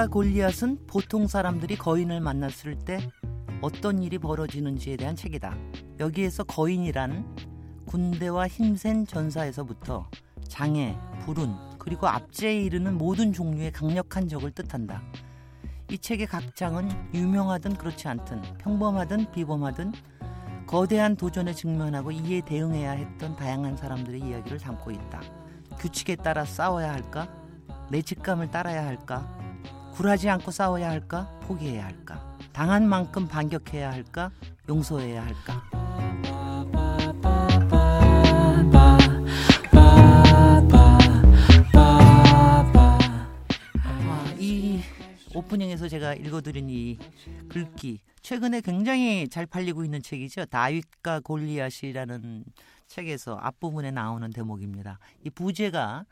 다윗과 0.00 0.06
골리앗은 0.08 0.86
보통 0.86 1.26
사람들이 1.26 1.76
거인을 1.76 2.20
만났을 2.20 2.78
때 2.78 3.10
어떤 3.60 4.02
일이 4.02 4.18
벌어지는지에 4.18 4.96
대한 4.96 5.14
책이다. 5.14 5.54
여기에서 5.98 6.44
거인이란 6.44 7.36
군대와 7.86 8.48
힘센 8.48 9.06
전사에서부터 9.06 10.08
장애, 10.48 10.96
불운, 11.20 11.54
그리고 11.78 12.06
압제에 12.08 12.62
이르는 12.62 12.96
모든 12.96 13.34
종류의 13.34 13.72
강력한 13.72 14.26
적을 14.26 14.52
뜻한다. 14.52 15.02
이 15.90 15.98
책의 15.98 16.28
각 16.28 16.56
장은 16.56 16.88
유명하든 17.12 17.74
그렇지 17.74 18.08
않든 18.08 18.40
평범하든 18.58 19.32
비범하든 19.32 19.92
거대한 20.66 21.16
도전에 21.16 21.52
직면하고 21.52 22.12
이에 22.12 22.40
대응해야 22.40 22.92
했던 22.92 23.36
다양한 23.36 23.76
사람들의 23.76 24.20
이야기를 24.20 24.58
담고 24.60 24.92
있다. 24.92 25.20
규칙에 25.78 26.16
따라 26.16 26.46
싸워야 26.46 26.90
할까? 26.90 27.28
내 27.90 28.00
직감을 28.00 28.50
따라야 28.50 28.86
할까? 28.86 29.49
굴하지 30.00 30.30
않고 30.30 30.50
싸워야 30.50 30.88
할까? 30.88 31.28
포기해야 31.42 31.84
할까? 31.84 32.34
당한 32.54 32.88
만큼 32.88 33.28
반격해야 33.28 33.92
할까? 33.92 34.30
용서해야 34.66 35.22
할까? 35.22 35.62
아, 43.84 44.34
이 44.38 44.80
오프닝에서 45.34 45.86
제가 45.86 46.14
읽어드린 46.14 46.70
이 46.70 46.96
글귀 47.50 48.00
최근에 48.22 48.62
굉장히 48.62 49.28
잘 49.28 49.44
팔리고 49.44 49.84
있는 49.84 50.00
책이죠. 50.00 50.46
다윗과 50.46 51.20
골리앗이라는 51.20 52.46
책에서 52.86 53.36
앞부분에 53.36 53.90
나오는 53.90 54.30
대목입니다. 54.30 54.98
이 55.26 55.28
부제가 55.28 56.06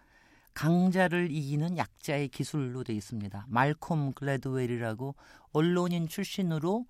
강자를 0.54 1.30
이기는 1.30 1.76
약자의 1.76 2.28
기술로 2.28 2.84
되어 2.84 2.96
있습니다. 2.96 3.46
말콤 3.48 4.12
글래드웰이라고 4.12 5.14
언론인 5.52 6.08
출신으로 6.08 6.86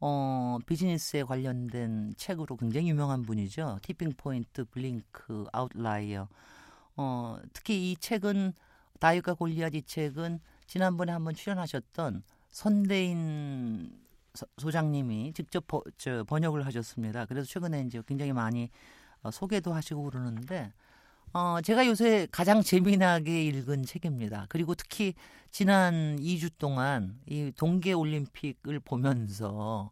어, 0.00 0.58
비즈니스에 0.66 1.22
관련된 1.22 2.14
책으로 2.16 2.56
굉장히 2.56 2.90
유명한 2.90 3.22
분이죠. 3.22 3.78
티핑 3.82 4.14
포인트, 4.16 4.64
블링크, 4.64 5.46
아웃라이어. 5.52 6.28
어, 6.96 7.38
특히 7.52 7.92
이 7.92 7.96
책은 7.96 8.52
다윗과 8.98 9.34
골리앗 9.34 9.74
이 9.74 9.82
책은 9.82 10.40
지난번에 10.66 11.12
한번 11.12 11.34
출연하셨던 11.34 12.24
선대인 12.50 13.92
소장님이 14.58 15.32
직접 15.34 15.66
버, 15.66 15.82
저, 15.98 16.24
번역을 16.24 16.66
하셨습니다. 16.66 17.26
그래서 17.26 17.46
최근에 17.48 17.82
이제 17.82 18.02
굉장히 18.06 18.32
많이 18.32 18.70
어, 19.22 19.30
소개도 19.30 19.72
하시고 19.72 20.02
그러는데 20.02 20.72
어, 21.32 21.60
제가 21.62 21.86
요새 21.86 22.26
가장 22.30 22.62
재미나게 22.62 23.44
읽은 23.44 23.84
책입니다. 23.84 24.46
그리고 24.50 24.74
특히 24.74 25.14
지난 25.50 26.16
2주 26.20 26.50
동안 26.58 27.18
이 27.26 27.52
동계 27.56 27.92
올림픽을 27.94 28.80
보면서 28.80 29.90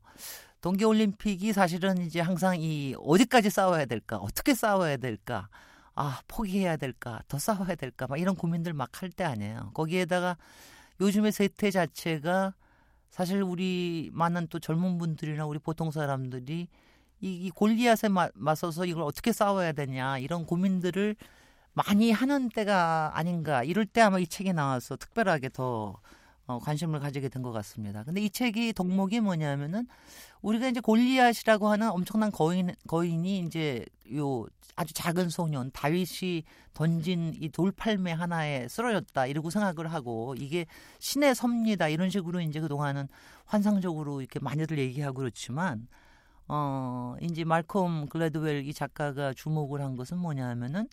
동계 0.60 0.84
올림픽이 0.84 1.52
사실은 1.54 1.98
이제 2.02 2.20
항상 2.20 2.60
이 2.60 2.94
어디까지 2.98 3.48
싸워야 3.50 3.86
될까? 3.86 4.18
어떻게 4.18 4.54
싸워야 4.54 4.96
될까? 4.98 5.48
아, 5.94 6.20
포기해야 6.28 6.76
될까? 6.76 7.20
더 7.28 7.38
싸워야 7.38 7.74
될까? 7.74 8.06
막 8.06 8.18
이런 8.18 8.34
고민들 8.36 8.72
막 8.74 9.02
할 9.02 9.10
때 9.10 9.24
아니에요. 9.24 9.70
거기에다가 9.74 10.36
요즘의 11.00 11.32
세태 11.32 11.70
자체가 11.70 12.54
사실 13.10 13.42
우리 13.42 14.10
많은 14.12 14.48
또 14.48 14.58
젊은 14.60 14.98
분들이나 14.98 15.46
우리 15.46 15.58
보통 15.58 15.90
사람들이 15.90 16.68
이, 17.20 17.32
이 17.46 17.50
골리앗에 17.50 18.08
마, 18.08 18.28
맞서서 18.34 18.86
이걸 18.86 19.02
어떻게 19.02 19.32
싸워야 19.32 19.72
되냐 19.72 20.18
이런 20.18 20.46
고민들을 20.46 21.16
많이 21.72 22.12
하는 22.12 22.48
때가 22.48 23.12
아닌가 23.14 23.62
이럴 23.62 23.86
때 23.86 24.00
아마 24.00 24.18
이 24.18 24.26
책이 24.26 24.52
나와서 24.52 24.96
특별하게 24.96 25.48
더 25.50 26.00
어, 26.46 26.58
관심을 26.58 26.98
가지게 26.98 27.28
된 27.28 27.42
것 27.42 27.52
같습니다. 27.52 28.02
근데 28.02 28.20
이 28.20 28.28
책이 28.28 28.72
덕목이 28.72 29.20
뭐냐면은 29.20 29.86
우리가 30.42 30.68
이제 30.68 30.80
골리앗이라고 30.80 31.68
하는 31.68 31.90
엄청난 31.90 32.32
거인 32.32 32.74
거인이 32.88 33.40
이제 33.40 33.84
요 34.16 34.46
아주 34.74 34.92
작은 34.94 35.28
소년 35.28 35.70
다윗이 35.72 36.44
던진 36.74 37.34
이 37.40 37.50
돌팔매 37.50 38.12
하나에 38.12 38.66
쓰러졌다 38.68 39.26
이러고 39.26 39.50
생각을 39.50 39.92
하고 39.92 40.34
이게 40.38 40.66
신의 40.98 41.34
섭니다 41.34 41.88
이런 41.88 42.10
식으로 42.10 42.40
이제 42.40 42.60
그 42.60 42.68
동안은 42.68 43.08
환상적으로 43.44 44.20
이렇게 44.20 44.40
많이들 44.40 44.78
얘기하고 44.78 45.18
그렇지만 45.18 45.86
어 46.52 47.14
이제 47.20 47.44
말콤 47.44 48.08
글래드웰 48.08 48.64
이 48.66 48.74
작가가 48.74 49.32
주목을 49.32 49.80
한 49.80 49.94
것은 49.94 50.18
뭐냐면은 50.18 50.88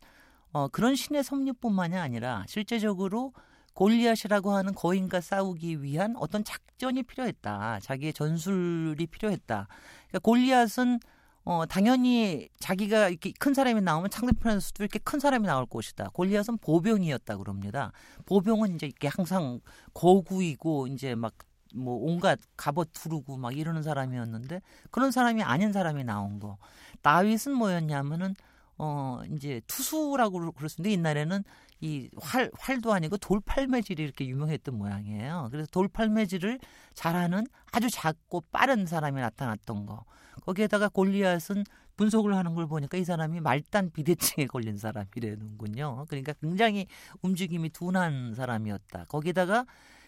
어 0.52 0.68
그런 0.68 0.96
신의 0.96 1.24
섭리뿐만이 1.24 1.98
아니라 1.98 2.46
실제적으로 2.48 3.34
골리앗이라고 3.74 4.52
하는 4.52 4.76
거인과 4.76 5.20
싸우기 5.22 5.82
위한 5.82 6.16
어떤 6.18 6.44
작전이 6.44 7.02
필요했다. 7.02 7.80
자기의 7.82 8.14
전술이 8.14 9.08
필요했다. 9.08 9.68
그러니까 10.08 10.20
골리앗은 10.20 11.00
어, 11.44 11.66
당연히 11.66 12.50
자기가 12.60 13.10
이렇게 13.10 13.32
큰 13.40 13.54
사람이 13.54 13.82
나오면 13.82 14.10
상대편에서도 14.12 14.84
이렇게 14.84 15.00
큰 15.00 15.20
사람이 15.20 15.48
나올 15.48 15.66
것이다. 15.66 16.10
골리앗은 16.14 16.58
보병이었다 16.58 17.38
그럽니다. 17.38 17.94
보병은 18.26 18.76
이제 18.76 18.88
이렇게 18.88 19.08
항상 19.08 19.62
거구이고 19.94 20.88
이제 20.88 21.16
막 21.16 21.34
뭐 21.78 21.96
온갖 21.96 22.40
갑옷 22.56 22.92
두르고 22.94 23.38
막 23.38 23.56
이러는 23.56 23.84
사람이었는데 23.84 24.62
그런 24.92 25.12
사람이 25.12 25.44
아닌 25.44 25.72
사람이 25.72 26.04
나온 26.04 26.40
거. 26.40 26.58
다윗은 27.02 27.54
뭐였냐면은 27.54 28.36
어 28.80 29.22
이제 29.34 29.62
투수라고 29.68 30.52
그랬었는데 30.52 30.92
옛날에는 30.92 31.44
이 31.80 32.10
활, 32.20 32.52
활도 32.58 32.94
아니고 32.94 33.18
돌팔매질이 33.18 34.02
이렇게 34.04 34.28
유명했던 34.28 34.78
모양이에요. 34.78 35.50
그래서 35.52 35.70
돌팔매질을 35.72 36.60
잘하는 36.94 37.46
아주 37.72 37.90
작고 37.90 38.44
빠른 38.52 38.86
사람이 38.86 39.22
나타났던 39.22 39.86
거. 39.86 40.04
거기에다가 40.42 40.90
골리앗은 40.90 41.64
분석을 41.98 42.36
하는 42.36 42.54
걸 42.54 42.68
보니까 42.68 42.98
이 42.98 43.04
사람이 43.04 43.42
말단 43.42 43.92
비대증에 43.92 44.46
걸린 44.46 44.78
사람이라는군요. 44.78 46.06
그러니까 46.08 46.34
굉장히 46.34 46.88
움직임이 47.22 47.70
둔한 47.70 48.36
사람이었다. 48.36 49.06
거기다가 49.06 49.66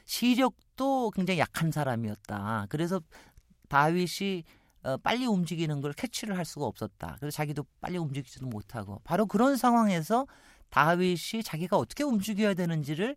시력도 0.09 1.12
굉장히 1.12 1.40
약한 1.40 1.72
사람이었다. 1.72 2.66
그래서 2.70 3.00
다윗이 3.68 4.44
어, 4.81 4.97
빨리 4.97 5.28
움직이는 5.28 5.81
걸 5.81 5.94
캐치를 5.94 6.36
할 6.36 6.46
수가 6.46 6.66
없었다. 6.66 7.18
그래서 7.20 7.36
자기도 7.36 7.64
빨리 7.80 8.00
움직이지도 8.00 8.48
못하고 8.48 9.02
바로 9.03 9.28
그런 9.28 9.56
상황에서 9.56 10.25
다윗이 10.72 11.44
자기가 11.44 11.78
어떻게 11.78 12.03
움직여야 12.03 12.56
되는지를 12.56 13.16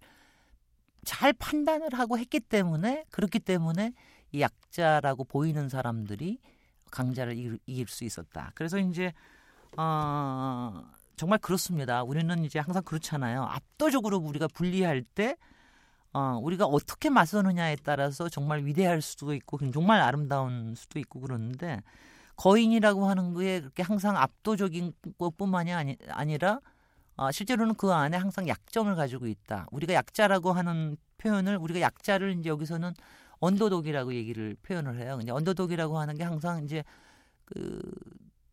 잘 1.06 1.32
판단을 1.32 1.94
하고 1.94 2.18
했기 2.18 2.40
때문에 2.40 3.06
그렇기 3.10 3.38
때문에 3.38 3.94
이 4.32 4.42
약자라고 4.42 5.24
보이는 5.24 5.70
사람들이 5.70 6.40
강자를 6.90 7.58
이길, 7.64 7.88
수 7.88 8.04
있었다. 8.04 8.52
그래서 8.54 8.78
이제 8.78 9.14
어, 9.78 10.84
정말 11.16 11.38
그렇습니다. 11.38 12.02
우리는 12.02 12.44
이제 12.44 12.58
항상 12.58 12.82
그렇잖아요. 12.82 13.44
압도적으로 13.44 14.18
우리가 14.18 14.46
분리할 14.48 15.02
때 15.02 15.36
어, 16.12 16.38
우리가 16.42 16.66
어떻게 16.66 17.08
맞서느냐에 17.08 17.76
따라서 17.82 18.28
정말 18.28 18.64
위대할 18.64 19.00
수도 19.00 19.34
있고 19.34 19.58
정말 19.72 20.00
아름다운 20.00 20.74
수도 20.74 20.98
있고 20.98 21.20
그러는데 21.20 21.80
거인이라고 22.36 23.06
하는 23.06 23.34
거에 23.34 23.60
그렇게 23.60 23.82
항상 23.82 24.16
압도적인 24.16 24.92
것뿐만이 25.18 25.72
아니, 25.72 25.96
아니라 26.08 26.60
어, 27.16 27.30
실제로는 27.30 27.74
그 27.74 27.92
안에 27.92 28.16
항상 28.16 28.48
약점을 28.48 28.94
가지고 28.94 29.26
있다. 29.26 29.66
우리가 29.70 29.94
약자라고 29.94 30.52
하는 30.52 30.96
표현을 31.18 31.56
우리가 31.56 31.80
약자를 31.80 32.38
이제 32.38 32.48
여기서는 32.48 32.94
underdog이라고 33.38 34.14
얘기를 34.14 34.56
표현을 34.62 34.98
해요. 34.98 35.16
근데 35.18 35.32
underdog이라고 35.32 35.98
하는 35.98 36.16
게 36.16 36.24
항상 36.24 36.64
이제 36.64 36.84
그 37.44 37.80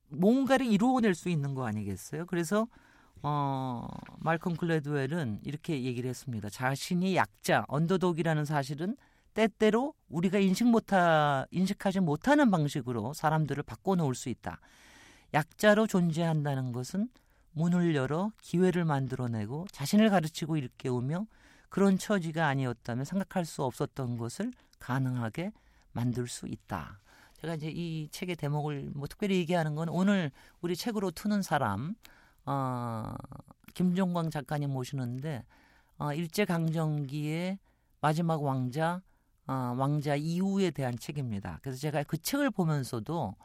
뭔가를 0.10 0.66
이루어낼 0.66 1.16
수 1.16 1.30
있는 1.30 1.54
거 1.54 1.66
아니겠어요? 1.66 2.26
그래서 2.26 2.68
어 3.22 3.88
말콤 4.20 4.56
글래드웰은 4.56 5.42
이렇게 5.44 5.84
얘기를 5.84 6.10
했습니다. 6.10 6.50
자신이 6.50 7.16
약자, 7.16 7.66
underdog이라는 7.68 8.46
사실은 8.46 8.96
때때로 9.34 9.94
우리가 10.10 10.40
인식 10.40 10.68
못하 10.68 11.46
인식하지 11.52 12.00
못하는 12.00 12.50
방식으로 12.52 13.14
사람들을 13.14 13.64
바꿔놓을 13.64 14.16
수 14.16 14.30
있다. 14.30 14.60
약자로 15.34 15.88
존재한다는 15.88 16.72
것은 16.72 17.10
문을 17.52 17.96
열어 17.96 18.32
기회를 18.42 18.86
만들어내고 18.86 19.68
자신을 19.72 20.10
가르치고 20.10 20.58
일깨우며 20.58 21.26
그런 21.70 21.98
처지가 21.98 22.48
아니었다면 22.48 23.06
생각할 23.06 23.46
수 23.46 23.64
없었던 23.64 24.18
것을 24.18 24.52
가능하게 24.80 25.52
만들 25.92 26.28
수 26.28 26.48
있다. 26.48 27.00
제가 27.42 27.56
이제 27.56 27.70
이 27.70 28.10
책의 28.12 28.36
대목을 28.36 28.92
뭐 28.94 29.08
특별히 29.08 29.38
얘기하는 29.38 29.76
건 29.76 29.90
오늘 29.90 30.32
우리 30.62 30.76
책으로 30.76 31.12
트는 31.12 31.42
사람 31.42 31.96
어, 32.50 33.14
김종광 33.76 34.32
작가님 34.32 34.72
모시는데 34.72 35.46
어, 36.00 36.14
일제 36.14 36.46
강점기의 36.46 37.60
마지막 38.02 38.42
왕자 38.42 39.04
어, 39.46 39.76
왕자 39.78 40.16
이후에 40.16 40.72
대한 40.72 40.98
책입니다. 40.98 41.60
그래서 41.62 41.80
제가 41.80 42.02
그 42.04 42.18
책을 42.18 42.50
보면서도 42.50 43.36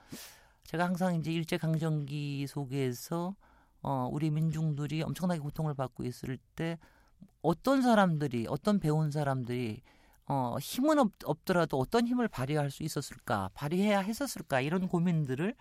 제가 0.64 0.86
항상 0.86 1.16
이제 1.16 1.30
일제 1.30 1.58
강점기 1.58 2.46
속에서 2.46 3.36
어, 3.82 4.08
우리 4.10 4.30
민중들이 4.30 5.02
엄청나게 5.02 5.40
고통을 5.40 5.74
받고 5.74 6.04
있을 6.04 6.38
때 6.56 6.78
어떤 7.42 7.82
사람들이 7.82 8.46
어떤 8.48 8.80
배운 8.80 9.10
사람들이 9.10 9.82
어, 10.26 10.56
힘은 10.58 10.98
없, 10.98 11.10
없더라도 11.24 11.78
어떤 11.78 12.06
힘을 12.06 12.28
발휘할 12.28 12.70
수 12.70 12.82
있었을까, 12.82 13.50
발휘해야 13.52 14.00
했었을까 14.00 14.62
이런 14.62 14.88
고민들을 14.88 15.54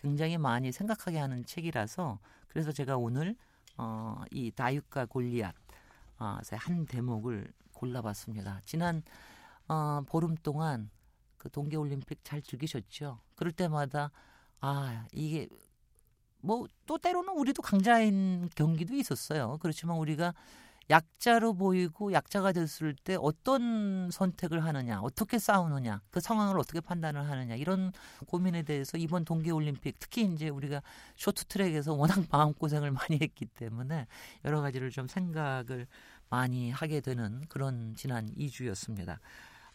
굉장히 0.00 0.38
많이 0.38 0.72
생각하게 0.72 1.18
하는 1.18 1.44
책이라서 1.44 2.18
그래서 2.50 2.72
제가 2.72 2.96
오늘 2.98 3.36
어, 3.78 4.22
이 4.30 4.50
다윗과 4.50 5.06
골리앗 5.06 5.54
어, 6.18 6.38
한 6.52 6.86
대목을 6.86 7.52
골라봤습니다. 7.72 8.60
지난 8.66 9.02
어, 9.68 10.02
보름 10.06 10.36
동안 10.36 10.90
그 11.38 11.48
동계올림픽 11.50 12.20
잘 12.22 12.42
즐기셨죠? 12.42 13.20
그럴 13.34 13.52
때마다 13.52 14.10
아 14.60 15.06
이게 15.12 15.48
뭐 16.42 16.66
또 16.90 16.98
때로는 16.98 17.34
우리도 17.34 17.62
강자인 17.62 18.48
경기도 18.56 18.96
있었어요. 18.96 19.58
그렇지만 19.62 19.96
우리가 19.98 20.34
약자로 20.90 21.54
보이고 21.54 22.12
약자가 22.12 22.52
됐을 22.52 22.94
때 22.94 23.16
어떤 23.20 24.10
선택을 24.10 24.64
하느냐, 24.64 25.00
어떻게 25.00 25.38
싸우느냐, 25.38 26.02
그 26.10 26.20
상황을 26.20 26.58
어떻게 26.58 26.80
판단을 26.80 27.28
하느냐 27.28 27.54
이런 27.54 27.92
고민에 28.26 28.62
대해서 28.62 28.98
이번 28.98 29.24
동계 29.24 29.52
올림픽 29.52 29.96
특히 30.00 30.24
이제 30.24 30.48
우리가 30.48 30.82
쇼트트랙에서 31.16 31.94
워낙 31.94 32.24
마음 32.30 32.52
고생을 32.52 32.90
많이 32.90 33.18
했기 33.22 33.46
때문에 33.46 34.08
여러 34.44 34.60
가지를 34.60 34.90
좀 34.90 35.06
생각을 35.06 35.86
많이 36.28 36.70
하게 36.70 37.00
되는 37.00 37.44
그런 37.48 37.94
지난 37.94 38.28
2주였습니다. 38.34 39.18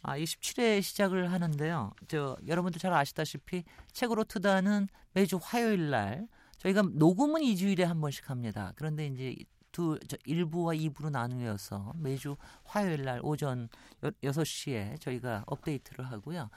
아, 0.01 0.18
27회 0.18 0.81
시작을 0.81 1.31
하는데요. 1.31 1.91
저 2.07 2.38
여러분들 2.45 2.79
잘 2.79 2.94
아시다시피 2.94 3.63
책으로 3.91 4.25
트다는 4.25 4.88
매주 5.13 5.39
화요일 5.41 5.89
날 5.89 6.27
저희가 6.57 6.83
녹음은 6.94 7.41
2주일에 7.41 7.83
한 7.83 8.01
번씩 8.01 8.29
합니다. 8.29 8.73
그런데 8.75 9.07
이제 9.07 9.35
두, 9.75 10.00
저 10.07 10.16
1부와 10.19 10.80
2부로 10.80 11.10
나누어서 11.10 11.92
매주 11.98 12.38
화요일 12.63 13.04
날 13.04 13.19
오전 13.22 13.68
여, 14.04 14.12
6시에 14.24 15.01
저희가 15.01 15.44
업데이트를 15.48 16.10
하고요. 16.10 16.50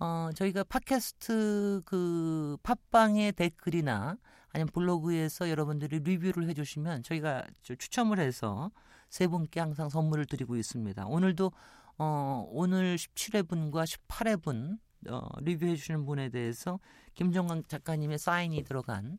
어, 0.00 0.30
저희가 0.34 0.64
팟캐스트 0.64 1.82
그 1.84 2.56
팟빵의 2.64 3.34
댓글이나 3.34 4.16
아니면 4.50 4.68
블로그에서 4.72 5.50
여러분들이 5.50 6.00
리뷰를 6.00 6.48
해주시면 6.48 7.04
저희가 7.04 7.44
추첨을 7.62 8.18
해서 8.18 8.72
세 9.08 9.28
분께 9.28 9.60
항상 9.60 9.88
선물을 9.88 10.26
드리고 10.26 10.56
있습니다. 10.56 11.06
오늘도 11.06 11.52
어, 11.98 12.44
오늘 12.50 12.96
17회 12.96 13.46
분과 13.46 13.84
18회 13.84 14.42
분 14.42 14.80
어, 15.08 15.28
리뷰해 15.42 15.76
주시는 15.76 16.06
분에 16.06 16.28
대해서 16.28 16.80
김정강 17.14 17.62
작가님의 17.68 18.18
사인이 18.18 18.64
들어간 18.64 19.18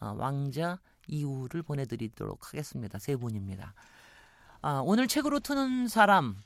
어, 0.00 0.14
왕자 0.16 0.78
이유를 1.08 1.62
보내드리도록 1.62 2.46
하겠습니다. 2.48 2.98
세 2.98 3.16
분입니다. 3.16 3.74
아, 4.62 4.82
오늘 4.84 5.06
책으로 5.08 5.40
트는 5.40 5.88
사람 5.88 6.36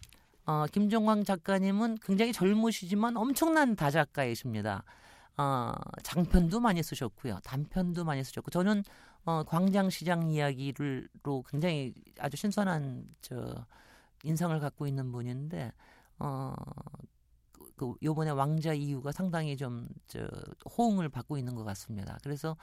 어, 0.47 0.65
김종광 0.73 1.25
작가님은 1.25 1.99
굉장히 2.03 2.33
젊으시지만 2.33 3.17
엄청난 3.17 3.77
다작가이십니다. 3.77 4.83
어, 5.37 5.73
장편도 6.03 6.61
많이 6.61 6.83
쓰셨고요, 6.83 7.39
단편도 7.45 8.05
많이 8.05 8.25
쓰셨고 8.25 8.51
저는 8.51 8.83
어, 9.25 9.45
광장시장 9.45 10.31
이야기를로 10.31 11.45
굉장히 11.49 11.93
아주 12.19 12.37
신선한 12.37 13.05
저 13.21 13.67
인상을 14.25 14.59
갖고 14.59 14.87
있는 14.87 15.13
분인데 15.13 15.73
어, 16.19 16.55
그 17.77 17.95
요번에 18.03 18.31
왕자 18.31 18.73
이유가 18.73 19.13
상당히 19.13 19.57
좀 19.57 19.87
저 20.09 20.27
호응을 20.77 21.09
받고 21.11 21.37
있는 21.39 21.55
것 21.55 21.65
같습니다. 21.65 22.19
그래서 22.23 22.57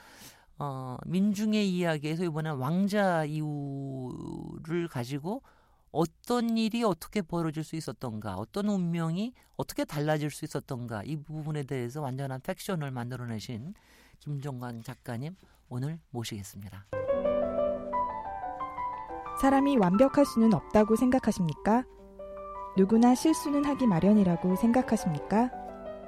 어, 0.58 0.98
민중의 1.06 1.70
이야기에서 1.70 2.24
이번에 2.24 2.50
왕자 2.50 3.26
이후를 3.26 4.88
가지고 4.90 5.42
어떤 5.92 6.58
일이 6.58 6.84
어떻게 6.84 7.22
벌어질 7.22 7.64
수 7.64 7.76
있었던가, 7.76 8.36
어떤 8.36 8.68
운명이 8.68 9.34
어떻게 9.56 9.86
달라질 9.86 10.30
수 10.30 10.44
있었던가 10.44 11.04
이 11.04 11.16
부분에 11.16 11.64
대해서 11.64 12.02
완전한 12.02 12.42
팩션을 12.42 12.92
만들어내신 12.92 13.74
김종광 14.20 14.84
작가님 14.84 15.36
오늘 15.70 16.00
모시겠습니다. 16.10 16.86
사람이 19.42 19.78
완벽할 19.78 20.26
수는 20.26 20.54
없다고 20.54 20.96
생각하십니까? 20.96 21.84
누구나 22.78 23.16
실수는 23.16 23.64
하기 23.66 23.88
마련이라고 23.88 24.56
생각하십니까? 24.58 25.50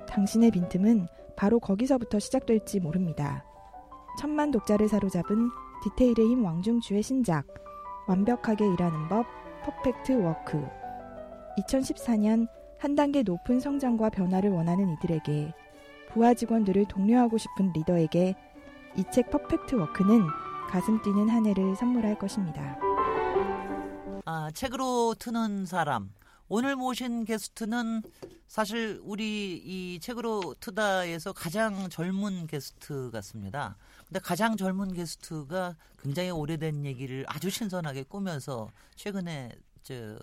당신의 0.09 0.51
빈틈은 0.51 1.07
바로 1.38 1.59
거기서부터 1.59 2.19
시작될지 2.19 2.79
모릅니다. 2.79 3.46
천만 4.18 4.52
독자를 4.52 4.88
사로잡은 4.90 5.50
디테일의 5.84 6.28
힘 6.28 6.44
왕중추의 6.45 7.04
신작 7.04 7.46
완벽하게 8.08 8.66
일하는 8.66 9.08
법 9.08 9.25
퍼펙트 9.64 10.14
워크 10.24 10.66
2014년 11.60 12.48
한 12.80 12.96
단계 12.96 13.22
높은 13.24 13.60
성장과 13.60 14.10
변화를 14.10 14.52
원하는 14.52 14.94
이들에게 14.94 15.54
부하 16.10 16.34
직원들을 16.34 16.86
독려하고 16.86 17.38
싶은 17.38 17.72
리더에게 17.74 18.36
이 18.96 19.04
책 19.12 19.30
퍼펙트 19.30 19.75
워크는 19.75 20.22
가슴 20.69 21.02
뛰는 21.02 21.30
한 21.30 21.46
해를 21.46 21.75
선물할 21.75 22.18
것입니다. 22.18 22.80
아, 24.25 24.50
책으로 24.54 25.14
트는 25.19 25.66
사람. 25.66 26.12
오늘 26.49 26.77
모신 26.77 27.25
게스트는 27.25 28.03
사실 28.47 29.01
우리 29.03 29.57
이 29.57 29.99
책으로 29.99 30.55
트다에서 30.61 31.33
가장 31.33 31.89
젊은 31.89 32.47
게스트 32.47 33.11
같습니다. 33.11 33.75
근데 34.07 34.21
가장 34.21 34.55
젊은 34.55 34.94
게스트가 34.94 35.75
굉장히 36.01 36.29
오래된 36.29 36.85
얘기를 36.85 37.25
아주 37.27 37.49
신선하게 37.49 38.03
꾸면서 38.03 38.71
최근에 38.95 39.51
저 39.88 40.18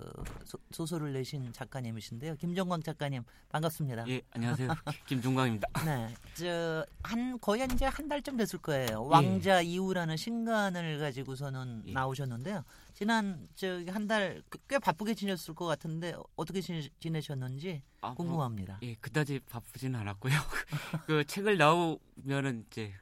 소, 0.72 0.84
설을 0.84 1.14
내신 1.14 1.50
작가님이신데요. 1.55 2.37
김종광 2.36 2.82
작가님 2.82 3.22
반갑습니다. 3.49 4.06
예, 4.08 4.20
안녕하세요. 4.32 4.69
김종광입니다. 5.08 5.66
네, 5.87 6.14
저 6.34 6.84
한 7.02 7.38
거의 7.40 7.66
이제 7.72 7.87
한 7.87 8.06
달쯤 8.08 8.37
됐을 8.37 8.58
거예요. 8.58 9.05
왕자 9.06 9.64
예. 9.64 9.69
이후라는 9.69 10.19
신간을 10.19 10.99
가지고서는 10.99 11.84
예. 11.87 11.93
나오셨는데요. 11.93 12.62
지난 12.93 13.49
저기 13.55 13.88
한 13.90 14.06
달 14.06 14.43
꽤 14.69 14.78
바쁘게 14.78 15.14
지냈을 15.14 15.55
것 15.55 15.64
같은데 15.64 16.14
어떻게 16.37 16.60
지내 16.60 17.20
셨는지 17.22 17.82
아, 18.02 18.08
뭐, 18.08 18.17
궁금합니다. 18.17 18.78
뭐, 18.82 18.88
예, 18.88 18.94
그다지 18.96 19.40
바쁘지는 19.49 19.99
않았고요. 20.00 20.32
그 21.06 21.25
책을 21.25 21.56
나오면은 21.56 22.67
이제 22.67 22.93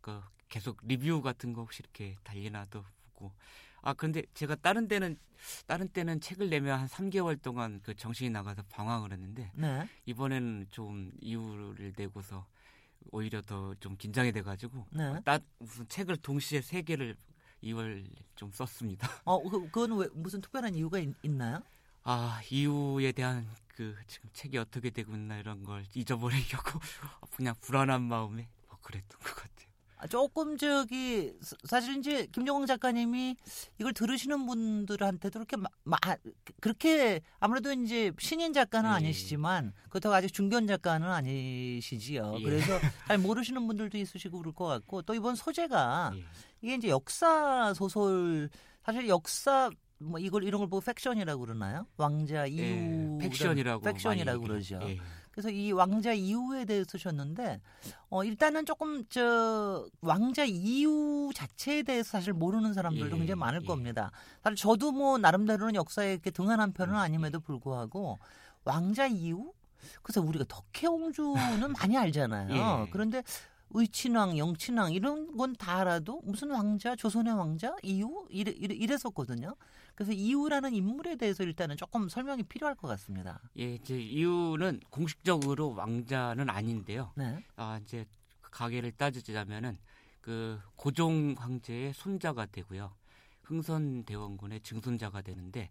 그 0.00 0.20
계속 0.48 0.78
리뷰 0.84 1.22
같은 1.22 1.52
거 1.52 1.62
혹시 1.62 1.82
이렇게 1.82 2.14
달리나도 2.22 2.84
보고 3.14 3.32
아 3.82 3.92
근데 3.94 4.22
제가 4.34 4.56
다른 4.56 4.88
때는 4.88 5.16
다른 5.66 5.88
때는 5.88 6.20
책을 6.20 6.50
내면 6.50 6.80
한 6.80 6.88
3개월 6.88 7.40
동안 7.40 7.80
그 7.82 7.94
정신이 7.94 8.30
나가서 8.30 8.62
방황을 8.68 9.12
했는데 9.12 9.50
네. 9.54 9.88
이번에는 10.06 10.66
좀 10.70 11.12
이유를 11.20 11.94
내고서 11.96 12.46
오히려 13.12 13.40
더 13.42 13.74
좀 13.80 13.96
긴장이 13.96 14.32
돼가지고 14.32 14.86
네. 14.90 15.20
나 15.24 15.38
무슨 15.58 15.88
책을 15.88 16.16
동시에 16.18 16.60
세 16.60 16.82
개를 16.82 17.16
2월 17.62 18.04
좀 18.36 18.50
썼습니다. 18.52 19.08
어, 19.24 19.42
그, 19.48 19.62
그건 19.70 19.98
왜 19.98 20.08
무슨 20.12 20.40
특별한 20.40 20.74
이유가 20.74 20.98
있, 20.98 21.14
나요 21.30 21.60
아, 22.04 22.40
이유에 22.50 23.12
대한 23.12 23.48
그 23.68 23.96
지금 24.06 24.28
책이 24.32 24.58
어떻게 24.58 24.90
되고 24.90 25.12
있나 25.14 25.38
이런 25.38 25.62
걸 25.62 25.84
잊어버리려고 25.94 26.80
그냥 27.36 27.54
불안한 27.60 28.02
마음에 28.02 28.48
뭐 28.68 28.78
그랬던 28.82 29.20
것 29.20 29.34
같아요. 29.34 29.57
아, 29.98 30.06
조금 30.06 30.56
저기 30.56 31.32
사실 31.64 31.98
이제 31.98 32.26
김종광 32.32 32.66
작가님이 32.66 33.34
이걸 33.80 33.92
들으시는 33.92 34.46
분들한테도 34.46 35.40
그렇게 35.40 35.56
마, 35.56 35.68
마, 35.82 35.96
그렇게 36.60 37.20
아무래도 37.40 37.72
이제 37.72 38.12
신인 38.18 38.52
작가는 38.52 38.88
예. 38.88 38.94
아니시지만 38.94 39.72
그렇다고 39.88 40.14
아직 40.14 40.32
중견 40.32 40.68
작가는 40.68 41.06
아니시지요. 41.06 42.36
예. 42.38 42.42
그래서 42.42 42.78
잘 43.08 43.18
모르시는 43.18 43.66
분들도 43.66 43.98
있으시고 43.98 44.38
그럴 44.38 44.54
것 44.54 44.66
같고 44.66 45.02
또 45.02 45.14
이번 45.14 45.34
소재가 45.34 46.12
예. 46.14 46.24
이게 46.62 46.74
이제 46.76 46.88
역사 46.88 47.74
소설 47.74 48.48
사실 48.84 49.08
역사 49.08 49.68
뭐 49.98 50.20
이걸 50.20 50.44
이런 50.44 50.60
걸 50.60 50.68
보고 50.68 50.80
팩션이라고 50.80 51.40
그러나요? 51.40 51.86
왕자 51.96 52.48
예, 52.48 52.52
이우 52.52 53.18
팩션이라고 53.20 53.82
팩션이라고 53.82 54.42
그러죠. 54.42 54.78
예. 54.82 54.98
그래서 55.38 55.50
이 55.50 55.70
왕자 55.70 56.12
이우에 56.12 56.64
대해 56.64 56.82
쓰셨는데 56.82 57.60
어 58.10 58.24
일단은 58.24 58.66
조금 58.66 59.04
저 59.08 59.86
왕자 60.00 60.44
이후 60.44 61.30
자체에 61.32 61.84
대해서 61.84 62.10
사실 62.10 62.32
모르는 62.32 62.74
사람들도 62.74 63.14
예, 63.14 63.18
굉장히 63.20 63.38
많을 63.38 63.60
예. 63.62 63.66
겁니다. 63.66 64.10
사실 64.42 64.56
저도 64.56 64.90
뭐 64.90 65.16
나름대로는 65.16 65.76
역사에 65.76 66.14
이렇게 66.14 66.32
등한한 66.32 66.72
편은 66.72 66.92
음, 66.92 66.98
아님에도 66.98 67.38
불구하고 67.38 68.18
왕자 68.64 69.06
이후 69.06 69.52
그래서 70.02 70.20
우리가 70.22 70.44
덕혜옹주는 70.48 71.38
많이 71.78 71.96
알잖아요. 71.96 72.86
예. 72.86 72.90
그런데 72.90 73.22
의친왕, 73.70 74.38
영친왕 74.38 74.92
이런 74.92 75.36
건 75.36 75.54
다 75.54 75.78
알아도 75.80 76.20
무슨 76.24 76.50
왕자, 76.50 76.94
조선의 76.96 77.34
왕자, 77.34 77.74
이후 77.82 78.26
이래, 78.30 78.50
이래, 78.52 78.74
이랬었거든요. 78.74 79.54
그래서 79.94 80.12
이유라는 80.12 80.74
인물에 80.74 81.16
대해서 81.16 81.42
일단은 81.42 81.76
조금 81.76 82.08
설명이 82.08 82.44
필요할 82.44 82.76
것 82.76 82.86
같습니다. 82.88 83.40
예, 83.58 83.74
이제 83.74 84.00
이유는 84.00 84.80
공식적으로 84.90 85.74
왕자는 85.74 86.48
아닌데요. 86.48 87.12
네. 87.16 87.44
아, 87.56 87.80
이제 87.82 88.06
가게를 88.42 88.92
따지자면은 88.92 89.76
그 90.20 90.60
고종 90.76 91.34
황제의 91.38 91.94
손자가 91.94 92.46
되고요. 92.46 92.92
흥선 93.42 94.04
대원군의 94.04 94.60
증손자가 94.60 95.22
되는데 95.22 95.70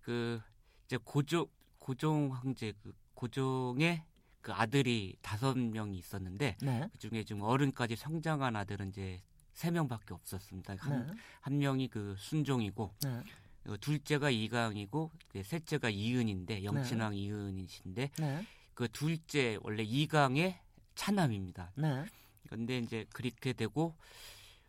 그 0.00 0.40
이제 0.86 0.96
고종 1.04 1.46
고종 1.78 2.32
황제 2.32 2.72
그 2.82 2.92
고종의 3.14 4.02
그 4.46 4.52
아들이 4.52 5.16
다섯 5.22 5.58
명이 5.58 5.98
있었는데 5.98 6.56
네. 6.62 6.88
그 6.92 6.98
중에 6.98 7.24
지금 7.24 7.42
어른까지 7.42 7.96
성장한 7.96 8.54
아들은 8.54 8.90
이제 8.90 9.20
세 9.52 9.72
명밖에 9.72 10.14
없었습니다. 10.14 10.76
한, 10.78 11.04
네. 11.04 11.14
한 11.40 11.58
명이 11.58 11.88
그 11.88 12.14
순종이고 12.16 12.94
네. 13.02 13.22
어, 13.66 13.76
둘째가 13.80 14.30
이강이고 14.30 15.10
셋째가 15.42 15.90
이은인데 15.90 16.62
영친왕 16.62 17.16
이은이신데 17.16 18.10
네. 18.20 18.46
그 18.74 18.86
둘째 18.92 19.58
원래 19.62 19.82
이강의 19.82 20.60
차남입니다. 20.94 21.72
네. 21.74 22.04
근데 22.48 22.78
이제 22.78 23.04
그렇게 23.12 23.52
되고 23.52 23.96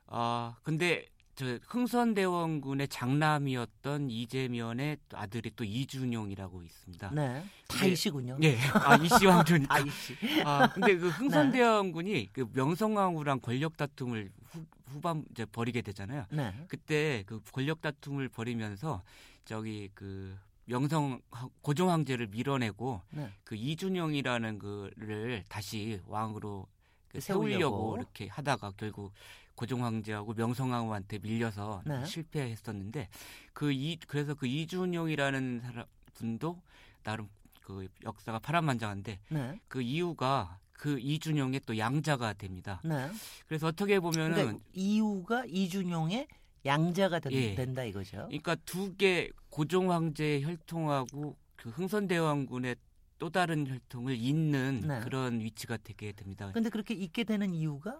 아 0.07 0.55
근데 0.63 1.07
저 1.37 1.59
흥선대원군의 1.67 2.87
장남이었던 2.87 4.09
이재면의 4.09 4.97
또 5.07 5.17
아들이 5.19 5.51
또 5.55 5.63
이준용이라고 5.63 6.63
있습니다. 6.63 7.11
네. 7.11 7.43
다 7.67 7.85
네. 7.85 7.91
이시군요. 7.91 8.39
예, 8.41 8.57
아 8.73 8.95
이시왕조니까. 8.95 9.67
다 9.77 9.79
이시. 9.85 10.15
아 10.43 10.67
근데 10.73 10.97
그 10.97 11.09
흥선대원군이 11.09 12.29
그 12.33 12.49
명성황후랑 12.53 13.41
권력 13.41 13.77
다툼을 13.77 14.31
후, 14.45 14.65
후반 14.87 15.23
이제 15.29 15.45
벌이게 15.45 15.83
되잖아요. 15.83 16.25
네. 16.31 16.55
그때 16.67 17.21
그 17.27 17.39
권력 17.51 17.81
다툼을 17.81 18.29
벌이면서 18.29 19.03
저기 19.45 19.91
그 19.93 20.35
명성 20.65 21.21
고종 21.61 21.91
황제를 21.91 22.27
밀어내고 22.27 22.99
네. 23.11 23.29
그 23.43 23.55
이준용이라는 23.55 24.57
그를 24.57 25.43
다시 25.49 26.01
왕으로 26.07 26.65
그 27.09 27.21
세우려고. 27.21 27.47
세우려고 27.51 27.97
이렇게 27.97 28.27
하다가 28.27 28.71
결국 28.75 29.13
고종 29.57 29.83
황제하고 29.83 30.33
명성황후한테 30.35 31.17
밀려서 31.19 31.81
네. 31.85 32.05
실패했었는데 32.05 33.09
그 33.53 33.71
이 33.73 33.97
그래서 34.07 34.35
그 34.35 34.45
이준용이라는 34.47 35.61
사람 35.61 35.85
분도 36.13 36.61
나름 37.03 37.27
그 37.61 37.87
역사가 38.03 38.39
파란만장한데 38.39 39.19
네. 39.29 39.59
그 39.67 39.81
이유가 39.81 40.59
그 40.73 40.99
이준용의 40.99 41.61
또 41.65 41.75
양자가 41.77 42.33
됩니다. 42.33 42.79
네. 42.85 43.09
그래서 43.47 43.67
어떻게 43.67 43.99
보면은 43.99 44.59
이유가 44.73 45.43
이준용의 45.47 46.27
양자가 46.65 47.19
된, 47.19 47.31
예. 47.33 47.55
된다 47.55 47.83
이거죠. 47.83 48.25
그러니까 48.27 48.55
두 48.63 48.95
개 48.95 49.29
고종 49.49 49.91
황제의 49.91 50.43
혈통하고 50.43 51.35
그 51.55 51.69
흥선대왕군의 51.69 52.75
또 53.17 53.31
다른 53.31 53.65
혈통을 53.67 54.15
잇는 54.15 54.81
네. 54.87 54.99
그런 54.99 55.39
위치가 55.39 55.77
되게 55.77 56.11
됩니다. 56.11 56.51
근데 56.53 56.69
그렇게 56.69 56.93
있게 56.93 57.23
되는 57.23 57.55
이유가 57.55 57.99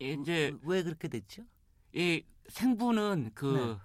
예, 0.00 0.12
이제 0.12 0.56
왜 0.62 0.82
그렇게 0.82 1.08
됐죠? 1.08 1.42
이 1.94 2.22
생부는 2.48 3.32
그 3.34 3.46
네. 3.46 3.76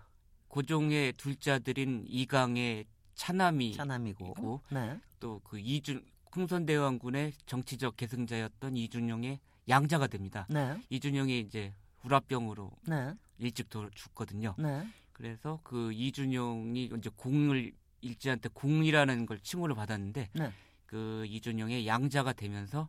고종의 0.48 1.14
둘째 1.14 1.52
아들인 1.52 2.06
이강의 2.08 2.86
차남이 3.16 3.74
차남이고. 3.74 4.62
네. 4.72 5.00
또그 5.20 5.60
이준 5.60 6.06
흥선대왕군의 6.32 7.34
정치적 7.46 7.98
계승자였던 7.98 8.78
이준용의 8.78 9.40
양자가 9.68 10.08
됩니다. 10.08 10.46
네. 10.50 10.80
이준용이 10.90 11.40
이제 11.40 11.74
후라병으로 12.00 12.72
네. 12.88 13.14
일찍 13.40 13.70
도 13.70 13.90
죽거든요. 13.92 14.56
네. 14.58 14.88
그래서 15.14 15.60
그 15.64 15.92
이준용이 15.94 16.92
이제 16.98 17.10
공을 17.16 17.74
일제한테 18.02 18.50
공이라는 18.54 19.26
걸 19.26 19.40
칭호를 19.40 19.76
받았는데 19.76 20.30
네. 20.34 20.52
그 20.86 21.26
이준용의 21.28 21.88
양자가 21.88 22.34
되면서 22.34 22.88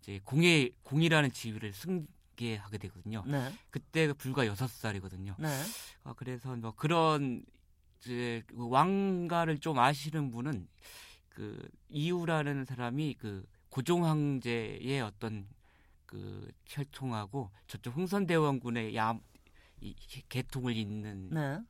이제 0.00 0.20
공의 0.24 0.72
공이라는 0.84 1.32
지위를 1.32 1.72
승 1.72 2.06
계하게 2.36 2.78
되거든요. 2.78 3.24
네. 3.26 3.52
그때 3.70 4.12
불과 4.12 4.46
여섯 4.46 4.68
살이거든요. 4.68 5.36
네. 5.38 5.48
아, 6.04 6.12
그래서 6.14 6.54
뭐 6.56 6.72
그런 6.72 7.44
이제 8.00 8.42
그 8.46 8.68
왕가를 8.68 9.58
좀 9.58 9.78
아시는 9.78 10.30
분은 10.30 10.68
그 11.28 11.68
이유라는 11.88 12.64
사람이 12.64 13.14
그 13.14 13.46
고종 13.70 14.04
황제의 14.04 15.00
어떤 15.00 15.48
그 16.06 16.48
혈통하고 16.66 17.50
저쪽 17.66 17.96
흥선대원군의 17.96 18.94
야, 18.94 19.18
이 19.80 19.94
계통을 20.28 20.76
잇는 20.76 21.30
네. 21.30 21.60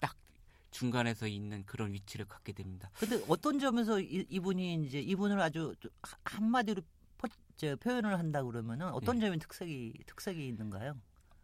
중간에서 0.71 1.28
있는 1.28 1.64
그런 1.64 1.92
위치를 1.92 2.26
갖게 2.26 2.52
됩니다. 2.52 2.90
근데 2.99 3.25
어떤 3.28 3.59
점에서 3.59 4.00
이, 4.00 4.26
이분이 4.28 4.85
이제 4.85 5.00
이분을 5.00 5.40
아주 5.40 5.75
한마디로 6.25 6.83
포, 6.83 6.88
저, 7.56 7.76
표현을 7.76 8.18
한다 8.18 8.42
그러면은 8.42 8.88
어떤 8.88 9.18
네. 9.18 9.26
점이 9.26 9.38
특색이 9.38 9.94
특색이 10.06 10.46
있는가요? 10.49 10.96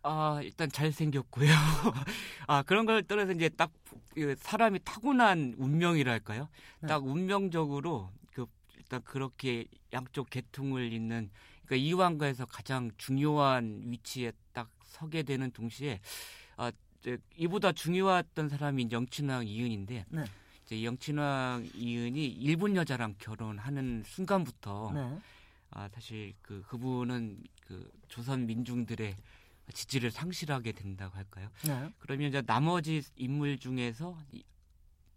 아 0.03 0.41
일단 0.43 0.71
잘 0.71 0.93
생겼고요. 0.93 1.49
아 2.47 2.63
그런 2.63 2.87
걸 2.87 3.03
떠나서 3.03 3.33
이제 3.33 3.49
딱그 3.51 4.37
사람이 4.39 4.81
타고난 4.85 5.55
운명이랄까요? 5.59 6.49
네. 6.81 6.89
딱 6.89 7.05
운명적으로 7.05 8.11
그 8.33 8.47
일단 8.79 9.03
그렇게 9.05 9.67
양쪽 9.93 10.31
계통을 10.31 10.93
잇는 10.93 11.31
그러니까 11.67 11.77
이왕가에서 11.77 12.47
가장 12.47 12.91
중요한 12.97 13.83
위치에 13.87 14.33
딱 14.53 14.71
서게 14.85 15.23
되는 15.23 15.51
동시에 15.51 16.01
아 16.57 16.73
이제 16.99 17.19
이보다 17.37 17.73
중요했던 17.73 18.49
사람이 18.49 18.89
영친왕 18.91 19.47
이은인데 19.47 20.07
네. 20.09 20.25
이제 20.65 20.83
영친왕 20.83 21.69
이은이 21.75 22.27
일본 22.27 22.75
여자랑 22.75 23.17
결혼하는 23.19 24.03
순간부터 24.07 24.93
네. 24.95 25.19
아 25.71 25.89
사실 25.89 26.35
그 26.43 26.63
그분은 26.63 27.43
그 27.67 27.91
조선 28.09 28.47
민중들의 28.47 29.17
지지를 29.73 30.11
상실하게 30.11 30.73
된다고 30.73 31.17
할까요? 31.17 31.49
네. 31.65 31.93
그러면 31.99 32.29
이제 32.29 32.43
나머지 32.43 33.03
인물 33.17 33.59
중에서 33.59 34.19
이- 34.33 34.43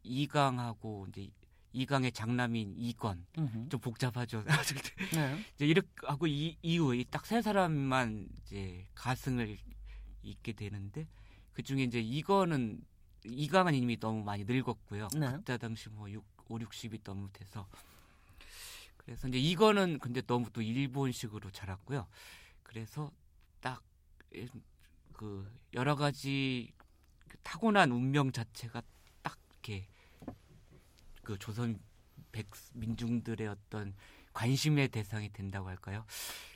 이강하고 0.03 1.07
이제 1.09 1.29
이강의 1.71 2.11
장남인 2.11 2.75
이건 2.77 3.25
음흠. 3.37 3.69
좀 3.69 3.79
복잡하죠. 3.79 4.43
네. 5.15 5.43
이제 5.55 5.65
이렇게 5.65 5.87
하고 6.05 6.27
이 6.27 6.55
이후 6.61 7.03
딱 7.09 7.25
세 7.25 7.41
사람만 7.41 8.27
이제 8.41 8.85
가승을 8.93 9.57
잇게 10.21 10.53
되는데 10.53 11.07
그 11.53 11.63
중에 11.63 11.83
이제 11.83 11.99
이거는 11.99 12.79
이강은 13.25 13.73
이미 13.73 13.99
너무 13.99 14.23
많이 14.23 14.43
늙었고요. 14.43 15.07
네. 15.15 15.31
그때 15.31 15.57
당시 15.57 15.89
뭐 15.89 16.11
6, 16.11 16.23
5, 16.47 16.59
60이 16.59 17.01
너무 17.03 17.29
돼서 17.33 17.65
그래서 19.05 19.27
이제 19.27 19.37
이거는 19.37 19.99
근데 19.99 20.21
너무 20.21 20.49
또 20.51 20.61
일본식으로 20.61 21.51
자랐고요. 21.51 22.07
그래서 22.63 23.11
딱 23.59 23.81
그 25.13 25.49
여러 25.73 25.95
가지 25.95 26.73
그 27.29 27.37
타고난 27.43 27.91
운명 27.91 28.31
자체가 28.31 28.81
딱 29.21 29.37
이렇게 29.51 29.87
그 31.23 31.37
조선 31.39 31.79
백 32.31 32.47
민중들의 32.73 33.47
어떤 33.47 33.93
관심의 34.33 34.89
대상이 34.89 35.31
된다고 35.31 35.69
할까요? 35.69 36.05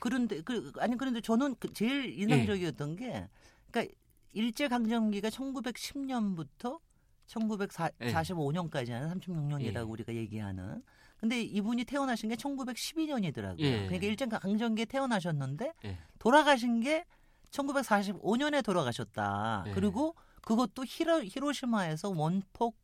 그런데 0.00 0.42
그 0.42 0.72
아니 0.78 0.96
그런데 0.96 1.20
저는 1.20 1.54
그 1.58 1.72
제일 1.72 2.18
인상적이었던 2.18 2.96
게 2.96 3.28
그러니까 3.70 3.94
일제 4.32 4.68
강점기가 4.68 5.30
1910년부터 5.30 6.80
1945년까지 7.28 8.90
하는 8.90 9.18
36년이라고 9.18 9.76
예. 9.76 9.80
우리가 9.80 10.14
얘기하는. 10.14 10.82
근데 11.18 11.42
이분이 11.42 11.84
태어나신 11.84 12.28
게 12.28 12.36
1912년이더라고요. 12.36 13.60
예. 13.60 13.86
그러니까 13.86 14.06
일제 14.06 14.26
강점기에 14.26 14.84
태어나셨는데 14.86 15.72
예. 15.84 15.98
돌아가신 16.18 16.80
게 16.80 17.04
1945년에 17.50 18.64
돌아가셨다. 18.64 19.64
예. 19.66 19.72
그리고 19.72 20.14
그것도 20.42 20.84
히로, 20.86 21.24
히로시마에서 21.24 22.10
원폭 22.10 22.76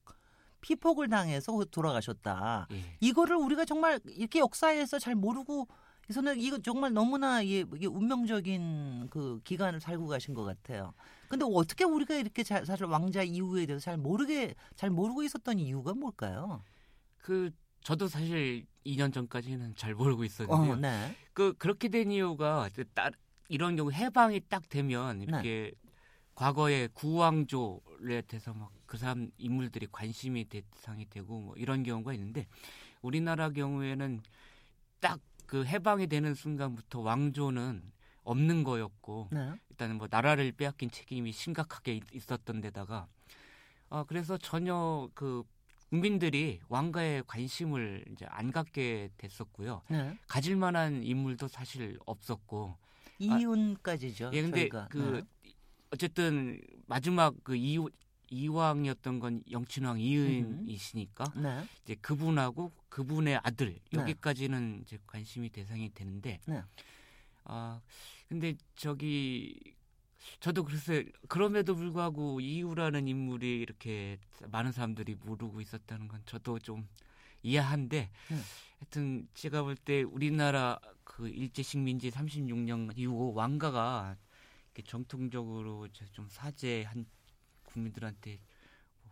피폭을 0.60 1.08
당해서 1.08 1.64
돌아가셨다. 1.70 2.66
예. 2.72 2.82
이거를 3.00 3.36
우리가 3.36 3.64
정말 3.64 4.00
이렇게 4.06 4.40
역사에서 4.40 4.98
잘 4.98 5.14
모르고 5.14 5.68
저는 6.12 6.38
이거 6.38 6.58
정말 6.58 6.92
너무나 6.92 7.40
이게, 7.40 7.64
이게 7.74 7.86
운명적인 7.86 9.08
그 9.10 9.40
기간을 9.44 9.80
살고 9.80 10.06
가신 10.06 10.34
것 10.34 10.44
같아요. 10.44 10.92
근데 11.28 11.46
어떻게 11.48 11.84
우리가 11.84 12.14
이렇게 12.16 12.42
잘, 12.42 12.66
사실 12.66 12.84
왕자 12.86 13.22
이후에 13.22 13.66
대해서 13.66 13.82
잘 13.82 13.96
모르게 13.96 14.54
잘 14.74 14.90
모르고 14.90 15.22
있었던 15.22 15.58
이유가 15.58 15.94
뭘까요? 15.94 16.62
그 17.18 17.50
저도 17.84 18.08
사실 18.08 18.66
2년 18.84 19.12
전까지는 19.12 19.76
잘 19.76 19.94
모르고 19.94 20.24
있었는데요. 20.24 20.72
어, 20.72 20.76
네. 20.76 21.14
그 21.32 21.52
그렇게 21.54 21.88
된 21.88 22.10
이유가 22.10 22.68
따, 22.94 23.10
이런 23.48 23.76
경우 23.76 23.92
해방이 23.92 24.40
딱 24.48 24.68
되면 24.68 25.18
네. 25.18 25.24
이렇게 25.26 25.72
과거에 26.34 26.88
구왕조에 26.88 28.22
대해서 28.26 28.52
막 28.52 28.72
그 28.86 28.98
사람 28.98 29.30
인물들이 29.38 29.88
관심이 29.90 30.44
대상이 30.44 31.08
되고 31.08 31.40
뭐 31.40 31.54
이런 31.56 31.82
경우가 31.82 32.12
있는데 32.14 32.46
우리나라 33.02 33.50
경우에는 33.50 34.20
딱 35.00 35.20
그 35.46 35.64
해방이 35.66 36.06
되는 36.06 36.34
순간부터 36.34 37.00
왕조는 37.00 37.92
없는 38.22 38.64
거였고 38.64 39.28
네. 39.30 39.52
일단은 39.68 39.98
뭐 39.98 40.08
나라를 40.10 40.52
빼앗긴 40.52 40.90
책임이 40.90 41.32
심각하게 41.32 41.96
있- 41.96 42.14
있었던 42.14 42.62
데다가 42.62 43.06
아 43.90 44.04
그래서 44.08 44.38
전혀 44.38 45.08
그 45.14 45.42
국민들이 45.94 46.58
왕가에 46.68 47.22
관심을 47.24 48.04
이제 48.10 48.26
안 48.28 48.50
갖게 48.50 49.10
됐었고요. 49.16 49.82
네. 49.88 50.18
가질 50.26 50.56
만한 50.56 51.04
인물도 51.04 51.46
사실 51.46 52.00
없었고. 52.04 52.76
이윤까지죠. 53.20 54.30
예, 54.32 54.42
근데 54.42 54.62
저희가. 54.62 54.88
그 54.88 54.98
네. 54.98 55.52
어쨌든 55.92 56.60
마지막 56.86 57.32
그 57.44 57.54
이후 57.54 57.88
이왕이었던 58.28 59.20
건 59.20 59.44
영친왕 59.48 60.00
이은이시니까 60.00 61.32
네. 61.36 61.64
이제 61.84 61.94
그분하고 62.00 62.72
그분의 62.88 63.38
아들 63.44 63.74
네. 63.92 64.00
여기까지는 64.00 64.80
이제 64.82 64.98
관심이 65.06 65.48
대상이 65.50 65.94
되는데 65.94 66.40
네. 66.46 66.60
아 67.44 67.80
근데 68.28 68.56
저기 68.74 69.73
저도 70.40 70.64
글쎄 70.64 71.06
그럼에도 71.28 71.74
불구하고 71.74 72.40
이유라는 72.40 73.08
인물이 73.08 73.60
이렇게 73.60 74.18
많은 74.50 74.72
사람들이 74.72 75.16
모르고 75.16 75.60
있었다는 75.60 76.08
건 76.08 76.22
저도 76.26 76.58
좀 76.58 76.88
이해한데 77.42 78.10
네. 78.28 78.36
하여튼 78.78 79.28
제가 79.34 79.62
볼 79.62 79.76
때 79.76 80.02
우리나라 80.02 80.78
그 81.04 81.28
일제 81.28 81.62
식민지 81.62 82.10
36년 82.10 82.92
이후 82.96 83.32
왕가가 83.34 84.16
이렇게 84.74 84.82
정통적으로 84.88 85.88
좀 86.12 86.26
사죄한 86.28 87.06
국민들한테 87.64 88.38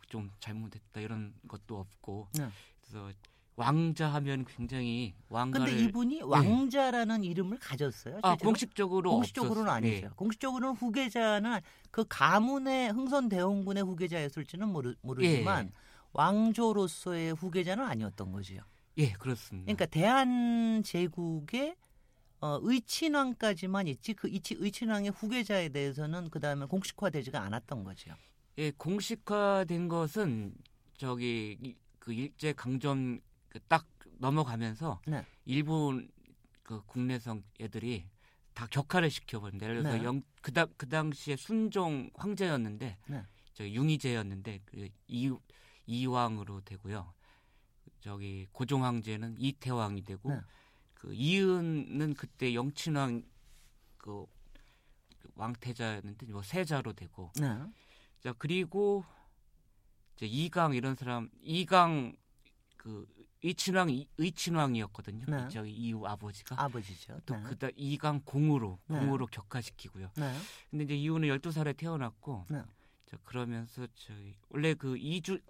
좀 0.08 0.30
잘못했다 0.40 1.00
이런 1.00 1.34
것도 1.48 1.78
없고 1.78 2.28
네. 2.34 2.48
그래서 2.80 3.12
왕자 3.56 4.08
하면 4.14 4.44
굉장히 4.46 5.14
왕가를 5.28 5.66
근데 5.66 5.84
이분이 5.84 6.22
왕자라는 6.22 7.22
이름을 7.24 7.58
가졌어요. 7.58 8.14
네. 8.14 8.20
아? 8.22 8.36
공식적으로 8.36 9.10
공식적으로는 9.10 9.70
없었- 9.70 9.74
아니죠. 9.74 10.06
예. 10.06 10.10
공식적으로는 10.16 10.74
후계자는 10.76 11.60
그 11.90 12.04
가문의 12.08 12.90
흥선 12.92 13.28
대원군의 13.28 13.82
후계자였을지는 13.84 14.68
모르, 14.68 14.94
모르지만 15.02 15.66
예. 15.66 15.72
왕조로서의 16.12 17.34
후계자는 17.34 17.84
아니었던 17.84 18.32
거지요. 18.32 18.62
예, 18.98 19.12
그렇습니다. 19.12 19.64
그러니까 19.66 19.86
대한 19.86 20.82
제국의 20.82 21.76
어, 22.40 22.58
의친왕까지만 22.60 23.86
있지 23.86 24.14
그 24.14 24.28
의치, 24.28 24.56
의친왕의 24.58 25.12
후계자에 25.12 25.68
대해서는 25.68 26.28
그 26.30 26.40
다음에 26.40 26.66
공식화되지가 26.66 27.40
않았던 27.40 27.84
거죠. 27.84 28.10
예, 28.58 28.72
공식화된 28.72 29.86
것은 29.88 30.52
저기 30.96 31.56
이- 31.62 31.76
그 32.00 32.12
일제 32.12 32.52
강점 32.52 33.20
그 33.20 33.31
딱 33.68 33.86
넘어가면서 34.18 35.00
네. 35.06 35.24
일본 35.44 36.10
그 36.62 36.82
국내성 36.86 37.42
애들이 37.60 38.08
다 38.54 38.66
격화를 38.66 39.10
시켜버립니다. 39.10 39.66
예를 39.66 39.82
들어서 39.82 39.98
네. 39.98 40.04
영, 40.04 40.22
그, 40.40 40.52
당, 40.52 40.68
그 40.76 40.88
당시에 40.88 41.36
순종 41.36 42.10
황제였는데 42.14 42.98
네. 43.06 43.22
저 43.52 43.68
융희제였는데 43.68 44.60
그 44.64 44.88
이, 45.08 45.34
이왕으로 45.86 46.60
되고요. 46.62 47.12
저기 48.00 48.46
고종 48.52 48.84
황제는 48.84 49.36
이태왕이 49.38 50.02
되고 50.02 50.30
네. 50.30 50.40
그 50.94 51.14
이은은 51.14 52.14
그때 52.14 52.54
영친왕 52.54 53.22
그 53.96 54.26
왕태자였는데 55.34 56.26
뭐 56.26 56.42
세자로 56.42 56.92
되고 56.92 57.32
네. 57.40 57.58
자 58.20 58.32
그리고 58.38 59.04
이제 60.16 60.26
이강 60.26 60.74
이런 60.74 60.94
사람 60.94 61.30
이강 61.40 62.14
그 62.76 63.06
의친왕 63.42 63.90
이- 63.90 64.06
의친왕이었거든요. 64.18 65.24
네. 65.26 65.48
저기 65.48 65.72
이후 65.72 66.06
아버지가 66.06 66.60
아버지죠. 66.62 67.20
또 67.26 67.34
네. 67.36 67.42
그다 67.42 67.68
이강 67.76 68.20
공으로 68.24 68.78
네. 68.86 68.98
공으로 69.00 69.26
격화시키고요. 69.26 70.10
네. 70.16 70.36
근데 70.70 70.84
이제 70.84 70.96
이후는 70.96 71.28
12살에 71.28 71.76
태어났고 71.76 72.46
네. 72.50 72.62
자 73.06 73.16
그러면서 73.24 73.86
저희 73.94 74.34
원래 74.48 74.74
그 74.74 74.96
이주 74.96 75.40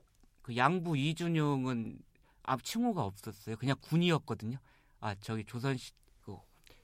그 0.40 0.56
양부 0.56 0.96
이준용은 0.96 1.99
앞 2.44 2.64
칭호가 2.64 3.04
없었어요. 3.04 3.56
그냥 3.56 3.76
군이었거든요. 3.80 4.58
아 5.00 5.14
저기 5.16 5.44
조선 5.44 5.76
시, 5.76 5.92
그 6.22 6.37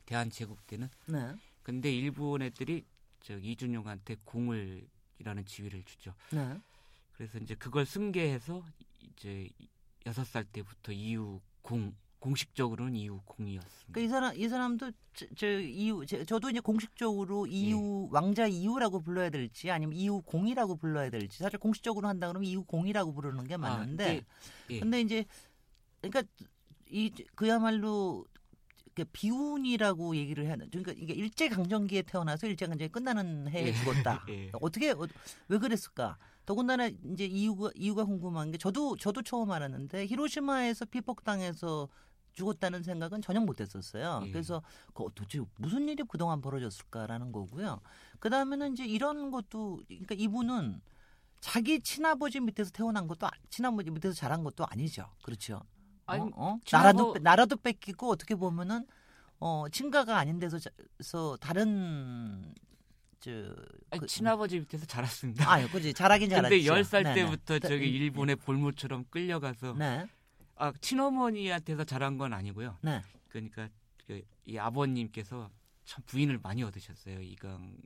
대한 0.05 0.31
제국 0.31 0.67
때는 0.67 0.89
네. 1.07 1.35
근데 1.63 1.93
일본 1.93 2.43
애들이 2.43 2.85
저 3.21 3.39
이준용한테 3.39 4.17
공을이라는 4.25 5.45
지위를 5.47 5.83
주죠. 5.85 6.15
네. 6.33 6.61
그래서 7.13 7.39
이제 7.39 7.55
그걸 7.55 7.85
승계해서 7.87 8.65
이제 9.01 9.49
여섯 10.09 10.25
살 10.25 10.45
때부터 10.45 10.93
이후 10.93 11.41
공 11.61 11.95
공식적으로는 12.19 12.97
이후 12.97 13.21
공이었습니다. 13.27 13.93
그러니까 13.93 14.01
이 14.01 14.09
사람 14.09 14.37
이 14.37 14.49
사람도 14.49 14.91
저, 15.15 15.27
저 15.37 15.47
이후 15.61 16.05
저, 16.07 16.25
저도 16.25 16.51
이제 16.51 16.61
공식적으로 16.61 17.47
예. 17.49 17.53
이후 17.53 18.09
왕자 18.11 18.47
이후라고 18.47 19.01
불러야 19.03 19.31
될지 19.31 19.71
아니면 19.71 19.95
이후 19.95 20.23
공이라고 20.23 20.77
불러야 20.77 21.11
될지 21.11 21.39
사실 21.39 21.59
공식적으로 21.59 22.09
한다 22.09 22.27
그러면 22.27 22.49
이후 22.49 22.65
공이라고 22.65 23.13
부르는 23.13 23.45
게 23.45 23.57
맞는데 23.57 24.05
아, 24.05 24.07
근데, 24.09 24.25
예. 24.71 24.81
근데 24.81 25.01
이제 25.01 25.25
그러니까 26.01 26.23
이 26.87 27.13
그야말로 27.35 28.25
이렇게 28.99 29.05
비운이라고 29.13 30.17
얘기를 30.17 30.45
해야 30.45 30.57
되나 30.57 30.69
그러니까 30.71 30.93
이게 30.97 31.13
일제 31.15 31.49
강점기에 31.49 32.03
태어나서 32.03 32.49
일제 32.49 32.67
강점기 32.67 32.91
끝나는 32.93 33.49
해에 33.49 33.69
예. 33.69 33.73
죽었다. 33.73 34.25
예. 34.29 34.51
어떻게 34.61 34.91
어, 34.91 35.07
왜 35.49 35.59
그랬을까? 35.59 36.19
더군다나 36.45 36.87
이제 36.87 37.25
이유가 37.27 37.71
이유가 37.77 38.05
궁금한 38.05 38.51
게 38.51 38.59
저도 38.59 38.97
저도 38.97 39.23
처음 39.23 39.51
알았는데 39.53 40.07
히로시마에서 40.07 40.87
피폭당해서 40.87 41.89
죽었다는 42.33 42.83
생각은 42.83 43.23
전혀 43.23 43.41
못했었어요. 43.41 44.23
예. 44.27 44.33
그래서 44.33 44.63
그 44.95 45.05
도대체 45.15 45.41
무슨 45.57 45.89
일이 45.89 46.03
그동안 46.09 46.41
벌어졌을까라는 46.41 47.33
거고요. 47.33 47.81
그 48.19 48.31
다음에는 48.31 48.73
이제 48.73 48.85
이런 48.85 49.31
것도 49.31 49.83
그러니까 49.87 50.15
이분은 50.17 50.81
자기 51.41 51.81
친아버지 51.81 52.41
밑에서 52.41 52.71
태어난 52.73 53.07
것도 53.07 53.27
아- 53.27 53.31
친아버지 53.51 53.91
밑에서 53.91 54.15
자란 54.15 54.43
것도 54.43 54.67
아니죠. 54.67 55.07
그렇죠. 55.23 55.63
아니, 56.09 56.23
어? 56.23 56.31
어? 56.35 56.59
나라도 56.73 57.13
뺏- 57.13 57.23
나라도 57.23 57.57
뺏기고 57.57 58.09
어떻게 58.11 58.35
보면은 58.35 58.87
어 59.41 59.67
친가가 59.71 60.17
아닌 60.17 60.39
데서 60.39 60.59
자- 60.59 60.71
서 61.01 61.37
다른 61.37 62.55
저 63.21 63.31
아니, 63.91 64.01
그- 64.01 64.07
친아버지 64.07 64.59
밑에서 64.59 64.87
자랐습니다. 64.87 65.51
아, 65.53 65.67
그지 65.69 65.93
잘하긴 65.95 66.31
잘했죠. 66.31 66.49
근데 66.49 66.67
열살 66.67 67.03
네네. 67.05 67.15
때부터 67.15 67.59
네, 67.59 67.69
저기 67.69 67.85
음, 67.89 67.95
일본의 68.03 68.37
볼모처럼 68.37 69.05
끌려가서 69.11 69.75
네, 69.75 70.07
아 70.57 70.73
친어머니한테서 70.81 71.85
자란 71.85 72.17
건 72.17 72.33
아니고요. 72.33 72.79
네, 72.81 73.03
그러니까 73.29 73.69
그, 74.07 74.23
이 74.47 74.57
아버님께서 74.57 75.51
참 75.85 76.03
부인을 76.07 76.39
많이 76.43 76.63
얻으셨어요 76.63 77.21
이강. 77.21 77.77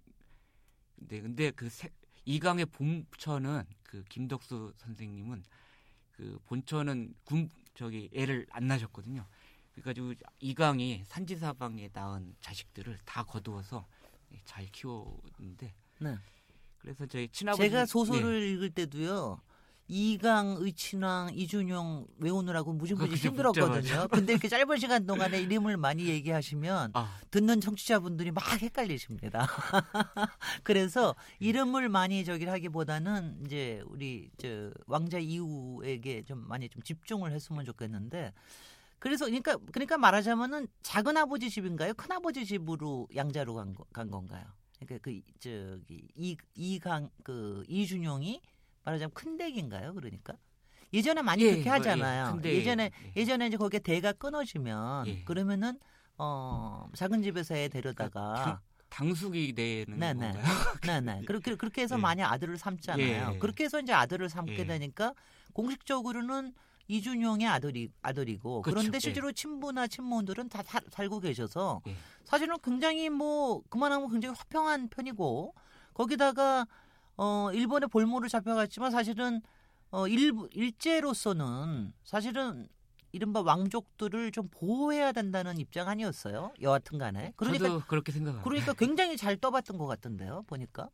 근데 0.96 1.20
근데 1.20 1.50
그 1.50 1.68
세, 1.68 1.88
이강의 2.24 2.66
본처는 2.66 3.64
그 3.82 4.04
김덕수 4.08 4.72
선생님은 4.76 5.42
그 6.12 6.38
본처는 6.46 7.14
군 7.24 7.48
저기 7.74 8.10
애를 8.12 8.46
안 8.50 8.66
낳으셨거든요. 8.66 9.26
그래가지고 9.72 10.14
이강이 10.40 11.04
산지사방에 11.06 11.90
낳은 11.92 12.34
자식들을 12.40 12.98
다 13.04 13.22
거두어서 13.22 13.86
잘 14.44 14.66
키웠는데. 14.66 15.74
네. 16.00 16.18
그래서 16.78 17.06
저희 17.06 17.28
친아버지 17.28 17.62
제가 17.62 17.80
네. 17.80 17.86
소설을 17.86 18.42
읽을 18.42 18.70
때도요. 18.70 19.40
이강, 19.88 20.56
의 20.60 20.72
친왕, 20.72 21.34
이준용 21.34 22.06
외우느라고 22.18 22.72
무지무지 22.72 23.14
힘들었거든요. 23.28 24.08
근데 24.08 24.32
이렇게 24.32 24.48
짧은 24.48 24.78
시간 24.78 25.06
동안에 25.06 25.40
이름을 25.42 25.76
많이 25.76 26.06
얘기하시면 26.06 26.92
아, 26.94 27.20
듣는 27.30 27.60
청취자분들이 27.60 28.30
막 28.30 28.42
헷갈리십니다. 28.62 29.46
그래서 30.62 31.14
이름을 31.40 31.88
많이 31.88 32.24
저기를 32.24 32.52
하기보다는 32.52 33.42
이제 33.44 33.82
우리 33.86 34.30
저 34.38 34.70
왕자 34.86 35.18
이후에게 35.18 36.22
좀 36.24 36.46
많이 36.48 36.68
좀 36.68 36.82
집중을 36.82 37.32
했으면 37.32 37.64
좋겠는데 37.64 38.32
그래서 38.98 39.24
그러니까 39.24 39.56
그러니까 39.72 39.98
말하자면은 39.98 40.68
작은 40.82 41.16
아버지 41.16 41.50
집인가요? 41.50 41.92
큰 41.94 42.12
아버지 42.12 42.46
집으로 42.46 43.08
양자로 43.14 43.54
간, 43.54 43.74
거- 43.74 43.84
간 43.92 44.10
건가요? 44.10 44.44
그러니까 44.78 44.98
그 45.02 45.20
저기 45.40 46.06
이 46.14 46.36
이강 46.54 47.10
그 47.24 47.64
이준용이 47.68 48.40
말하자면 48.84 49.12
큰 49.14 49.36
댁인가요? 49.36 49.94
그러니까 49.94 50.34
예전에 50.92 51.22
많이 51.22 51.42
예, 51.44 51.52
그렇게 51.52 51.64
뭐, 51.70 51.74
하잖아요. 51.74 52.40
예, 52.44 52.48
예전에 52.54 52.90
예. 53.16 53.20
예전에 53.20 53.46
이제 53.46 53.56
거기에 53.56 53.80
대가 53.80 54.12
끊어지면 54.12 55.06
예. 55.06 55.24
그러면은 55.24 55.78
어 56.18 56.86
작은 56.94 57.22
집에서 57.22 57.56
애 57.56 57.68
데려다가 57.68 58.60
당숙이 58.90 59.54
되는 59.54 59.98
네, 59.98 60.12
네. 60.12 60.32
건가요? 60.32 60.44
네네 61.00 61.22
그렇게 61.24 61.54
그렇게 61.56 61.82
해서 61.82 61.96
예. 61.96 62.00
많이 62.00 62.22
아들을 62.22 62.58
삼잖아요. 62.58 63.32
예. 63.34 63.38
그렇게 63.38 63.64
해서 63.64 63.80
이제 63.80 63.92
아들을 63.92 64.28
삼게 64.28 64.58
예. 64.58 64.64
되니까 64.66 65.14
공식적으로는 65.54 66.52
이준용의 66.88 67.46
아들이 67.46 67.88
아들이고 68.02 68.60
그렇죠. 68.62 68.80
그런데 68.80 68.96
예. 68.96 69.00
실제로 69.00 69.32
친부나 69.32 69.86
친모들은 69.86 70.50
다 70.50 70.62
사- 70.62 70.80
살고 70.90 71.20
계셔서 71.20 71.80
예. 71.86 71.96
사실은 72.24 72.56
굉장히 72.62 73.08
뭐 73.08 73.62
그만하면 73.70 74.10
굉장히 74.10 74.34
화평한 74.36 74.88
편이고 74.88 75.54
거기다가 75.94 76.66
어 77.16 77.50
일본의 77.52 77.88
볼모를 77.88 78.28
잡혀갔지만 78.28 78.90
사실은 78.90 79.42
어 79.90 80.08
일부 80.08 80.48
일제로서는 80.52 81.92
사실은 82.04 82.68
이른바 83.12 83.42
왕족들을 83.42 84.32
좀 84.32 84.48
보호해야 84.50 85.12
된다는 85.12 85.58
입장 85.58 85.88
아니었어요 85.88 86.54
여하튼 86.62 86.98
간에 86.98 87.32
그러니까 87.36 87.68
저도 87.68 87.82
그렇게 87.86 88.10
생각합니다. 88.10 88.48
그러니까 88.48 88.72
굉장히 88.72 89.16
잘 89.16 89.36
떠봤던 89.36 89.76
것 89.76 89.86
같던데요 89.86 90.44
보니까 90.46 90.88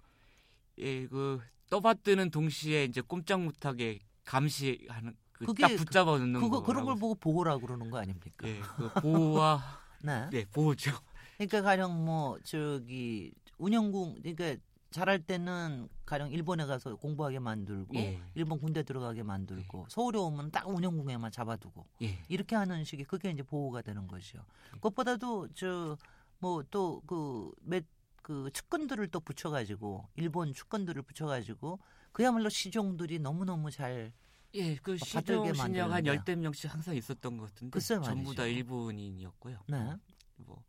예, 0.79 1.07
그 1.07 1.41
떠받드는 1.71 2.31
동시에 2.31 2.85
이제 2.85 3.01
꼼짝 3.01 3.41
못하게 3.43 4.01
감시하는 4.25 5.17
그 5.33 5.47
그게 5.47 5.63
딱 5.63 5.77
붙잡아 5.77 6.19
놓는 6.19 6.41
그거 6.41 6.61
거. 6.61 6.63
그런 6.65 6.85
걸 6.85 6.97
보고 6.97 7.15
보호라 7.15 7.59
그러는 7.59 7.91
거 7.91 7.99
아닙니까? 7.99 8.49
예, 8.49 8.61
그 8.61 8.89
보호와 9.01 9.63
네. 10.03 10.29
네, 10.31 10.45
보호죠. 10.53 10.93
그러니까 11.37 11.63
가령 11.63 12.05
뭐 12.05 12.39
저기 12.45 13.33
운영궁 13.59 14.17
그러니까 14.23 14.57
잘할 14.91 15.21
때는 15.21 15.89
가령 16.07 16.33
일본에 16.33 16.65
가서 16.65 16.97
공부하게 16.97 17.41
만들고 17.41 17.95
예. 17.97 18.21
일본 18.35 18.59
군대 18.59 18.83
들어가게 18.83 19.23
만들고 19.23 19.87
서울에 19.91 20.19
오면 20.19 20.51
딱 20.51 20.67
운영궁에만 20.69 21.31
잡아두고 21.31 21.87
예. 22.03 22.19
이렇게 22.29 22.57
하는 22.57 22.85
식이 22.85 23.05
그게 23.05 23.31
이제 23.31 23.43
보호가 23.43 23.83
되는 23.83 24.07
거죠. 24.07 24.45
그것보다도 24.73 25.49
저 25.55 25.99
뭐또그그 26.39 28.51
측근들을 28.53 29.09
또 29.09 29.21
붙여가지고 29.21 30.09
일본 30.17 30.55
측근들을 30.55 31.03
붙여가지고 31.03 31.79
그야말로 32.13 32.49
시종들이 32.49 33.19
너무 33.19 33.45
너무 33.45 33.71
잘 33.71 34.13
예, 34.55 34.77
그 34.77 34.97
받들게 34.97 35.53
시종 35.53 35.55
신령 35.55 35.93
한. 35.93 36.07
열댓 36.07 36.37
명씩 36.37 36.73
항상 36.73 36.97
있었던 36.97 37.37
것 37.37 37.53
같은데 37.53 37.79
전부. 37.79 38.35
다 38.35 38.47
일본인이었고요. 38.47 39.59
네. 39.69 39.95
뭐 40.37 40.65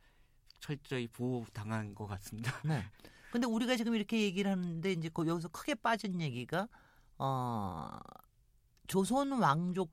철저히 0.60 1.08
보호 1.08 1.45
당한 1.53 1.95
것 1.95 2.05
같습니다. 2.08 2.60
네. 2.65 2.84
근데 3.31 3.45
우리가 3.47 3.75
지금 3.75 3.95
이렇게 3.95 4.21
얘기를 4.21 4.49
하는데 4.51 4.91
이제 4.91 5.09
거- 5.09 5.27
여기서 5.27 5.49
크게 5.49 5.75
빠진 5.75 6.19
얘기가 6.21 6.67
어 7.17 7.99
조선 8.87 9.31
왕족 9.33 9.91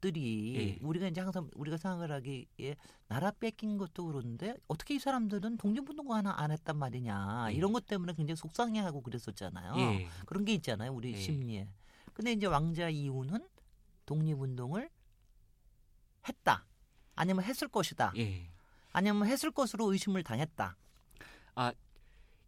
들이 0.00 0.54
예. 0.80 0.86
우리가 0.86 1.08
이제 1.08 1.20
항상 1.20 1.50
우리가 1.54 1.76
생각을 1.76 2.12
하기에 2.12 2.76
나라 3.08 3.32
뺏긴 3.32 3.78
것도 3.78 4.06
그런데 4.06 4.54
어떻게 4.68 4.94
이 4.94 4.98
사람들은 5.00 5.56
독립운동 5.56 6.12
하나 6.14 6.34
안 6.38 6.52
했단 6.52 6.76
말이냐 6.76 7.48
예. 7.50 7.54
이런 7.54 7.72
것 7.72 7.84
때문에 7.86 8.12
굉장히 8.14 8.36
속상해하고 8.36 9.00
그랬었잖아요. 9.02 9.74
예. 9.76 10.08
그런 10.24 10.44
게 10.44 10.54
있잖아요 10.54 10.92
우리 10.92 11.14
예. 11.14 11.16
심리에. 11.18 11.68
근데 12.14 12.30
이제 12.32 12.46
왕자 12.46 12.88
이후는 12.88 13.44
독립운동을 14.06 14.88
했다. 16.28 16.64
아니면 17.16 17.42
했을 17.44 17.66
것이다. 17.66 18.12
예. 18.16 18.48
아니면 18.92 19.26
했을 19.26 19.50
것으로 19.50 19.90
의심을 19.92 20.22
당했다. 20.22 20.76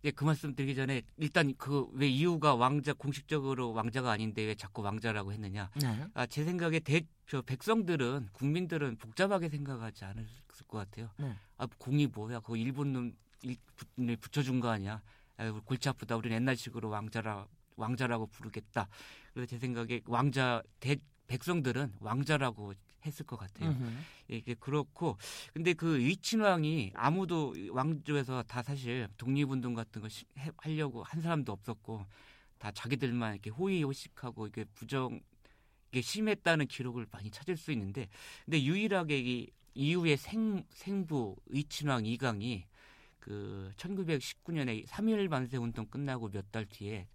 예, 0.05 0.11
그 0.11 0.25
말씀 0.25 0.55
드리기 0.55 0.75
전에 0.75 1.03
일단 1.19 1.55
그 1.57 1.87
왜 1.93 2.09
이유가 2.09 2.55
왕자 2.55 2.93
공식적으로 2.95 3.73
왕자가 3.73 4.11
아닌데 4.11 4.43
왜 4.45 4.55
자꾸 4.55 4.83
왕자라고 4.83 5.33
했느냐? 5.33 5.71
네. 5.81 6.07
아, 6.15 6.27
제 6.27 6.45
생각에 6.45 6.81
대, 6.81 7.03
저 7.27 7.43
백성들은 7.43 8.29
국민들은 8.33 8.97
복잡하게 8.97 9.49
생각하지 9.51 10.05
않을 10.07 10.27
것 10.69 10.79
같아요. 10.79 11.11
네. 11.19 11.35
아, 11.59 11.67
공이 11.79 12.07
뭐야? 12.07 12.41
그거 12.41 12.57
일본 12.57 12.93
놈 12.93 13.13
일, 13.43 13.57
붙- 13.77 14.21
붙여준 14.21 14.61
거 14.61 14.69
아니야? 14.69 15.03
아, 15.37 15.51
골치 15.65 15.89
아프다. 15.89 16.17
우리는 16.17 16.37
옛날식으로 16.37 16.89
왕자라 16.89 17.47
왕자라고 17.77 18.27
부르겠다. 18.27 18.89
그래서 19.33 19.49
제 19.49 19.59
생각에 19.59 20.01
왕자 20.07 20.63
대 20.81 20.97
백성들은 21.29 21.95
왕자라고 22.01 22.75
했을 23.07 23.25
것 23.27 23.37
같아요. 23.37 23.71
음흠. 23.71 23.99
예, 24.33 24.37
이게 24.37 24.55
그렇고 24.55 25.17
근데 25.53 25.73
그 25.73 25.99
위친왕이 25.99 26.93
아무도 26.95 27.55
왕조에서 27.71 28.43
다 28.45 28.63
사실 28.63 29.09
독립운동 29.17 29.75
같은 29.75 30.03
해- 30.39 30.51
하려고 30.59 31.03
한 31.03 31.21
사람도 31.23 31.53
없었고 31.53 32.05
다 32.59 32.71
자기들만 32.73 33.35
이렇게 33.35 33.51
호의호식하고 33.51 34.47
이게 34.49 34.65
부정 34.75 35.21
이게 35.91 36.03
심했다는 36.03 36.67
기록을 36.67 37.07
많이 37.11 37.31
찾을 37.31 37.57
수 37.57 37.73
있는데 37.73 38.09
근데 38.45 38.63
유일하게 38.63 39.19
이 39.19 39.51
이후에 39.75 40.17
생 40.17 40.65
생부 40.71 41.37
위친왕 41.47 42.05
이강이 42.07 42.67
그 43.19 43.71
1919년에 43.77 44.85
3.1 44.87 45.29
만세 45.29 45.57
운동 45.57 45.87
끝나고 45.87 46.29
몇 46.31 46.51
달 46.51 46.67
뒤에 46.67 47.07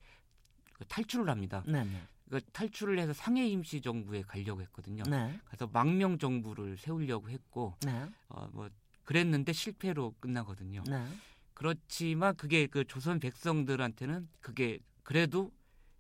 그 0.74 0.86
탈출을 0.86 1.30
합니다. 1.30 1.64
네, 1.68 1.84
네. 1.84 2.02
그 2.40 2.52
탈출을 2.52 3.00
해서 3.00 3.14
상해 3.14 3.48
임시 3.48 3.80
정부에 3.82 4.22
가려고 4.24 4.62
했거든요. 4.62 5.04
네. 5.10 5.40
그래서 5.46 5.68
망명 5.68 6.18
정부를 6.18 6.76
세우려고 6.78 7.30
했고 7.30 7.76
네. 7.86 8.10
어뭐 8.28 8.70
그랬는데 9.04 9.54
실패로 9.54 10.16
끝나거든요. 10.20 10.84
네. 10.88 11.06
그렇지만 11.54 12.36
그게 12.36 12.68
그 12.68 12.84
조선 12.86 13.20
백성들한테는 13.20 14.28
그게 14.42 14.80
그래도 15.04 15.52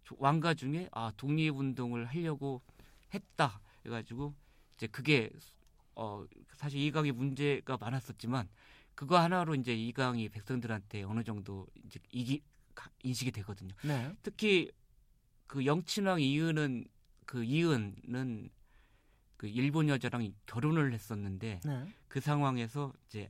조- 0.04 0.16
왕가 0.20 0.54
중에 0.56 0.90
아 0.92 1.12
독립 1.16 1.52
운동을 1.56 2.06
하려고 2.06 2.62
했다 3.14 3.62
해 3.86 3.90
가지고 3.90 4.34
이제 4.74 4.88
그게 4.88 5.30
어 5.96 6.26
사실 6.54 6.82
이강이 6.82 7.12
문제가 7.14 7.78
많았었지만 7.78 8.50
그거 8.96 9.18
하나로 9.20 9.56
이제 9.56 9.74
이강이 9.74 10.28
백성들한테 10.30 11.04
어느 11.04 11.24
정도 11.24 11.68
이제 11.86 12.00
이기 12.12 12.42
가- 12.74 12.90
인식이 13.04 13.32
되거든요. 13.32 13.74
네. 13.84 14.12
특히 14.22 14.70
그 15.48 15.66
영친왕 15.66 16.22
이은은 16.22 16.86
그 17.26 17.44
이은은 17.44 18.50
그 19.38 19.48
일본 19.48 19.90
여자랑 19.90 20.34
결혼을 20.46 20.94
했었는데 20.94 21.60
네. 21.64 21.88
그 22.08 22.20
상황에서 22.20 22.94
이제 23.08 23.30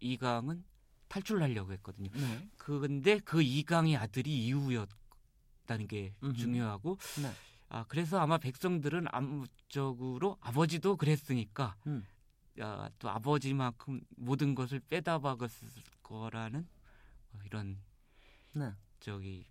이강은 0.00 0.64
탈출을 1.08 1.42
하려고 1.42 1.72
했거든요. 1.72 2.10
네. 2.12 2.48
그런데 2.56 3.18
그 3.18 3.42
이강의 3.42 3.96
아들이 3.96 4.46
이후였다는 4.46 5.88
게 5.88 6.14
음흠. 6.22 6.36
중요하고 6.36 6.98
네. 7.22 7.32
아 7.68 7.84
그래서 7.88 8.18
아마 8.18 8.38
백성들은 8.38 9.06
암묵적으로 9.10 10.38
아버지도 10.40 10.96
그랬으니까 10.96 11.76
음. 11.86 12.04
야, 12.60 12.90
또 12.98 13.08
아버지만큼 13.08 14.00
모든 14.16 14.54
것을 14.54 14.80
빼다 14.80 15.18
박았을 15.20 15.68
거라는 16.02 16.66
어, 17.32 17.38
이런 17.46 17.78
네. 18.52 18.72
저기 18.98 19.46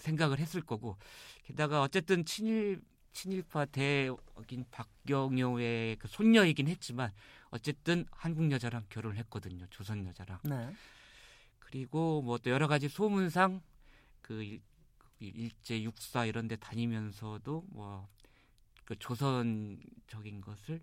생각을 0.00 0.38
했을 0.38 0.60
거고. 0.62 0.96
게다가 1.44 1.82
어쨌든 1.82 2.24
친일 2.24 2.82
친일파 3.12 3.66
대인 3.66 4.16
박경효의 4.70 5.96
그 5.96 6.06
손녀이긴 6.08 6.68
했지만 6.68 7.10
어쨌든 7.50 8.06
한국 8.12 8.50
여자랑 8.52 8.86
결혼을 8.88 9.16
했거든요. 9.18 9.66
조선 9.70 10.06
여자랑. 10.06 10.38
네. 10.44 10.72
그리고 11.58 12.22
뭐 12.22 12.38
또 12.38 12.50
여러 12.50 12.68
가지 12.68 12.88
소문상 12.88 13.60
그 14.22 14.42
일, 14.42 14.60
일제 15.18 15.82
육사 15.82 16.24
이런 16.26 16.48
데 16.48 16.56
다니면서도 16.56 17.64
뭐 17.70 18.08
그 18.90 18.96
조선적인 18.98 20.40
것을 20.40 20.80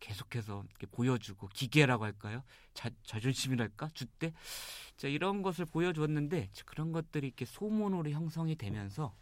계속해서 0.00 0.64
이렇게 0.68 0.86
보여주고 0.86 1.48
기계라고 1.48 2.04
할까요? 2.04 2.42
자, 2.74 2.90
자존심이랄까? 3.04 3.88
주때 3.94 4.32
자, 4.96 5.08
이런 5.08 5.42
것을 5.42 5.64
보여줬는데 5.64 6.50
그런 6.66 6.92
것들이 6.92 7.28
이렇게 7.28 7.44
소문으로 7.44 8.10
형성이 8.10 8.54
되면서 8.56 9.14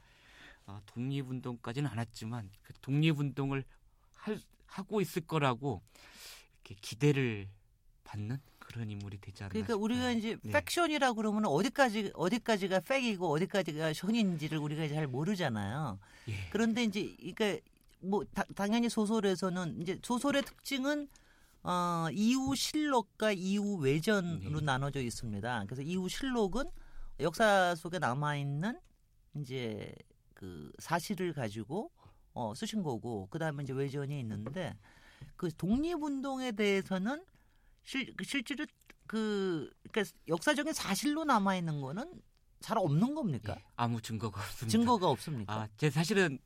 아, 0.66 0.80
독립운동까지는 0.86 1.88
않았지만 1.90 2.50
그 2.62 2.72
독립운동을 2.80 3.64
할, 4.14 4.38
하고 4.66 5.00
있을 5.00 5.22
거라고 5.22 5.82
이렇게 6.64 6.80
기대를 6.80 7.48
받는 8.04 8.38
그런 8.58 8.90
인물이 8.90 9.18
되지 9.18 9.42
않나 9.42 9.50
그러니까 9.50 9.74
싶어요. 9.74 9.84
우리가 9.84 10.10
이제 10.12 10.36
네. 10.42 10.52
팩션이라 10.52 11.12
그러면 11.14 11.46
어디까지 11.46 12.12
어디까지가 12.14 12.80
팩이고 12.80 13.28
어디까지가 13.28 13.92
션인지를 13.92 14.58
우리가 14.58 14.88
잘 14.88 15.06
모르잖아요. 15.06 15.98
예. 16.28 16.48
그런데 16.50 16.84
이제 16.84 17.14
그러니까 17.18 17.60
뭐 18.02 18.24
다- 18.34 18.44
당연히 18.54 18.88
소설에서는 18.88 19.80
이제 19.80 19.98
소설의 20.02 20.42
특징은 20.42 21.08
어, 21.62 22.08
이후 22.12 22.56
실록과 22.56 23.32
이후 23.32 23.76
외전으로 23.76 24.60
네. 24.60 24.66
나눠져 24.66 25.00
있습니다. 25.00 25.64
그래서 25.66 25.82
이후 25.82 26.08
실록은 26.08 26.64
역사 27.20 27.74
속에 27.76 27.98
남아 28.00 28.36
있는 28.36 28.78
이제 29.36 29.94
그 30.34 30.72
사실을 30.80 31.32
가지고 31.32 31.92
어, 32.34 32.52
쓰신 32.54 32.82
거고 32.82 33.28
그다음에 33.28 33.62
이제 33.62 33.72
외전이 33.72 34.18
있는데 34.20 34.74
그 35.36 35.50
독립운동에 35.56 36.52
대해서는 36.52 37.24
실 37.84 38.12
실제로 38.24 38.66
그 39.06 39.70
그러니까 39.90 40.16
역사적인 40.26 40.72
사실로 40.72 41.24
남아 41.24 41.56
있는 41.56 41.80
거는 41.80 42.20
잘 42.60 42.78
없는 42.78 43.14
겁니까? 43.14 43.54
예, 43.58 43.64
아무 43.76 44.00
증거가 44.00 44.40
없습니다. 44.40 44.70
증거가 44.78 45.08
없습니까? 45.10 45.52
아, 45.52 45.68
제 45.76 45.90
사실은 45.90 46.38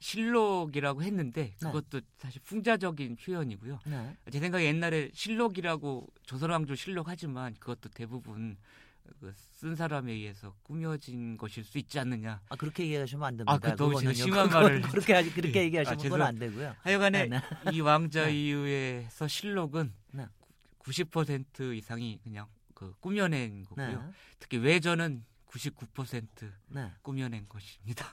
실록이라고 0.00 1.02
했는데 1.02 1.42
네. 1.42 1.56
그것도 1.58 2.00
사실 2.18 2.40
풍자적인 2.42 3.16
표현이고요. 3.16 3.80
네. 3.86 4.16
제 4.30 4.40
생각에 4.40 4.64
옛날에 4.64 5.10
실록이라고 5.12 6.08
조선왕조 6.24 6.74
실록 6.74 7.08
하지만 7.08 7.54
그것도 7.54 7.90
대부분 7.90 8.56
그쓴 9.20 9.76
사람에 9.76 10.12
의해서 10.12 10.54
꾸며진 10.62 11.36
것일 11.36 11.64
수 11.64 11.78
있지 11.78 11.98
않느냐. 11.98 12.40
아 12.48 12.56
그렇게 12.56 12.84
얘기하시면 12.84 13.24
안 13.26 13.36
됩니다. 13.36 13.52
아, 13.52 13.58
그 13.58 13.76
너무 13.76 14.14
심한 14.14 14.48
말을 14.48 14.82
그렇게 14.82 15.12
하지 15.12 15.32
그렇게 15.32 15.60
예. 15.60 15.64
얘기하시면 15.64 15.98
아, 15.98 16.02
그건 16.02 16.22
안 16.22 16.38
되고요. 16.38 16.76
하여간에 16.80 17.26
네, 17.26 17.40
이 17.72 17.80
왕자 17.80 18.26
네. 18.26 18.32
이후에서 18.32 19.28
실록은 19.28 19.92
네. 20.12 20.26
90% 20.78 21.76
이상이 21.76 22.20
그냥 22.22 22.46
그 22.74 22.94
꾸며낸 23.00 23.64
거고요. 23.64 24.02
네. 24.02 24.12
특히 24.38 24.56
외전은 24.56 25.24
99% 25.48 26.52
네. 26.68 26.92
꾸며낸 27.02 27.46
것입니다. 27.48 28.06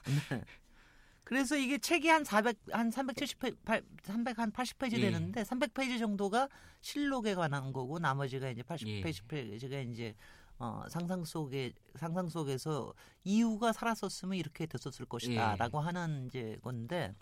네. 1.28 1.34
그래서 1.38 1.56
이게 1.56 1.76
책이 1.76 2.08
한 2.08 2.24
400, 2.24 2.56
한 2.72 2.90
370페이지, 2.90 3.56
300한 4.02 4.50
80페이지 4.50 4.94
예. 4.94 5.00
되는데 5.02 5.42
300페이지 5.42 5.98
정도가 5.98 6.48
실록에 6.80 7.34
관한 7.34 7.72
거고 7.72 7.98
나머지가 7.98 8.48
이제 8.48 8.62
80페이지 8.62 9.22
예. 9.22 9.28
페이지가 9.28 9.78
이제 9.80 10.14
어, 10.58 10.84
상상 10.88 11.24
속에 11.24 11.72
상상 11.96 12.28
속에서 12.28 12.94
이유가 13.24 13.72
살았었으면 13.72 14.38
이렇게 14.38 14.64
됐었을 14.64 15.02
예. 15.02 15.08
것이다라고 15.08 15.80
하는 15.80 16.26
이제 16.26 16.58
건데 16.62 17.14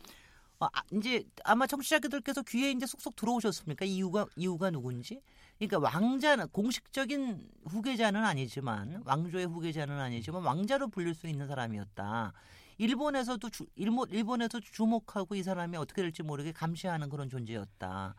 어, 0.60 0.66
아, 0.66 0.82
이제 0.92 1.24
아마 1.44 1.66
청취자들께서 1.66 2.42
귀에 2.42 2.70
이제 2.70 2.86
쏙쏙 2.86 3.16
들어오셨습니까? 3.16 3.84
이유가 3.84 4.26
이유가 4.36 4.70
누군지? 4.70 5.20
그러니까 5.58 5.78
왕자는 5.78 6.48
공식적인 6.48 7.48
후계자는 7.66 8.24
아니지만 8.24 9.02
왕조의 9.04 9.46
후계자는 9.46 9.98
아니지만 9.98 10.44
왕자로 10.44 10.88
불릴 10.88 11.14
수 11.14 11.26
있는 11.26 11.48
사람이었다. 11.48 12.32
일본에서도 12.78 13.48
주, 13.50 13.66
일본 13.76 14.08
일본에서 14.10 14.60
주목하고 14.60 15.34
이 15.34 15.42
사람이 15.42 15.76
어떻게 15.76 16.02
될지 16.02 16.22
모르게 16.22 16.52
감시하는 16.52 17.08
그런 17.08 17.28
존재였다. 17.28 18.14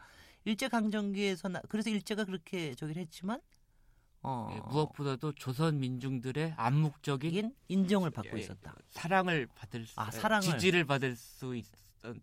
일제 0.45 0.67
강점기에서 0.67 1.49
나, 1.49 1.61
그래서 1.69 1.89
일제가 1.89 2.25
그렇게 2.25 2.73
저기를 2.75 3.01
했지만 3.03 3.39
어, 4.23 4.49
예, 4.53 4.59
무엇보다도 4.71 5.33
조선 5.33 5.79
민중들의 5.79 6.53
암묵적인 6.57 7.53
인정을 7.67 8.09
받고 8.09 8.37
예, 8.37 8.41
있었다. 8.41 8.73
사랑을 8.89 9.47
받을 9.53 9.85
수, 9.85 9.99
아, 9.99 10.09
사랑을. 10.09 10.41
지지를 10.41 10.85
받을 10.85 11.15
수 11.15 11.55
있던 11.55 12.21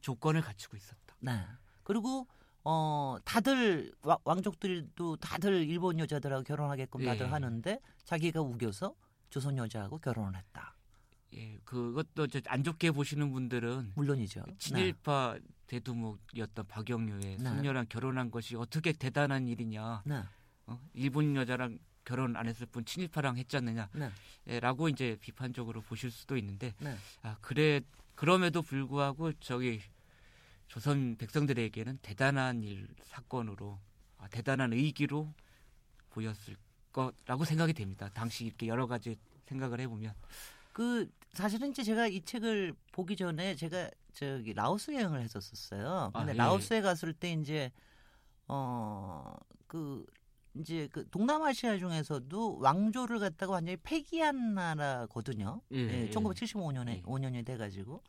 조건을 0.00 0.40
갖추고 0.40 0.76
있었다. 0.76 1.14
네. 1.20 1.44
그리고 1.82 2.26
어 2.64 3.16
다들 3.24 3.92
와- 4.02 4.18
왕족들도 4.24 5.16
다들 5.16 5.68
일본 5.68 5.98
여자들하고 5.98 6.42
결혼하게끔 6.44 7.04
다들 7.04 7.26
예. 7.26 7.30
하는데 7.30 7.80
자기가 8.04 8.40
우겨서 8.40 8.94
조선 9.30 9.56
여자하고 9.58 9.98
결혼을 9.98 10.36
했다. 10.36 10.74
예, 11.34 11.58
그것도 11.64 12.26
저안 12.28 12.64
좋게 12.64 12.90
보시는 12.92 13.32
분들은 13.32 13.92
물론이죠. 13.94 14.44
친일파 14.58 15.38
대두목이었던 15.66 16.66
박영료의 16.66 17.36
네. 17.36 17.38
손녀랑 17.38 17.86
결혼한 17.88 18.30
것이 18.30 18.56
어떻게 18.56 18.92
대단한 18.92 19.46
일이냐. 19.46 20.02
네. 20.06 20.22
어? 20.66 20.80
일본 20.94 21.36
여자랑 21.36 21.78
결혼 22.04 22.36
안 22.36 22.46
했을 22.46 22.66
뿐 22.66 22.84
친일파랑 22.84 23.36
했잖느냐. 23.36 23.90
네. 23.92 24.10
예, 24.46 24.60
라고 24.60 24.88
이제 24.88 25.16
비판적으로 25.20 25.82
보실 25.82 26.10
수도 26.10 26.36
있는데 26.38 26.74
네. 26.80 26.96
아 27.22 27.36
그래 27.42 27.80
그럼에도 28.14 28.62
불구하고 28.62 29.32
저기 29.34 29.80
조선 30.66 31.16
백성들에게는 31.16 31.98
대단한 32.02 32.62
일 32.62 32.88
사건으로 33.02 33.78
아, 34.18 34.28
대단한 34.28 34.72
의기로 34.72 35.32
보였을 36.10 36.56
거라고 36.92 37.44
생각이 37.44 37.72
됩니다. 37.72 38.08
당시 38.12 38.46
이렇게 38.46 38.66
여러 38.68 38.86
가지 38.86 39.16
생각을 39.46 39.80
해보면 39.80 40.14
그 40.72 41.10
사실은 41.32 41.70
이제 41.70 41.82
제가 41.82 42.06
이 42.06 42.22
책을 42.22 42.74
보기 42.92 43.16
전에 43.16 43.54
제가 43.54 43.90
저기 44.12 44.52
라오스 44.52 44.92
여행을 44.92 45.20
했었었어요. 45.22 46.10
아, 46.12 46.18
근데 46.18 46.32
예. 46.32 46.36
라오스에 46.36 46.80
갔을 46.80 47.12
때 47.12 47.32
이제 47.32 47.70
어그 48.46 50.06
이제 50.54 50.88
그 50.90 51.08
동남아시아 51.10 51.78
중에서도 51.78 52.58
왕조를 52.58 53.20
갖다가 53.20 53.52
완전히 53.54 53.76
폐기한 53.76 54.54
나라거든요. 54.54 55.60
예, 55.72 55.78
예, 55.78 56.06
예. 56.06 56.10
1975년에 56.10 56.88
예. 56.88 57.02
5년이 57.02 57.46
돼 57.46 57.56
가지고 57.56 58.02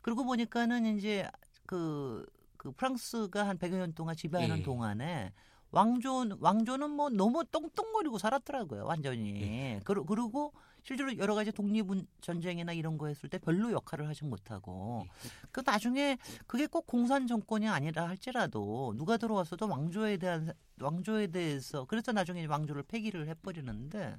그러고 0.00 0.24
보니까는 0.24 0.96
이제 0.96 1.28
그, 1.66 2.26
그 2.56 2.70
프랑스가 2.72 3.46
한 3.46 3.58
100여 3.58 3.76
년 3.76 3.92
동안 3.94 4.16
지배하는 4.16 4.58
예. 4.58 4.62
동안에 4.62 5.32
왕조 5.70 6.24
왕조는 6.38 6.90
뭐 6.90 7.10
너무 7.10 7.44
똥똥거리고 7.44 8.18
살았더라고요 8.18 8.84
완전히 8.84 9.42
예. 9.42 9.80
그러, 9.84 10.04
그리고 10.04 10.52
실제로 10.84 11.16
여러 11.16 11.34
가지 11.34 11.50
독립 11.50 11.86
전쟁이나 12.20 12.74
이런 12.74 12.98
거 12.98 13.06
했을 13.06 13.28
때 13.30 13.38
별로 13.38 13.72
역할을 13.72 14.06
하지 14.06 14.24
못하고 14.24 15.04
예. 15.06 15.10
그 15.50 15.62
나중에 15.64 16.18
그게 16.46 16.66
꼭 16.66 16.86
공산 16.86 17.26
정권이 17.26 17.66
아니라 17.66 18.06
할지라도 18.06 18.92
누가 18.96 19.16
들어왔어도 19.16 19.66
왕조에 19.66 20.18
대한 20.18 20.52
왕조에 20.78 21.28
대해서 21.28 21.86
그래서 21.86 22.12
나중에 22.12 22.44
왕조를 22.44 22.82
폐기를 22.82 23.26
해버리는데 23.28 24.16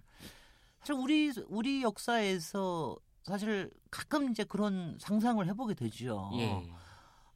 사실 0.79 0.95
우리 0.95 1.31
우리 1.47 1.83
역사에서 1.83 2.97
사실 3.23 3.69
가끔 3.91 4.31
이제 4.31 4.43
그런 4.43 4.97
상상을 4.99 5.45
해보게 5.47 5.75
되죠. 5.75 6.31
예. 6.33 6.67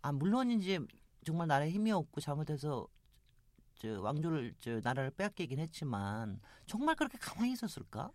아 0.02 0.12
물론 0.12 0.50
이제 0.50 0.80
정말 1.24 1.48
나라에 1.48 1.70
힘이 1.70 1.92
없고 1.92 2.20
잘못해서 2.20 2.88
저 3.76 4.02
왕조를 4.02 4.56
저 4.60 4.80
나라를 4.84 5.12
빼앗기긴 5.12 5.60
했지만 5.60 6.40
정말 6.66 6.96
그렇게 6.96 7.20
가만히 7.20 7.52
있었을까? 7.54 8.12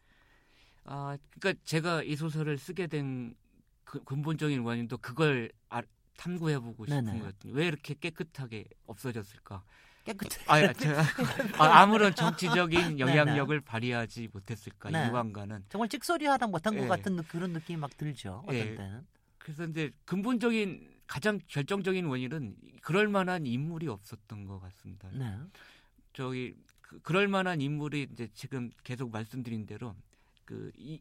아, 0.85 1.17
그러니까 1.39 1.61
제가 1.65 2.03
이 2.03 2.17
소설을 2.17 2.59
쓰게 2.59 2.87
된 2.87 3.35
그, 3.85 4.03
근본적인 4.05 4.61
원인도 4.61 4.99
그걸 4.99 5.51
아, 5.71 5.83
탐구해보고 6.17 6.87
싶은 6.87 7.05
네네. 7.05 7.19
거였거든요. 7.21 7.55
왜 7.55 7.67
이렇게 7.67 7.95
깨끗하게 7.95 8.65
없어졌을까? 8.87 9.65
깨끗해. 10.05 10.37
아, 10.47 10.73
제가 10.73 11.03
아, 11.59 11.81
아무런 11.83 12.15
정치적인 12.15 12.99
영향력을 13.01 13.59
발휘하지 13.63 14.29
못했을까? 14.33 14.91
네. 14.91 15.07
이 15.07 15.11
왕가는. 15.11 15.65
정말 15.71 15.89
찍소리 15.89 16.27
하나 16.27 16.47
못한 16.47 16.77
것 16.77 16.85
예. 16.85 16.89
같은 16.89 17.17
느- 17.17 17.23
그런 17.23 17.53
느낌이 17.53 17.79
막 17.79 17.97
들죠. 17.97 18.43
어떤 18.45 18.57
예. 18.57 18.75
때는. 18.75 19.07
그래서 19.39 19.65
이제 19.65 19.91
근본적인 20.05 20.93
가장 21.07 21.39
결정적인 21.49 22.05
원인은 22.07 22.57
그럴 22.83 23.09
만한 23.09 23.47
인물이 23.47 23.89
없었던 23.89 24.45
것 24.47 24.61
같습니다. 24.61 25.09
네. 25.13 25.39
저기 26.13 26.55
그, 26.83 26.99
그럴 27.01 27.29
만한 27.29 27.61
인물이 27.61 28.09
이제 28.13 28.29
지금 28.35 28.71
계속 28.85 29.11
말씀드린 29.11 29.67
대로 29.67 29.95
그 30.45 30.71
이, 30.77 31.01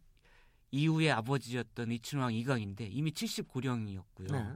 이후의 0.71 1.11
아버지였던 1.11 1.91
이춘왕 1.91 2.33
이강인데 2.33 2.87
이미 2.87 3.11
79령이었고요. 3.11 4.31
네. 4.31 4.55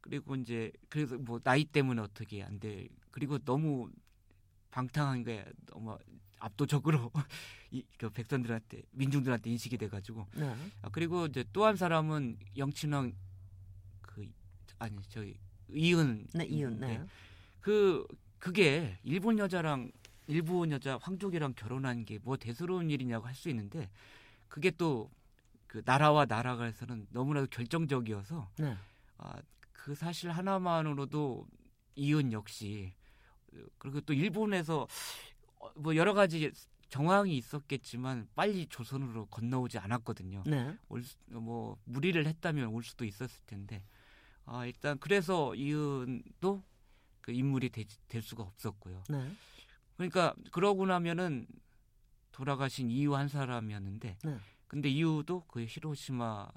그리고 0.00 0.34
이제 0.36 0.70
그래서 0.88 1.16
뭐 1.18 1.38
나이 1.40 1.64
때문에 1.64 2.00
어떻게 2.02 2.42
안 2.42 2.58
돼. 2.60 2.88
그리고 3.10 3.38
너무 3.38 3.90
방탕한 4.70 5.22
게 5.24 5.44
너무 5.66 5.96
압도적으로 6.38 7.10
이, 7.70 7.84
그 7.98 8.10
백성들한테 8.10 8.82
민중들한테 8.90 9.50
인식이 9.50 9.78
돼가지고 9.78 10.26
네. 10.34 10.54
아, 10.82 10.88
그리고 10.90 11.26
이제 11.26 11.44
또 11.52 11.64
한 11.64 11.76
사람은 11.76 12.38
영친왕 12.56 13.12
그 14.00 14.26
아니 14.78 14.96
저기 15.08 15.38
이은 15.70 16.26
네, 16.34 16.44
이윤. 16.46 16.80
네. 16.80 17.00
그 17.60 18.06
그게 18.38 18.98
일본 19.04 19.38
여자랑 19.38 19.90
일본 20.26 20.70
여자 20.72 20.98
황족이랑 20.98 21.54
결혼한 21.54 22.04
게 22.04 22.18
뭐 22.22 22.36
대수로운 22.36 22.90
일이냐고 22.90 23.26
할 23.26 23.34
수 23.34 23.48
있는데 23.50 23.90
그게 24.48 24.70
또 24.70 25.10
그 25.66 25.80
나라와 25.86 26.26
나라가에서는 26.26 27.06
너무나도 27.12 27.46
결정적이어서 27.46 28.50
네. 28.58 28.76
아, 29.16 29.40
그 29.72 29.94
사실 29.94 30.30
하나만으로도 30.30 31.46
이은 31.96 32.30
역시 32.32 32.92
어, 33.54 33.56
그리고 33.78 34.02
또 34.02 34.12
일본에서 34.12 34.86
어, 35.60 35.70
뭐 35.76 35.96
여러 35.96 36.12
가지 36.12 36.52
정황이 36.90 37.34
있었겠지만 37.38 38.28
빨리 38.34 38.66
조선으로 38.66 39.24
건너오지 39.26 39.78
않았거든요. 39.78 40.42
네. 40.44 40.76
올, 40.90 41.02
수- 41.02 41.16
뭐 41.30 41.78
무리를 41.86 42.26
했다면 42.26 42.66
올 42.68 42.82
수도 42.82 43.06
있었을 43.06 43.40
텐데 43.46 43.82
아, 44.44 44.66
일단 44.66 44.98
그래서 44.98 45.54
이은도 45.54 46.62
그 47.22 47.32
인물이 47.32 47.70
되, 47.70 47.84
될 48.08 48.20
수가 48.20 48.42
없었고요. 48.42 49.04
네. 49.08 49.32
그러니까 50.10 50.34
그러고 50.50 50.86
나면은 50.86 51.46
돌아가신 52.32 52.90
이유 52.90 53.14
한 53.14 53.28
사람이었는데 53.28 54.18
네. 54.24 54.36
근데 54.66 54.88
이유도 54.88 55.44
그 55.46 55.64
히로시마 55.68 56.48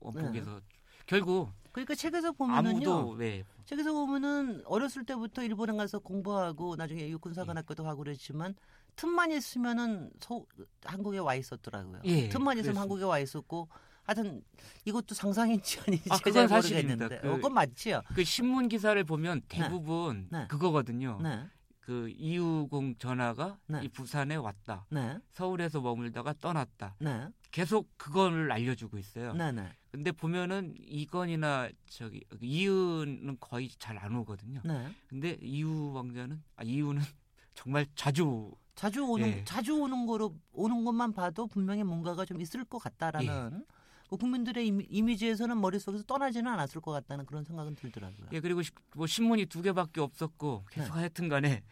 원폭에서 0.00 0.60
결국 1.06 1.52
그러니까 1.72 1.94
책에서 1.94 2.32
보면은요. 2.32 3.10
왜 3.10 3.44
책에서 3.66 3.92
보면은 3.92 4.62
어렸을 4.64 5.04
때부터 5.04 5.42
일본에 5.42 5.72
가서 5.76 5.98
공부하고 5.98 6.76
나중에 6.76 7.08
육군사관학교도 7.10 7.86
하고 7.86 7.98
그랬지만 8.04 8.54
틈만 8.94 9.30
있으면은 9.32 10.10
서, 10.20 10.42
한국에 10.84 11.18
와 11.18 11.34
있었더라고요. 11.34 12.00
예, 12.04 12.28
틈만 12.30 12.56
있으면 12.56 12.62
그랬습니다. 12.62 12.80
한국에 12.80 13.04
와 13.04 13.18
있었고 13.18 13.68
하여튼 14.04 14.42
이것도 14.84 15.14
상상인지 15.16 15.80
아닌지 15.80 16.04
아, 16.10 16.14
잘 16.16 16.22
그건 16.22 16.48
사실입니다. 16.48 17.04
모르겠는데 17.04 17.20
그- 17.20 17.32
어, 17.32 17.36
그건 17.36 17.52
맞지요. 17.54 18.02
그 18.14 18.24
신문 18.24 18.68
기사를 18.68 19.02
보면 19.04 19.42
대부분 19.48 20.28
네. 20.30 20.46
그거거든요. 20.48 21.18
네, 21.20 21.44
그 21.86 22.08
이유공 22.08 22.96
전화가 22.96 23.58
네. 23.68 23.84
이 23.84 23.88
부산에 23.88 24.34
왔다. 24.34 24.84
네, 24.90 25.20
서울에서 25.30 25.80
머물다가 25.80 26.34
떠났다. 26.40 26.96
네, 26.98 27.28
계속 27.52 27.88
그걸 27.96 28.50
알려주고 28.50 28.98
있어요. 28.98 29.32
네, 29.34 29.52
네, 29.52 29.70
근데 29.92 30.10
보면은 30.10 30.74
이건이나 30.80 31.68
저기 31.88 32.24
이유는 32.40 33.36
거의 33.38 33.68
잘 33.78 33.96
안 33.98 34.16
오거든요. 34.16 34.60
네. 34.64 34.88
근데 35.06 35.38
이유 35.40 35.92
왕자는 35.94 36.42
아 36.56 36.64
이유는 36.64 37.00
정말 37.54 37.86
자주 37.94 38.50
자주 38.74 39.04
오는 39.06 39.28
예. 39.28 39.44
자주 39.44 39.78
오는 39.80 40.06
거로 40.06 40.34
오는 40.52 40.84
것만 40.84 41.12
봐도 41.12 41.46
분명히 41.46 41.84
뭔가가 41.84 42.24
좀 42.24 42.40
있을 42.40 42.64
것 42.64 42.78
같다라는 42.78 43.52
예. 43.60 43.64
그 44.08 44.16
국민들의 44.16 44.66
이미, 44.66 44.86
이미 44.88 45.16
지에서는 45.16 45.60
머릿속에서 45.60 46.04
떠나지는 46.04 46.50
않았을 46.52 46.80
것 46.80 46.92
같다는 46.92 47.26
그런 47.26 47.44
생각은 47.44 47.74
들더라고요. 47.74 48.28
예 48.32 48.40
그리고 48.40 48.62
시- 48.62 48.70
뭐 48.94 49.06
신문이 49.06 49.46
두 49.46 49.62
개밖에 49.62 50.00
없었고 50.00 50.64
계속 50.70 50.94
네. 50.94 51.00
하여튼 51.00 51.28
간에 51.28 51.62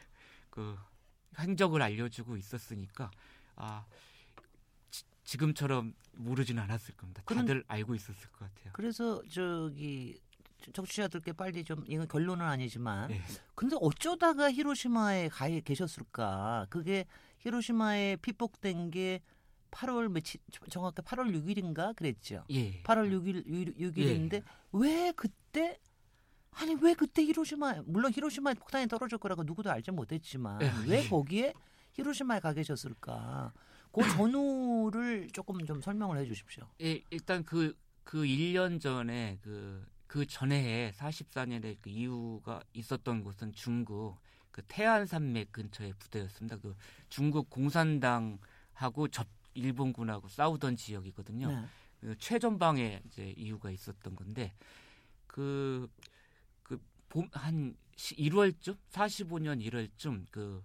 그 0.50 0.76
행적을 1.38 1.80
알려주고 1.82 2.36
있었으니까 2.36 3.10
아 3.56 3.84
지, 5.24 5.36
금처럼 5.38 5.94
모르지는 6.12 6.62
않았을 6.62 6.94
겁니다. 6.96 7.22
그런- 7.24 7.46
다들 7.46 7.64
알고 7.68 7.94
있었을 7.94 8.28
것 8.30 8.40
같아요. 8.40 8.72
그래서 8.72 9.22
저기 9.30 10.20
청취자들께 10.72 11.32
빨리 11.32 11.62
좀 11.64 11.84
이건 11.86 12.08
결론은 12.08 12.44
아니지만 12.44 13.10
예. 13.10 13.22
근데 13.54 13.76
어쩌다가 13.80 14.50
히로시마에 14.50 15.28
가 15.28 15.48
계셨을까? 15.48 16.66
그게 16.70 17.04
히로시마에 17.38 18.16
피폭된 18.16 18.90
게 18.90 19.20
8월 19.74 20.08
며칠 20.08 20.40
정확히 20.70 21.02
8월 21.02 21.34
6일인가 21.34 21.94
그랬죠. 21.96 22.44
예. 22.50 22.82
8월 22.82 23.10
6일 23.10 23.76
6일인데 23.76 24.42
왜그 24.72 25.14
그때 25.14 25.78
아니 26.52 26.74
왜 26.80 26.94
그때 26.94 27.22
히로시마 27.22 27.82
물론 27.86 28.12
히로시마에 28.12 28.54
폭탄이 28.54 28.86
떨어질 28.86 29.18
거라고 29.18 29.42
누구도 29.42 29.70
알지 29.70 29.90
못했지만 29.90 30.62
예, 30.62 30.72
왜 30.86 31.04
예. 31.04 31.08
거기에 31.08 31.52
히로시마에 31.94 32.40
가 32.40 32.52
계셨을까? 32.52 33.52
그 33.92 34.00
전후를 34.10 35.28
조금 35.32 35.64
좀 35.64 35.80
설명을 35.80 36.18
해 36.18 36.26
주십시오. 36.26 36.68
예, 36.80 37.02
일단 37.10 37.44
그, 37.44 37.76
그 38.02 38.22
1년 38.22 38.80
전에 38.80 39.38
그, 39.42 39.86
그 40.06 40.26
전해에 40.26 40.92
44년에 40.92 41.78
그 41.80 41.90
이유가 41.90 42.62
있었던 42.72 43.22
곳은 43.22 43.52
중국 43.52 44.18
그 44.50 44.62
태안 44.68 45.06
산맥 45.06 45.52
근처의 45.52 45.94
부대였습니다. 45.98 46.58
그 46.58 46.76
중국 47.08 47.50
공산당하고 47.50 49.08
접 49.08 49.26
일본군하고 49.54 50.28
싸우던 50.28 50.76
지역이거든요. 50.76 51.48
네. 51.50 51.66
그 52.00 52.16
최전방에 52.18 53.02
이제 53.06 53.32
이유가 53.36 53.70
있었던 53.70 54.14
건데 54.14 54.52
그 55.26 55.88
그봄한 56.62 57.76
1월쯤 57.96 58.76
45년 58.90 59.64
1월쯤 59.64 60.26
그 60.30 60.62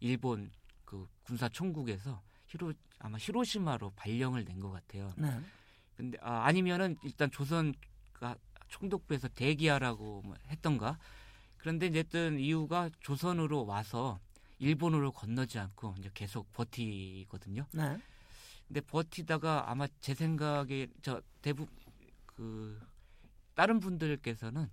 일본 0.00 0.50
그 0.84 1.06
군사 1.22 1.48
총국에서 1.48 2.22
히로 2.46 2.72
아마 3.00 3.18
히로시마로 3.18 3.90
발령을 3.90 4.44
낸 4.44 4.58
것 4.60 4.70
같아요. 4.70 5.12
네. 5.16 5.38
근데 5.96 6.16
아, 6.20 6.44
아니면은 6.44 6.96
일단 7.02 7.30
조선가 7.30 8.36
총독부에서 8.68 9.28
대기하라고 9.28 10.22
뭐 10.22 10.36
했던가. 10.48 10.98
그런데 11.58 11.86
이제 11.88 12.00
어떤 12.00 12.38
이유가 12.38 12.88
조선으로 13.00 13.66
와서 13.66 14.20
일본으로 14.60 15.10
건너지 15.12 15.58
않고 15.58 15.96
이제 15.98 16.10
계속 16.14 16.52
버티거든요. 16.52 17.66
네. 17.72 17.98
근데 18.68 18.80
버티다가 18.82 19.70
아마 19.70 19.86
제 20.00 20.14
생각에 20.14 20.88
저 21.02 21.20
대부 21.42 21.66
그 22.26 22.78
다른 23.54 23.80
분들께서는 23.80 24.68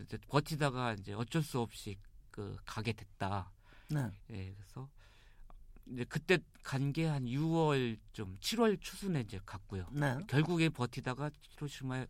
이제 0.00 0.16
버티다가 0.28 0.94
이제 0.94 1.12
어쩔 1.12 1.42
수 1.42 1.60
없이 1.60 1.98
그 2.30 2.56
가게 2.64 2.92
됐다. 2.92 3.50
네. 3.90 4.10
예, 4.30 4.54
그래서 4.54 4.88
이제 5.86 6.04
그때 6.04 6.38
간 6.62 6.92
게 6.92 7.06
한 7.06 7.24
6월쯤 7.24 8.38
7월 8.38 8.78
초순에 8.80 9.20
이제 9.20 9.40
갔고요. 9.44 9.88
네. 9.90 10.16
결국에 10.28 10.68
버티다가 10.68 11.30
히로시마에 11.40 12.06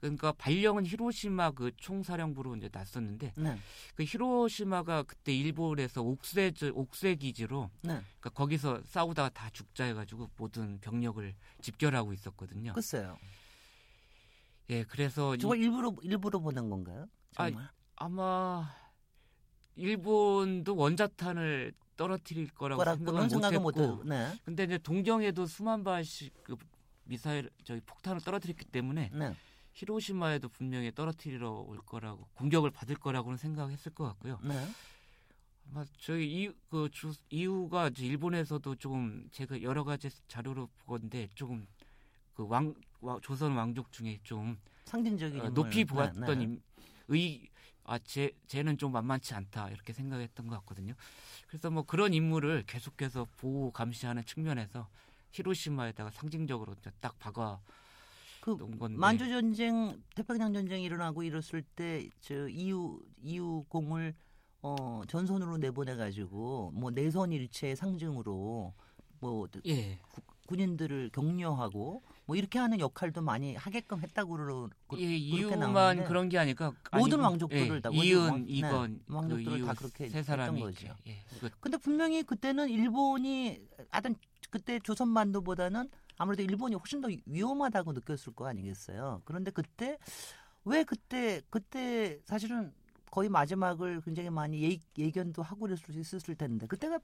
그러니까 0.00 0.32
발령은 0.32 0.86
히로시마 0.86 1.50
그 1.50 1.70
총사령부로 1.76 2.56
이제 2.56 2.70
났었는데 2.72 3.34
네. 3.36 3.58
그 3.94 4.02
히로시마가 4.04 5.02
그때 5.02 5.34
일본에서 5.34 6.02
옥세 6.02 6.52
옥세 6.74 7.16
기지로 7.16 7.70
네. 7.82 8.00
그러니까 8.18 8.30
거기서 8.30 8.80
싸우다가 8.84 9.28
다 9.28 9.50
죽자 9.50 9.84
해가지고 9.84 10.30
모든 10.36 10.78
병력을 10.80 11.34
집결하고 11.60 12.14
있었거든요. 12.14 12.72
글쎄요. 12.72 13.18
예, 14.70 14.84
그래서 14.84 15.34
이- 15.34 15.38
저걸 15.38 15.58
일부러 15.58 15.94
일부러 16.02 16.38
보낸 16.38 16.70
건가요? 16.70 17.06
정말? 17.32 17.68
아마 17.96 18.70
일본도 19.76 20.76
원자탄을 20.76 21.72
떨어뜨릴 21.96 22.48
거라고 22.54 22.82
생각은 22.82 23.28
생각을 23.28 23.60
못했고. 23.60 24.04
네. 24.04 24.32
근데 24.44 24.64
이제 24.64 24.78
동경에도 24.78 25.44
수만 25.44 25.84
발씩 25.84 26.32
그 26.42 26.56
미사일 27.04 27.50
저기 27.64 27.80
폭탄을 27.84 28.22
떨어뜨렸기 28.22 28.64
때문에 28.66 29.10
네. 29.12 29.34
히로시마에도 29.80 30.48
분명히 30.50 30.92
떨어뜨리러 30.92 31.50
올 31.50 31.78
거라고 31.78 32.28
공격을 32.34 32.70
받을 32.70 32.96
거라고는 32.96 33.38
생각했을 33.38 33.94
것 33.94 34.04
같고요. 34.04 34.38
네. 34.42 34.68
아마 35.70 35.84
저희 35.98 36.30
이유 36.30 36.52
그 36.68 36.88
주, 36.90 37.12
이유가 37.30 37.88
이제 37.88 38.04
일본에서도 38.04 38.74
조금 38.76 39.26
제가 39.30 39.62
여러 39.62 39.84
가지 39.84 40.10
자료로 40.28 40.68
보건데 40.78 41.28
조금 41.34 41.66
그왕 42.34 42.74
조선 43.22 43.56
왕족 43.56 43.90
중에 43.92 44.18
좀 44.22 44.58
상징적인 44.84 45.40
어. 45.40 45.50
높이 45.50 45.78
네, 45.78 45.84
보았던 45.84 46.38
네. 46.38 46.44
임- 46.44 46.62
의, 47.08 47.48
아, 47.84 47.98
제, 47.98 48.30
쟤는 48.46 48.78
좀 48.78 48.92
만만치 48.92 49.34
않다, 49.34 49.70
이렇게 49.70 49.92
생각했던 49.92 50.46
것 50.46 50.56
같거든요. 50.60 50.94
그래서 51.48 51.70
뭐 51.70 51.82
그런 51.82 52.14
인물을 52.14 52.64
계속해서 52.66 53.26
보호, 53.36 53.72
감시하는 53.72 54.24
측면에서 54.24 54.88
히로시마에다가 55.32 56.10
상징적으로 56.10 56.74
딱 57.00 57.18
박아 57.18 57.60
그. 58.40 58.56
만주 58.90 59.28
전쟁, 59.28 60.00
태평양 60.14 60.52
전쟁이 60.52 60.84
일어나고 60.84 61.22
이랬을 61.22 61.62
때 61.76 62.08
저 62.20 62.48
이유 62.48 63.00
이유 63.22 63.64
공을 63.68 64.14
어 64.62 65.02
전선으로 65.08 65.58
내보내 65.58 65.96
가지고 65.96 66.70
뭐 66.74 66.90
내선 66.90 67.32
일체의 67.32 67.76
상징으로 67.76 68.72
뭐 69.20 69.48
예. 69.66 69.98
군인들을 70.46 71.10
격려하고 71.12 72.02
뭐 72.26 72.36
이렇게 72.36 72.58
하는 72.58 72.80
역할도 72.80 73.22
많이 73.22 73.54
하게끔 73.54 74.00
했다고 74.00 74.32
그러 74.36 74.68
그- 74.88 74.98
예, 75.00 75.16
이유만 75.16 76.04
그런 76.04 76.28
게 76.28 76.38
아니까 76.38 76.72
모든 76.92 77.14
아니고, 77.20 77.22
왕족들을 77.22 77.76
예, 77.76 77.80
다 77.80 77.90
이은, 77.92 78.18
왕- 78.28 78.40
네, 78.40 78.44
이건 78.48 79.00
그 79.06 79.14
왕족들을 79.14 79.58
이유 79.58 79.66
다 79.66 79.74
그렇게 79.74 80.08
세 80.08 80.22
사람이 80.22 80.60
거죠. 80.60 80.94
예, 81.06 81.22
근데 81.60 81.76
분명히 81.78 82.22
그때는 82.24 82.68
일본이 82.68 83.60
하여튼 83.90 84.16
그때 84.50 84.80
조선반도보다는 84.80 85.88
아무래도 86.20 86.42
일본이 86.42 86.74
훨씬 86.74 87.00
더 87.00 87.08
위험하다고 87.24 87.94
느꼈을 87.94 88.34
거 88.34 88.46
아니겠어요. 88.46 89.22
그런데 89.24 89.50
그때 89.50 89.96
왜 90.66 90.84
그때 90.84 91.40
그때 91.48 92.20
사실은 92.26 92.74
거의 93.10 93.30
마지막을 93.30 94.02
굉장히 94.02 94.28
많이 94.28 94.62
예, 94.62 94.78
예견도 95.02 95.42
하고 95.42 95.60
그랬을 95.62 95.94
수 95.94 95.98
있었을 95.98 96.34
텐데 96.34 96.66
그때가 96.66 97.00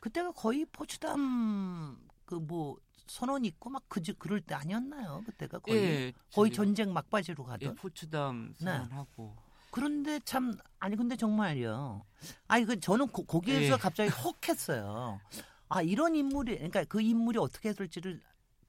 그때가 0.00 0.32
거의 0.32 0.66
포츠담 0.66 1.98
그 2.26 2.34
뭐 2.34 2.76
선언 3.06 3.44
있고 3.44 3.70
막 3.70 3.88
그지 3.88 4.14
그럴 4.14 4.40
때 4.40 4.54
아니었나요? 4.56 5.22
그때가 5.24 5.60
거의 5.60 5.82
예, 5.82 6.12
거의 6.34 6.52
전쟁 6.52 6.92
막바지로 6.92 7.44
예, 7.44 7.50
가던. 7.50 7.74
포츠담 7.76 8.54
네. 8.60 8.64
선언하고 8.64 9.36
그런데 9.70 10.18
참 10.24 10.58
아니 10.80 10.96
근데 10.96 11.14
정말요. 11.16 12.04
아니 12.48 12.64
그 12.64 12.80
저는 12.80 13.06
거, 13.12 13.22
거기에서 13.22 13.74
예. 13.74 13.78
갑자기 13.78 14.10
헉했어요. 14.10 15.20
아 15.68 15.80
이런 15.82 16.16
인물이 16.16 16.56
그러니까 16.56 16.84
그 16.84 17.00
인물이 17.00 17.38
어떻게 17.38 17.68
했을지를 17.68 18.20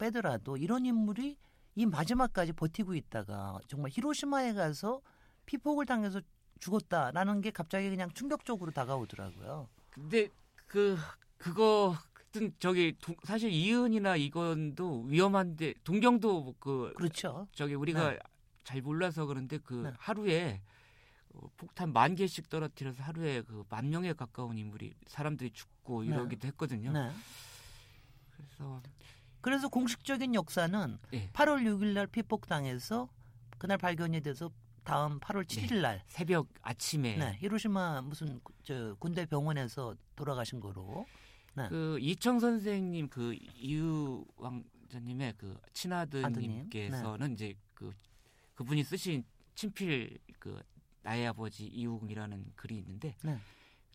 빼더라도 0.10 0.58
이런 0.58 0.86
인물이 0.86 1.38
이 1.76 1.86
마지막까지 1.86 2.54
버티고 2.54 2.96
있다가 2.96 3.60
정말 3.68 3.92
히로시마에 3.94 4.54
가서 4.54 5.02
피폭을 5.46 5.86
당해서 5.86 6.22
죽었다라는 6.60 7.42
게 7.42 7.52
갑자기 7.52 7.90
그냥 7.90 8.10
충격적으로 8.14 8.72
다가오더라고요. 8.72 9.70
근데 9.92 10.30
그 10.66 10.98
그거 11.38 11.96
하여튼 12.14 12.54
저기 12.60 12.96
동- 13.00 13.16
사실 13.24 13.52
이은이나 13.52 14.16
이건도 14.16 15.04
위험한데 15.04 15.76
동경도 15.84 16.56
그 16.60 16.94
그렇죠. 16.98 17.48
저기 17.54 17.76
우리가 17.76 18.12
네. 18.12 18.20
잘 18.64 18.82
몰라서 18.82 19.26
그런데 19.26 19.58
그 19.60 19.74
네. 19.86 19.94
하루에 19.98 20.62
어, 21.34 21.48
폭탄 21.58 21.94
만 21.94 22.16
개씩 22.16 22.50
떨어뜨려서 22.50 23.04
하루에 23.04 23.42
그 23.44 23.64
만 23.70 23.90
명에 23.90 24.14
가까운 24.14 24.58
인물이 24.58 24.94
사람들이 25.08 25.52
죽고 25.52 26.02
네. 26.04 26.08
이러기도 26.10 26.48
했거든요. 26.50 26.92
네. 26.92 27.10
그래서 28.36 28.82
그래서 29.42 29.70
공식적인 29.70 30.36
역사는 30.36 30.98
예, 31.14 31.30
8월 31.32 31.64
6일 31.64 31.94
날 31.94 32.08
피폭당해서 32.08 33.10
그날 33.58 33.78
발견이 33.78 34.22
돼서 34.22 34.52
다음 34.84 35.20
8월 35.20 35.46
7일 35.46 35.82
날 35.82 36.02
새벽 36.08 36.48
아침에 36.62 37.18
네, 37.18 37.38
히로시마 37.40 38.02
무슨 38.02 38.40
그- 38.44 38.54
저 38.64 38.96
군대 39.00 39.26
병원에서 39.26 39.96
돌아가신 40.16 40.60
거로. 40.60 41.06
그 41.68 41.98
이청 42.00 42.40
선생님 42.40 43.10
그 43.10 43.34
이유 43.56 44.24
왕자님의 44.38 45.34
그 45.38 45.60
친아드님께서는 45.74 47.34
이제 47.34 47.54
그 47.74 47.92
그분이 48.56 48.84
쓰신 48.84 49.24
친필 49.56 50.18
그 50.40 50.62
나의 51.02 51.28
아버지 51.28 51.66
이웅이라는 51.66 52.54
글이 52.56 52.78
있는데 52.78 53.16
네. 53.24 53.38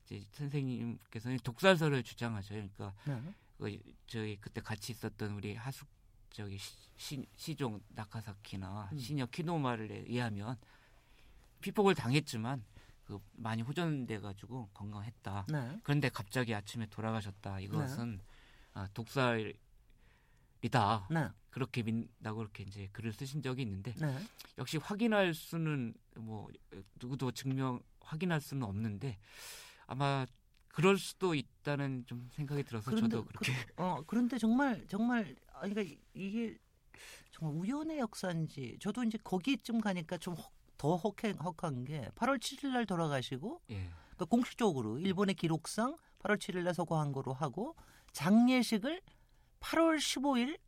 이제 0.02 0.22
선생님께서는 0.32 1.38
독살설을 1.38 2.02
주장하셔요. 2.02 2.68
그러니까 2.76 2.92
네. 3.06 3.34
그 3.58 3.78
저희 4.06 4.36
그때 4.40 4.60
같이 4.60 4.92
있었던 4.92 5.32
우리 5.32 5.54
하숙 5.54 5.88
저기 6.30 6.58
시, 6.58 6.74
시, 6.96 7.26
시종 7.36 7.80
나카사키나 7.90 8.90
음. 8.92 8.98
시녀 8.98 9.26
키노마를 9.26 10.06
의하면 10.08 10.56
피폭을 11.60 11.94
당했지만 11.94 12.64
그 13.04 13.20
많이 13.32 13.62
호전돼 13.62 14.20
가지고 14.20 14.68
건강했다. 14.74 15.46
네. 15.50 15.80
그런데 15.82 16.08
갑자기 16.08 16.54
아침에 16.54 16.86
돌아가셨다. 16.86 17.60
이것은 17.60 18.16
네. 18.16 18.22
아, 18.72 18.88
독살이다. 18.94 19.58
네. 21.10 21.28
그렇게 21.50 21.82
믿다고 21.82 22.38
그렇게 22.38 22.64
이제 22.64 22.88
글을 22.92 23.12
쓰신 23.12 23.42
적이 23.42 23.62
있는데 23.62 23.92
네. 23.92 24.18
역시 24.58 24.76
확인할 24.78 25.34
수는 25.34 25.94
뭐 26.16 26.48
누구도 27.00 27.30
증명 27.30 27.80
확인할 28.00 28.40
수는 28.40 28.64
없는데 28.64 29.18
아마 29.86 30.26
그럴 30.74 30.98
수도 30.98 31.34
있다는 31.34 32.04
좀 32.06 32.28
생각이 32.34 32.62
들어서 32.64 32.90
그런데 32.90 33.16
저도 33.16 33.24
그렇게 33.24 33.52
어 33.76 34.02
그런데 34.06 34.38
정말 34.38 34.84
정말 34.88 35.36
아 35.52 35.68
그러니까 35.68 35.82
이게 36.14 36.58
정말 37.30 37.56
우연의 37.56 37.98
역사인지 37.98 38.78
저도 38.80 39.04
이제 39.04 39.18
거기쯤 39.22 39.80
가니까 39.80 40.18
좀 40.18 40.36
더 40.76 40.96
헉한 40.96 41.84
게 41.84 42.08
8월 42.14 42.38
7일 42.38 42.72
날 42.72 42.86
돌아가시고 42.86 43.62
예. 43.70 43.88
그러니까 44.10 44.24
공식적으로 44.26 44.98
일본의 44.98 45.34
기록상 45.34 45.96
8월 46.20 46.36
7일 46.36 46.62
날 46.62 46.74
서거한 46.74 47.12
거로 47.12 47.32
하고 47.32 47.74
장례식을 48.12 49.00
8월 49.60 49.96
15일 49.96 50.58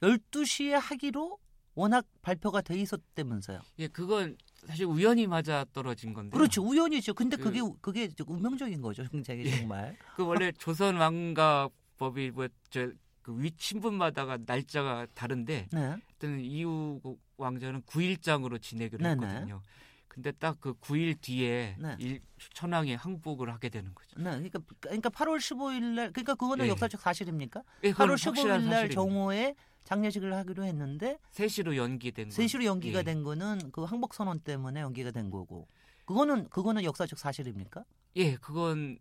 12시에 0.00 0.70
하기로 0.72 1.38
워낙 1.74 2.06
발표가 2.22 2.60
돼 2.62 2.78
있었다면서요. 2.78 3.60
예, 3.78 3.88
그건 3.88 4.36
사실 4.66 4.84
우연히 4.86 5.26
맞아 5.26 5.64
떨어진 5.72 6.12
건데. 6.12 6.36
그렇죠. 6.36 6.62
우연이죠. 6.62 7.14
근데 7.14 7.36
그- 7.36 7.44
그게 7.44 7.60
그게 7.80 8.08
운명적인 8.26 8.80
거죠. 8.80 9.04
굉장히 9.12 9.44
예. 9.46 9.58
정말. 9.58 9.96
그 10.16 10.24
원래 10.24 10.50
조선 10.52 10.96
왕가법이 10.96 12.30
뭐저 12.32 12.90
그 13.22 13.34
위친분마다가 13.40 14.38
날짜가 14.46 15.06
다른데 15.14 15.68
네. 15.72 15.80
하여튼 15.80 16.40
이후 16.40 17.00
왕자는 17.36 17.82
9일장으로 17.82 18.60
지내기로 18.62 19.02
네네. 19.02 19.26
했거든요. 19.26 19.62
근데 20.08 20.32
딱 20.32 20.56
그 20.60 20.72
9일 20.74 21.20
뒤에 21.20 21.76
네. 21.78 21.96
일, 21.98 22.20
천황이 22.54 22.94
항복을 22.94 23.52
하게 23.52 23.68
되는 23.68 23.94
거죠. 23.94 24.16
네. 24.16 24.30
그러니까 24.30 24.60
그러니까 24.80 25.10
8월 25.10 25.36
15일 25.36 25.82
날 25.94 26.10
그러니까 26.12 26.34
그거는 26.34 26.64
예. 26.64 26.70
역사적 26.70 27.00
사실입니까? 27.00 27.62
예, 27.84 27.90
그건 27.92 28.08
8월 28.08 28.10
확실한 28.24 28.60
15일 28.62 28.64
날 28.64 28.70
사실입니다. 28.88 28.94
정오에 28.94 29.54
장례식을 29.86 30.34
하기로 30.34 30.64
했는데 30.64 31.18
3시로 31.32 31.76
연기된 31.76 32.28
거. 32.28 32.34
3시로 32.34 32.64
연기가 32.64 32.98
예. 32.98 33.02
된 33.04 33.22
거는 33.22 33.70
그 33.72 33.84
항복 33.84 34.14
선언 34.14 34.40
때문에 34.40 34.80
연기가 34.80 35.12
된 35.12 35.30
거고. 35.30 35.68
그거는 36.04 36.48
그거는 36.50 36.84
역사적 36.84 37.18
사실입니까? 37.18 37.84
예, 38.16 38.34
그건 38.36 38.98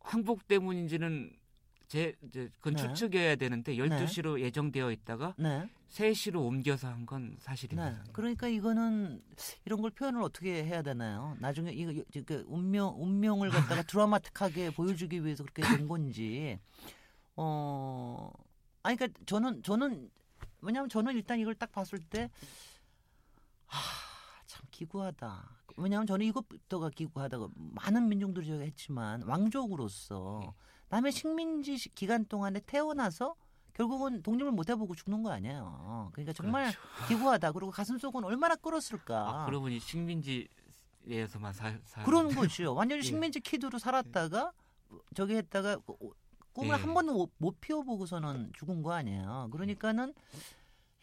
항복 0.00 0.46
때문인지는 0.48 1.32
제 1.88 2.14
이제 2.22 2.48
그건 2.60 2.74
네. 2.74 2.82
추측해야 2.82 3.34
되는데 3.34 3.74
12시로 3.74 4.40
예정되어 4.40 4.92
있다가 4.92 5.34
네. 5.36 5.68
3시로 5.88 6.46
옮겨서 6.46 6.86
한건 6.86 7.30
네. 7.30 7.36
사실입니다. 7.40 8.04
그러니까 8.12 8.46
이거는 8.46 9.20
이런 9.64 9.82
걸 9.82 9.90
표현을 9.90 10.22
어떻게 10.22 10.64
해야 10.64 10.82
되나요? 10.82 11.36
나중에 11.40 11.72
이거 11.72 12.04
그 12.24 12.44
운명 12.46 12.94
운명을 12.96 13.50
갖다가 13.50 13.82
드라마틱하게 13.90 14.70
보여주기 14.70 15.24
위해서 15.24 15.42
그렇게 15.42 15.62
된 15.62 15.88
건지 15.88 16.60
어 17.34 18.30
아니 18.84 18.96
그러니까 18.96 19.18
저는 19.26 19.64
저는 19.64 20.10
왜냐하면 20.62 20.88
저는 20.88 21.14
일단 21.14 21.38
이걸 21.38 21.54
딱 21.54 21.70
봤을 21.72 21.98
때 21.98 22.30
아, 23.68 23.74
참 24.46 24.64
기구하다. 24.70 25.48
왜냐하면 25.76 26.06
저는 26.06 26.26
이것부터가 26.26 26.90
기구하다고 26.90 27.50
많은 27.56 28.08
민중들이 28.08 28.46
저가 28.46 28.62
했지만 28.62 29.22
왕족으로서 29.22 30.54
남의 30.88 31.12
식민지 31.12 31.78
시- 31.78 31.88
기간 31.94 32.24
동안에 32.26 32.60
태어나서 32.66 33.36
결국은 33.72 34.22
독립을 34.22 34.50
못 34.50 34.68
해보고 34.68 34.94
죽는 34.94 35.22
거 35.22 35.30
아니에요. 35.30 36.10
그러니까 36.12 36.32
정말 36.32 36.72
기구하다. 37.08 37.52
그리고 37.52 37.70
가슴 37.70 37.96
속은 37.98 38.24
얼마나 38.24 38.56
끓었을까. 38.56 39.42
아, 39.42 39.46
그러고 39.46 39.62
보니 39.66 39.78
식민지에서만 39.78 41.52
사, 41.52 41.72
사 41.84 42.02
그런 42.02 42.34
거죠. 42.34 42.74
완전히 42.74 42.98
예. 42.98 43.02
식민지 43.02 43.40
키드로 43.40 43.78
살았다가 43.78 44.52
저기 45.14 45.36
했다가 45.36 45.78
오- 45.86 46.12
꿈을 46.52 46.76
예. 46.76 46.80
한 46.82 46.94
번도 46.94 47.12
못, 47.14 47.32
못 47.38 47.60
피워보고서는 47.60 48.52
죽은 48.54 48.82
거 48.82 48.92
아니에요. 48.92 49.48
그러니까는 49.52 50.14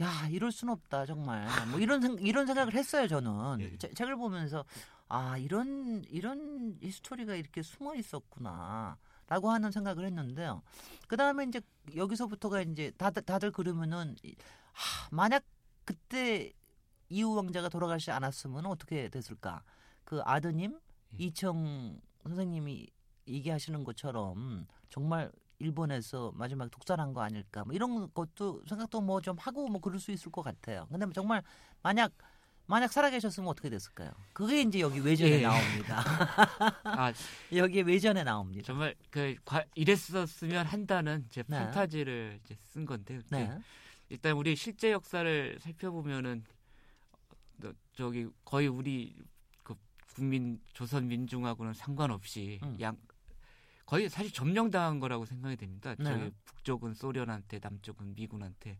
야 0.01 0.27
이럴 0.29 0.51
순 0.51 0.69
없다 0.69 1.05
정말. 1.05 1.47
뭐 1.69 1.79
이런 1.79 2.01
생, 2.01 2.15
이런 2.19 2.45
생각을 2.45 2.73
했어요 2.73 3.07
저는 3.07 3.59
예. 3.61 3.77
제- 3.77 3.93
책을 3.93 4.15
보면서 4.15 4.65
아 5.09 5.37
이런 5.37 6.03
이런 6.09 6.77
히스토리가 6.81 7.35
이렇게 7.35 7.61
숨어 7.61 7.95
있었구나. 7.95 8.97
라고 9.29 9.51
하는 9.51 9.71
생각을 9.71 10.05
했는데요. 10.05 10.61
그 11.07 11.17
다음에 11.17 11.43
이제 11.45 11.59
여기서부터가 11.97 12.61
이제 12.61 12.91
다들, 12.97 13.23
다들 13.23 13.51
그러면은, 13.51 14.15
이- 14.23 14.35
하, 14.71 15.09
만약 15.11 15.43
그때 15.83 16.53
이후 17.09 17.35
왕자가 17.35 17.67
돌아가지 17.67 18.09
않았으면 18.11 18.65
어떻게 18.65 19.09
됐을까? 19.09 19.63
그 20.05 20.21
아드님, 20.23 20.79
예. 21.19 21.23
이청 21.25 21.99
선생님이 22.23 22.87
얘기하시는 23.27 23.83
것처럼 23.83 24.65
정말 24.89 25.31
일본에서 25.59 26.31
마지막에 26.35 26.69
독살한 26.69 27.13
거 27.13 27.21
아닐까? 27.21 27.63
뭐 27.65 27.73
이런 27.73 28.11
것도 28.13 28.61
생각도 28.67 29.01
뭐 29.01 29.21
좀 29.21 29.37
하고 29.39 29.67
뭐 29.67 29.81
그럴 29.81 29.99
수 29.99 30.11
있을 30.11 30.31
것 30.31 30.41
같아요. 30.43 30.87
근데 30.91 31.05
정말 31.13 31.41
만약 31.81 32.11
만약 32.69 32.91
살아계셨으면 32.91 33.47
어떻게 33.49 33.69
됐을까요? 33.69 34.11
그게 34.33 34.61
이제 34.61 34.81
여기 34.81 34.99
외전에 34.99 35.39
예. 35.39 35.41
나옵니다. 35.41 36.03
아, 36.83 37.13
여기에 37.53 37.83
외전에 37.83 38.23
나옵니다. 38.25 38.65
정말 38.65 38.93
그 39.09 39.35
과- 39.45 39.63
이랬었으면 39.73 40.65
한다는 40.65 41.25
제 41.29 41.43
네. 41.47 41.57
판타지를 41.59 42.39
이제 42.43 42.55
쓴 42.59 42.85
건데 42.85 43.19
네. 43.29 43.57
일단 44.09 44.33
우리 44.33 44.55
실제 44.57 44.91
역사를 44.91 45.57
살펴보면은 45.61 46.43
어, 47.63 47.71
저기 47.93 48.27
거의 48.43 48.67
우리 48.67 49.15
그 49.63 49.73
국민 50.13 50.59
조선 50.73 51.07
민중하고는 51.07 51.73
상관없이 51.73 52.59
음. 52.63 52.77
양 52.81 52.97
거의 53.87 54.09
사실 54.09 54.31
점령당한 54.31 54.99
거라고 54.99 55.25
생각이 55.25 55.55
됩니다. 55.55 55.95
네. 55.95 56.03
저기 56.03 56.31
북쪽은 56.45 56.93
소련한테 56.93 57.59
남쪽은 57.63 58.15
미군한테. 58.15 58.77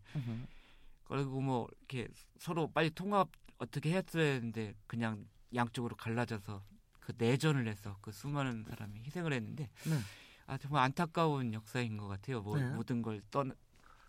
그리고 1.05 1.39
뭐 1.39 1.67
이렇게 1.79 2.09
서로 2.37 2.69
빨리 2.69 2.89
통합 2.89 3.29
어떻게 3.57 3.93
했어야 3.93 4.33
했는데 4.33 4.75
그냥 4.85 5.25
양쪽으로 5.55 5.95
갈라져서 5.95 6.61
그 6.99 7.13
내전을 7.17 7.69
해서 7.69 7.97
그 8.01 8.11
수많은 8.11 8.65
사람이 8.65 8.99
희생을 8.99 9.31
했는데 9.31 9.69
네. 9.85 9.97
아 10.45 10.57
정말 10.57 10.83
안타까운 10.83 11.53
역사인 11.53 11.95
것 11.95 12.09
같아요. 12.09 12.41
뭐 12.41 12.59
네. 12.59 12.69
모든 12.71 13.01
걸 13.01 13.21
떠나 13.31 13.53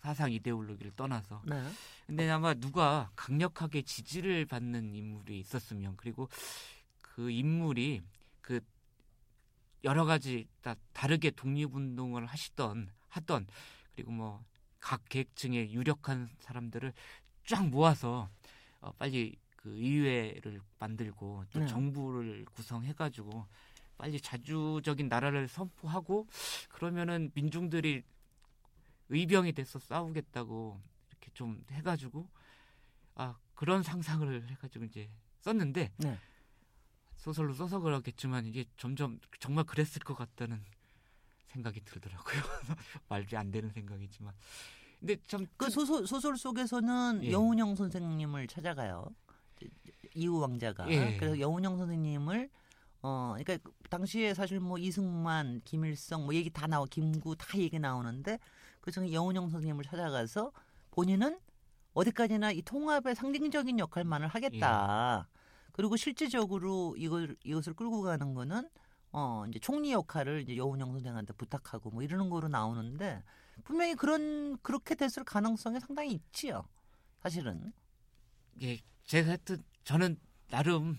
사상 0.02 0.32
이데올로기를 0.32 0.92
떠나서 0.96 1.42
네. 1.46 1.62
근데 2.08 2.28
아마 2.28 2.54
누가 2.54 3.10
강력하게 3.14 3.82
지지를 3.82 4.46
받는 4.46 4.96
인물이 4.96 5.38
있었으면 5.38 5.94
그리고 5.96 6.28
그 7.00 7.30
인물이 7.30 8.02
그 8.40 8.60
여러 9.88 10.04
가지 10.04 10.46
다 10.62 10.74
다르게 10.92 11.30
독립운동을 11.30 12.26
하시던 12.26 12.90
하던 13.08 13.46
그리고 13.94 14.12
뭐 14.12 14.48
각 14.80 15.08
계층의 15.08 15.72
유력한 15.72 16.28
사람들을 16.38 16.92
쫙 17.44 17.66
모아서 17.68 18.28
어, 18.80 18.92
빨리 18.92 19.36
그 19.56 19.70
의회를 19.70 20.60
만들고 20.78 21.44
또 21.52 21.58
네. 21.58 21.66
정부를 21.66 22.44
구성해가지고 22.46 23.46
빨리 23.96 24.20
자주적인 24.20 25.08
나라를 25.08 25.48
선포하고 25.48 26.26
그러면은 26.68 27.30
민중들이 27.34 28.04
의병이 29.08 29.52
돼서 29.52 29.78
싸우겠다고 29.78 30.80
이렇게 31.08 31.30
좀 31.34 31.64
해가지고 31.70 32.28
아 33.16 33.36
그런 33.54 33.82
상상을 33.82 34.48
해가지고 34.48 34.84
이제 34.84 35.10
썼는데 35.40 35.92
네. 35.96 36.18
소설로 37.18 37.52
써서 37.52 37.80
그렇겠지만 37.80 38.46
이게 38.46 38.64
점점 38.76 39.20
정말 39.40 39.64
그랬을 39.64 40.00
것 40.02 40.16
같다는 40.16 40.64
생각이 41.48 41.80
들더라고요. 41.84 42.42
말이 43.08 43.36
안 43.36 43.50
되는 43.50 43.70
생각이지만 43.70 44.32
근데 45.00 45.16
참그 45.26 45.70
소설 45.70 46.06
소설 46.06 46.36
속에서는 46.36 47.20
예. 47.24 47.32
여운형 47.32 47.74
선생님을 47.74 48.46
찾아가요. 48.46 49.06
이후 50.14 50.38
왕자가. 50.40 50.90
예. 50.90 51.16
그래서 51.18 51.38
여운형 51.38 51.76
선생님을 51.76 52.50
어 53.02 53.34
그러니까 53.36 53.70
당시에 53.90 54.34
사실 54.34 54.58
뭐 54.60 54.78
이승만, 54.78 55.60
김일성 55.64 56.24
뭐 56.24 56.34
얘기 56.34 56.50
다 56.50 56.66
나와 56.66 56.86
김구 56.88 57.36
다 57.36 57.58
얘기 57.58 57.78
나오는데 57.78 58.38
그 58.80 58.90
중에 58.90 59.12
여운형 59.12 59.50
선생님을 59.50 59.84
찾아가서 59.84 60.52
본인은 60.92 61.38
어디까지나 61.94 62.52
이 62.52 62.62
통합의 62.62 63.14
상징적인 63.14 63.78
역할만을 63.78 64.28
하겠다. 64.28 65.28
그리고 65.78 65.96
실질적으로 65.96 66.96
이걸 66.98 67.36
이것을 67.44 67.72
끌고 67.72 68.02
가는 68.02 68.34
거는 68.34 68.68
어 69.12 69.44
이제 69.48 69.60
총리 69.60 69.92
역할을 69.92 70.40
이제 70.40 70.56
여운형 70.56 70.90
선생한테 70.90 71.34
부탁하고 71.34 71.92
뭐 71.92 72.02
이러는 72.02 72.30
거로 72.30 72.48
나오는데 72.48 73.22
분명히 73.62 73.94
그런 73.94 74.58
그렇게 74.60 74.96
됐을 74.96 75.22
가능성이 75.22 75.78
상당히 75.78 76.14
있지요. 76.14 76.66
사실은. 77.22 77.72
예, 78.60 78.80
제가 79.04 79.28
하여튼 79.28 79.62
저는 79.84 80.18
나름 80.50 80.96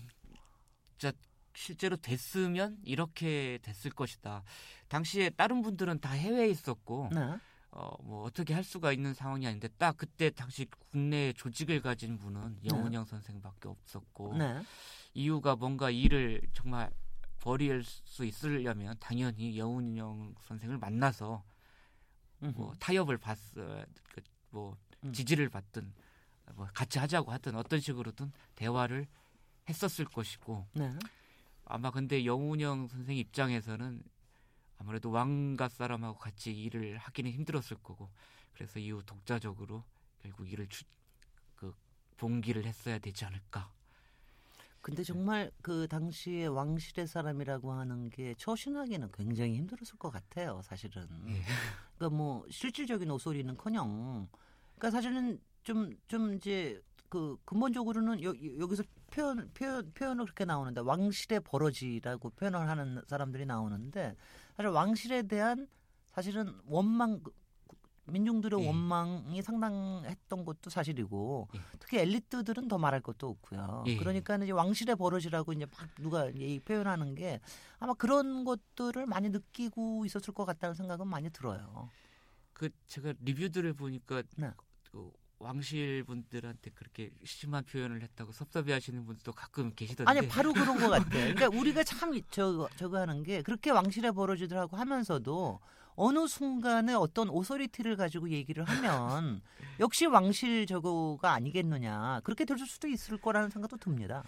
진짜 0.96 1.14
실제로 1.54 1.98
됐으면 1.98 2.78
이렇게 2.82 3.58
됐을 3.60 3.90
것이다. 3.90 4.42
당시에 4.88 5.28
다른 5.28 5.60
분들은 5.60 6.00
다 6.00 6.12
해외에 6.12 6.48
있었고 6.48 7.10
네. 7.12 7.36
어, 7.72 7.90
뭐 8.02 8.24
어떻게 8.24 8.52
할 8.52 8.64
수가 8.64 8.92
있는 8.92 9.14
상황이 9.14 9.46
아닌데 9.46 9.68
딱 9.78 9.96
그때 9.96 10.30
당시 10.30 10.66
국내 10.90 11.32
조직을 11.32 11.80
가진 11.80 12.18
분은 12.18 12.58
여운영 12.64 13.04
선생밖에 13.04 13.68
없었고 13.68 14.36
네. 14.36 14.62
이유가 15.14 15.54
뭔가 15.54 15.90
일을 15.90 16.40
정말 16.52 16.90
벌일 17.38 17.84
수 17.84 18.24
있으려면 18.24 18.96
당연히 18.98 19.56
여운영 19.56 20.34
선생을 20.42 20.78
만나서 20.78 21.44
뭐 22.38 22.74
타협을 22.80 23.18
받어 23.18 23.84
뭐 24.50 24.76
음. 25.04 25.12
지지를 25.12 25.48
받든 25.48 25.92
뭐 26.54 26.66
같이 26.74 26.98
하자고 26.98 27.30
하든 27.32 27.54
어떤 27.54 27.78
식으로든 27.78 28.32
대화를 28.56 29.06
했었을 29.68 30.04
것이고 30.06 30.66
네. 30.74 30.92
아마 31.64 31.90
근데 31.90 32.24
여운영 32.24 32.88
선생 32.88 33.16
입장에서는 33.16 34.02
아무래도 34.80 35.10
왕가 35.10 35.68
사람하고 35.68 36.18
같이 36.18 36.52
일을 36.52 36.96
하기는 36.96 37.30
힘들었을 37.30 37.76
거고 37.82 38.08
그래서 38.54 38.78
이후 38.78 39.02
독자적으로 39.04 39.84
결국 40.22 40.50
일을 40.50 40.66
추, 40.68 40.84
그 41.54 41.74
봉기를 42.16 42.64
했어야 42.64 42.98
되지 42.98 43.26
않을까. 43.26 43.70
근데 44.80 45.04
정말 45.04 45.50
그 45.60 45.86
당시에 45.86 46.46
왕실의 46.46 47.06
사람이라고 47.06 47.72
하는 47.72 48.08
게 48.08 48.34
처신하기는 48.38 49.12
굉장히 49.12 49.56
힘들었을 49.56 49.98
것 49.98 50.08
같아요, 50.10 50.62
사실은. 50.62 51.06
예. 51.28 51.42
그러니까 51.98 52.16
뭐 52.16 52.46
실질적인 52.48 53.10
오소리는커녕, 53.10 54.28
그러니까 54.76 54.90
사실은 54.90 55.38
좀좀 55.62 56.34
이제 56.34 56.80
그 57.10 57.36
근본적으로는 57.44 58.22
여, 58.22 58.32
여기서 58.58 58.84
표현, 59.10 59.50
표현 59.52 59.92
표현을 59.92 60.24
그렇게 60.24 60.44
나오는데 60.44 60.80
왕실의 60.80 61.40
버러지라고 61.40 62.30
표현을 62.30 62.68
하는 62.68 63.02
사람들이 63.06 63.44
나오는데 63.44 64.16
사실 64.60 64.68
왕실에 64.68 65.22
대한 65.22 65.66
사실은 66.08 66.54
원망 66.66 67.22
민중들의 68.04 68.60
예. 68.60 68.66
원망이 68.66 69.40
상당했던 69.40 70.44
것도 70.44 70.68
사실이고 70.68 71.48
예. 71.54 71.60
특히 71.78 71.98
엘리트들은 71.98 72.68
더 72.68 72.76
말할 72.76 73.00
것도 73.00 73.28
없고요. 73.28 73.84
예. 73.86 73.96
그러니까 73.96 74.36
이제 74.36 74.52
왕실의 74.52 74.96
버러지라고 74.96 75.54
이제 75.54 75.64
막 75.64 75.88
누가 75.98 76.26
이 76.26 76.58
표현하는 76.60 77.14
게 77.14 77.40
아마 77.78 77.94
그런 77.94 78.44
것들을 78.44 79.06
많이 79.06 79.30
느끼고 79.30 80.04
있었을 80.04 80.34
것 80.34 80.44
같다는 80.44 80.74
생각은 80.74 81.06
많이 81.06 81.30
들어요. 81.30 81.88
그 82.52 82.68
제가 82.86 83.14
리뷰들을 83.20 83.72
보니까 83.72 84.22
네. 84.36 84.50
그 84.90 85.10
왕실 85.40 86.04
분들한테 86.04 86.70
그렇게 86.74 87.10
심한 87.24 87.64
표현을 87.64 88.02
했다고 88.02 88.30
섭섭해하시는 88.30 89.04
분들도 89.06 89.32
가끔 89.32 89.74
계시던데. 89.74 90.08
아니 90.08 90.28
바로 90.28 90.52
그런 90.52 90.78
것 90.78 90.90
같아. 90.90 91.08
그러니까 91.10 91.48
우리가 91.48 91.82
참 91.82 92.20
저거 92.30 92.68
저거 92.76 92.98
하는 92.98 93.22
게 93.22 93.40
그렇게 93.42 93.70
왕실의 93.70 94.12
버러지들하고 94.12 94.76
하면서도 94.76 95.58
어느 95.96 96.26
순간에 96.26 96.92
어떤 96.92 97.30
오소리티를 97.30 97.96
가지고 97.96 98.30
얘기를 98.30 98.64
하면 98.64 99.40
역시 99.80 100.04
왕실 100.04 100.66
저거가 100.66 101.32
아니겠느냐 101.32 102.20
그렇게 102.22 102.44
될 102.44 102.58
수도 102.58 102.86
있을 102.86 103.16
거라는 103.16 103.48
생각도 103.48 103.78
듭니다. 103.78 104.22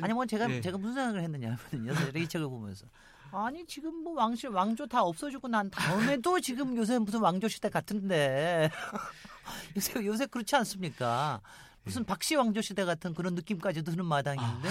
아니면 0.00 0.28
제가 0.28 0.46
네. 0.46 0.60
제가 0.60 0.78
무슨 0.78 0.94
생각을 0.94 1.22
했느냐면요 1.22 1.92
이 2.14 2.28
책을 2.28 2.46
보면서 2.48 2.86
아니 3.32 3.66
지금 3.66 3.94
뭐 4.02 4.14
왕실 4.14 4.50
왕조 4.50 4.86
다 4.86 5.02
없어지고 5.02 5.48
난 5.48 5.70
다음에도 5.70 6.40
지금 6.40 6.76
요새 6.76 6.98
무슨 6.98 7.20
왕조 7.20 7.48
시대 7.48 7.68
같은데 7.68 8.70
요새 9.76 10.04
요새 10.04 10.26
그렇지 10.26 10.56
않습니까? 10.56 11.40
무슨 11.84 12.04
박씨 12.04 12.34
왕조 12.36 12.60
시대 12.60 12.84
같은 12.84 13.14
그런 13.14 13.34
느낌까지 13.34 13.82
드는 13.82 14.04
마당인데 14.04 14.68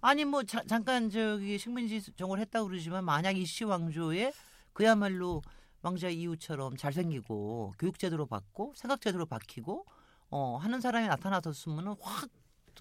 아니 0.00 0.24
뭐 0.24 0.42
자- 0.42 0.64
잠깐 0.66 1.10
저기 1.10 1.58
식민지 1.58 2.02
정을 2.16 2.40
했다고 2.40 2.68
그러지만 2.68 3.04
만약 3.04 3.36
이씨 3.36 3.64
왕조에 3.64 4.32
그야말로 4.72 5.42
왕자 5.82 6.08
이후처럼 6.08 6.76
잘생기고 6.76 7.74
교육 7.78 7.98
제대로 7.98 8.26
받고 8.26 8.74
생각 8.76 9.00
제대로 9.00 9.26
박히고 9.26 9.86
어 10.30 10.56
하는 10.56 10.80
사람이 10.80 11.06
나타났었으면은 11.08 11.94
확 12.00 12.28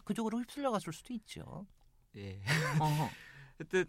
그쪽으로 0.03 0.39
휩쓸려 0.39 0.71
갔을 0.71 0.93
수도 0.93 1.13
있죠. 1.13 1.65
예. 2.15 2.39
어허. 2.79 3.09
하여튼 3.59 3.85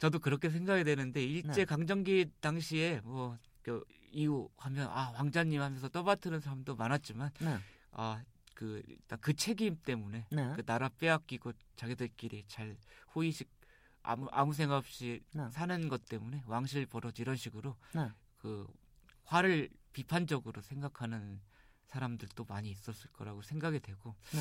저도 0.00 0.18
그렇게 0.18 0.50
생각이 0.50 0.82
되는데 0.82 1.22
일제 1.22 1.52
네. 1.52 1.64
강점기 1.64 2.32
당시에 2.40 3.00
뭐 3.04 3.38
그 3.62 3.84
이후 4.10 4.48
하면 4.56 4.88
아 4.88 5.10
왕자님 5.14 5.60
하면서 5.60 5.86
떠받드는 5.90 6.40
사람도 6.40 6.74
많았지만 6.76 7.30
네. 7.40 7.58
아그 7.92 8.82
일단 8.88 9.18
그 9.20 9.34
책임 9.34 9.76
때문에 9.84 10.26
네. 10.32 10.52
그 10.56 10.64
나라 10.64 10.88
빼앗기고 10.88 11.52
자기들끼리 11.76 12.44
잘 12.48 12.74
호의식 13.14 13.50
아무 14.02 14.28
아무 14.32 14.54
생각 14.54 14.76
없이 14.78 15.22
네. 15.34 15.48
사는 15.50 15.88
것 15.90 16.06
때문에 16.06 16.42
왕실 16.46 16.86
버릇 16.86 17.18
이런 17.20 17.36
식으로 17.36 17.76
네. 17.94 18.08
그 18.38 18.66
화를 19.24 19.68
비판적으로 19.92 20.62
생각하는 20.62 21.38
사람들도 21.84 22.44
많이 22.46 22.70
있었을 22.70 23.10
거라고 23.12 23.42
생각이 23.42 23.78
되고 23.80 24.16
네. 24.32 24.40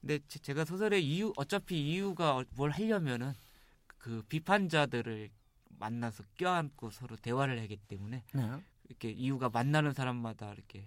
근데 0.00 0.18
제- 0.26 0.38
제가 0.38 0.64
소설의 0.64 1.04
이유 1.06 1.34
어차피 1.36 1.78
이유가 1.92 2.42
뭘 2.56 2.70
하려면은 2.70 3.34
그 4.04 4.22
비판자들을 4.28 5.30
만나서 5.78 6.24
껴안고 6.36 6.90
서로 6.90 7.16
대화를 7.16 7.58
하기 7.62 7.78
때문에 7.88 8.22
네. 8.34 8.62
이렇게 8.86 9.10
이유가 9.10 9.48
만나는 9.48 9.94
사람마다 9.94 10.52
이렇게 10.52 10.86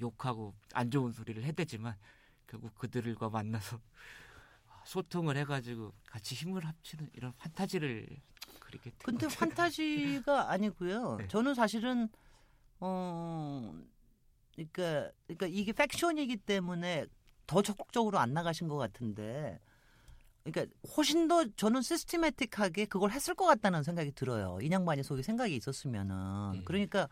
욕하고 0.00 0.52
안 0.74 0.90
좋은 0.90 1.12
소리를 1.12 1.44
해대지만 1.44 1.94
결국 2.48 2.74
그들과 2.74 3.30
만나서 3.30 3.78
소통을 4.84 5.36
해가지고 5.36 5.92
같이 6.06 6.34
힘을 6.34 6.66
합치는 6.66 7.08
이런 7.12 7.32
판타지를 7.36 8.08
그리게 8.58 8.90
된 8.90 8.98
근데. 9.04 9.28
판타지가 9.28 10.50
아니고요. 10.50 11.18
네. 11.18 11.28
저는 11.28 11.54
사실은 11.54 12.08
어 12.80 13.72
그러니까 14.56 15.12
그러니까 15.28 15.46
이게 15.46 15.72
팩션이기 15.72 16.38
때문에 16.38 17.06
더 17.46 17.62
적극적으로 17.62 18.18
안 18.18 18.32
나가신 18.32 18.66
것 18.66 18.76
같은데 18.76 19.60
그러니까 20.50 20.74
훨씬 20.96 21.28
더 21.28 21.44
저는 21.56 21.82
시스테매틱하게 21.82 22.86
그걸 22.86 23.10
했을 23.10 23.34
것 23.34 23.44
같다는 23.46 23.82
생각이 23.82 24.12
들어요. 24.12 24.58
인양반이 24.62 25.02
속에 25.02 25.22
생각이 25.22 25.54
있었으면은 25.56 26.56
예. 26.56 26.62
그러니까 26.64 27.08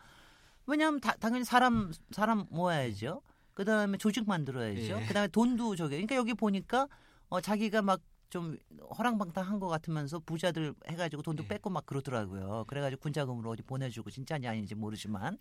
왜냐하면 0.67 1.01
다, 1.01 1.15
당연히 1.19 1.45
사람 1.45 1.93
사람 2.11 2.47
모아야죠. 2.51 3.23
그 3.55 3.65
다음에 3.65 3.99
조직 3.99 4.27
만들어야죠. 4.27 5.01
예. 5.01 5.07
그 5.07 5.15
다음에 5.15 5.29
돈도 5.29 5.77
저기. 5.77 5.97
그러니까 5.97 6.17
여기 6.17 6.35
보니까 6.35 6.89
어, 7.29 7.41
자기가 7.41 7.83
막 7.83 8.01
좀 8.35 8.59
허랑방탕한 8.99 9.61
것 9.61 9.69
같으면서 9.69 10.19
부자들 10.19 10.75
해가지고 10.89 11.23
돈도 11.23 11.45
예. 11.45 11.49
뺏고 11.49 11.71
막 11.71 11.87
그러더라고요. 11.87 12.65
그래가지고 12.67 13.01
군자금으로 13.03 13.51
어디 13.51 13.63
보내주고 13.63 14.11
진짜인지 14.11 14.49
아닌지 14.49 14.75
모르지만 14.75 15.39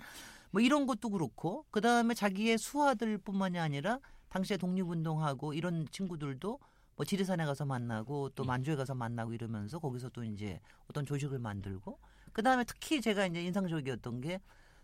뭐 0.51 0.61
이런 0.61 0.85
것도 0.85 1.09
그렇고 1.09 1.65
그 1.71 1.81
다음에 1.81 2.13
자기의 2.13 2.59
수하들뿐만이 2.59 3.57
아니라 3.57 3.97
당시에 4.29 4.57
독립운동하고 4.57 5.55
이런 5.55 5.87
친구들도 5.89 6.59
뭐 6.95 7.05
지리산에 7.05 7.45
가서 7.45 7.65
만나고 7.65 8.29
또 8.29 8.43
예. 8.43 8.47
만주에 8.47 8.75
가서 8.75 8.95
만나고 8.95 9.33
이러면서 9.33 9.79
거기서 9.79 10.09
또 10.09 10.23
이제 10.23 10.59
어떤 10.89 11.05
조직을 11.05 11.39
만들고 11.39 11.99
그 12.31 12.41
다음에 12.41 12.63
특히 12.63 13.01
제가 13.01 13.25
이제 13.27 13.43
인상적이었던 13.43 14.21
게 14.21 14.39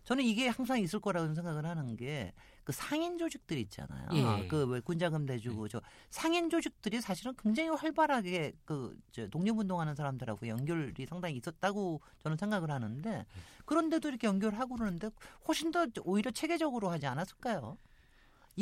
저는 0.05 0.23
이게 0.23 0.47
항상 0.47 0.79
있을 0.79 0.99
거라고 0.99 1.33
생각을 1.33 1.65
하는 1.65 1.95
게 1.95 2.33
그 2.69 2.73
상인 2.73 3.17
조직들 3.17 3.57
있잖아요. 3.57 4.07
예. 4.13 4.47
그왜 4.47 4.81
군자금 4.81 5.25
대주고 5.25 5.69
저 5.69 5.81
상인 6.11 6.51
조직들이 6.51 7.01
사실은 7.01 7.33
굉장히 7.41 7.69
활발하게 7.69 8.53
그저 8.63 9.27
독립운동하는 9.27 9.95
사람들하고 9.95 10.47
연결이 10.47 11.07
상당히 11.07 11.37
있었다고 11.37 11.99
저는 12.21 12.37
생각을 12.37 12.69
하는데 12.69 13.25
그런데도 13.65 14.07
이렇게 14.09 14.27
연결하고 14.27 14.75
그러는데 14.75 15.09
훨씬 15.47 15.71
더 15.71 15.87
오히려 16.03 16.29
체계적으로 16.29 16.89
하지 16.89 17.07
않았을까요? 17.07 17.75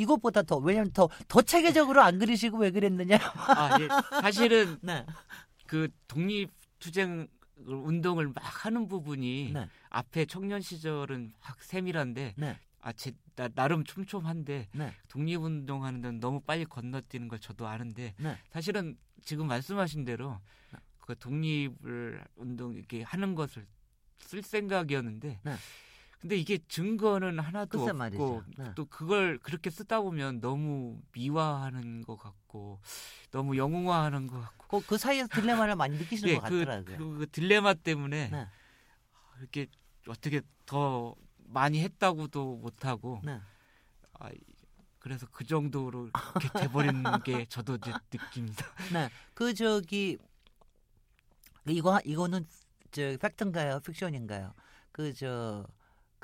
이것보다 0.02 0.42
더 0.42 0.56
왜냐면 0.58 0.92
더 0.92 1.08
더 1.26 1.42
체계적으로 1.42 2.02
안 2.02 2.18
그리시고 2.18 2.58
왜 2.58 2.70
그랬느냐? 2.70 3.18
아, 3.18 3.78
예. 3.80 3.88
사실은 4.22 4.78
네. 4.82 5.04
그 5.66 5.88
독립 6.06 6.50
투쟁 6.78 7.26
운동을 7.66 8.28
막 8.28 8.36
하는 8.64 8.86
부분이 8.86 9.50
네. 9.52 9.68
앞에 9.90 10.26
청년 10.26 10.60
시절은 10.60 11.32
막 11.40 11.62
세밀한데 11.62 12.34
네. 12.36 12.58
아, 12.80 12.92
제, 12.92 13.12
나, 13.34 13.48
나름 13.48 13.82
촘촘한데 13.84 14.68
네. 14.72 14.94
독립운동 15.08 15.84
하는 15.84 16.00
데는 16.00 16.20
너무 16.20 16.40
빨리 16.40 16.64
건너뛰는 16.64 17.26
걸 17.28 17.40
저도 17.40 17.66
아는데 17.66 18.14
네. 18.18 18.38
사실은 18.50 18.96
지금 19.24 19.48
말씀하신 19.48 20.04
대로 20.04 20.38
그 21.00 21.18
독립을 21.18 22.24
운동 22.36 22.74
이렇게 22.74 23.02
하는 23.02 23.34
것을 23.34 23.66
쓸 24.20 24.42
생각이었는데 24.42 25.40
네. 25.42 25.54
근데 26.20 26.36
이게 26.36 26.58
증거는 26.68 27.38
하나도 27.38 27.80
없고 27.80 27.96
말이죠. 27.96 28.44
네. 28.56 28.72
또 28.74 28.86
그걸 28.86 29.38
그렇게 29.38 29.70
쓰다 29.70 30.00
보면 30.00 30.40
너무 30.40 31.00
미화하는 31.12 32.02
것 32.02 32.16
같고 32.16 32.80
너무 33.30 33.56
영웅화하는 33.56 34.26
것 34.26 34.40
같고 34.40 34.80
그, 34.80 34.86
그 34.86 34.98
사이에서 34.98 35.28
딜레마를 35.28 35.76
많이 35.76 35.96
느끼시는 35.96 36.34
것 36.40 36.48
그, 36.48 36.64
같더라고요. 36.64 36.98
그, 36.98 37.18
그 37.18 37.30
딜레마 37.30 37.74
때문에 37.74 38.30
네. 38.30 38.46
이렇게 39.38 39.66
어떻게 40.08 40.42
더 40.66 41.14
많이 41.38 41.80
했다고도 41.82 42.56
못하고 42.56 43.20
네. 43.24 43.40
아, 44.14 44.30
그래서 44.98 45.26
그 45.30 45.44
정도로 45.44 46.08
이렇게 46.08 46.48
돼버리는 46.60 47.02
게 47.22 47.46
저도 47.46 47.76
이제 47.76 47.92
느낍니다. 48.12 48.66
네. 48.92 49.08
그 49.34 49.54
저기 49.54 50.18
이거 51.68 52.00
이거는 52.04 52.44
저 52.90 53.16
팩트인가요? 53.18 53.80
픽션인가요? 53.80 54.52
그 54.90 55.14
저 55.14 55.64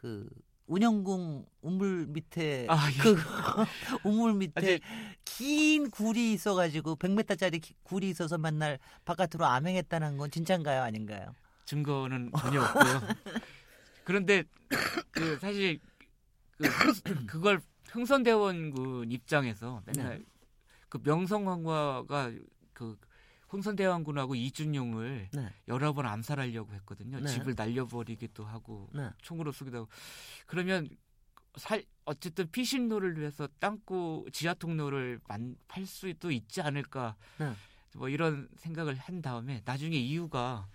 그 0.05 0.29
운영궁 0.67 1.47
우물 1.63 2.09
밑에 2.09 2.67
아, 2.69 2.91
예. 2.93 2.99
그 3.03 3.17
우물 4.05 4.35
밑에 4.35 4.75
아직- 4.75 4.83
긴 5.25 5.91
굴이 5.91 6.35
있어가지고 6.35 6.97
100m짜리 6.97 7.63
굴이 7.85 8.11
있어서 8.11 8.37
맨날 8.37 8.79
바깥으로 9.07 9.47
암행했다는 9.47 10.19
건 10.19 10.31
진짜인가요, 10.31 10.83
아닌가요? 10.83 11.35
증거는 11.65 12.33
전혀 12.37 12.61
없고요. 12.63 13.01
그런데 14.05 14.45
그 15.11 15.39
사실 15.41 15.81
그 16.59 16.67
흥- 16.69 16.93
그걸 17.27 17.63
흥선대원군 17.89 19.11
입장에서 19.11 19.83
맨날 19.87 20.19
네. 20.19 20.25
그 20.91 20.99
명성황후가 21.03 22.31
그 22.75 22.99
흥선대원군하고 23.55 24.35
이준용을 24.35 25.29
네, 25.33 25.53
여러 25.69 25.93
번 25.93 26.07
암살하려고 26.07 26.73
했거든요. 26.75 27.21
네. 27.21 27.29
집을 27.31 27.55
날려버리기도 27.57 28.45
하고 28.45 28.89
네, 28.93 29.11
총으로 29.23 29.53
쏘기도 29.53 29.79
하고 29.79 29.89
그러면 30.47 30.89
살 31.57 31.85
어쨌든 32.05 32.51
피신로를 32.51 33.19
위해서 33.19 33.49
땅구 33.61 34.27
지하 34.33 34.55
통로를 34.55 35.21
팔 35.69 35.87
수도 35.87 36.31
있지 36.31 36.61
않을까 36.61 37.17
네. 37.39 37.53
뭐 37.95 38.09
이런 38.09 38.49
생각을 38.57 38.97
한 38.97 39.23
다음에 39.23 39.63
나중에 39.65 39.97
이유가 39.97 40.67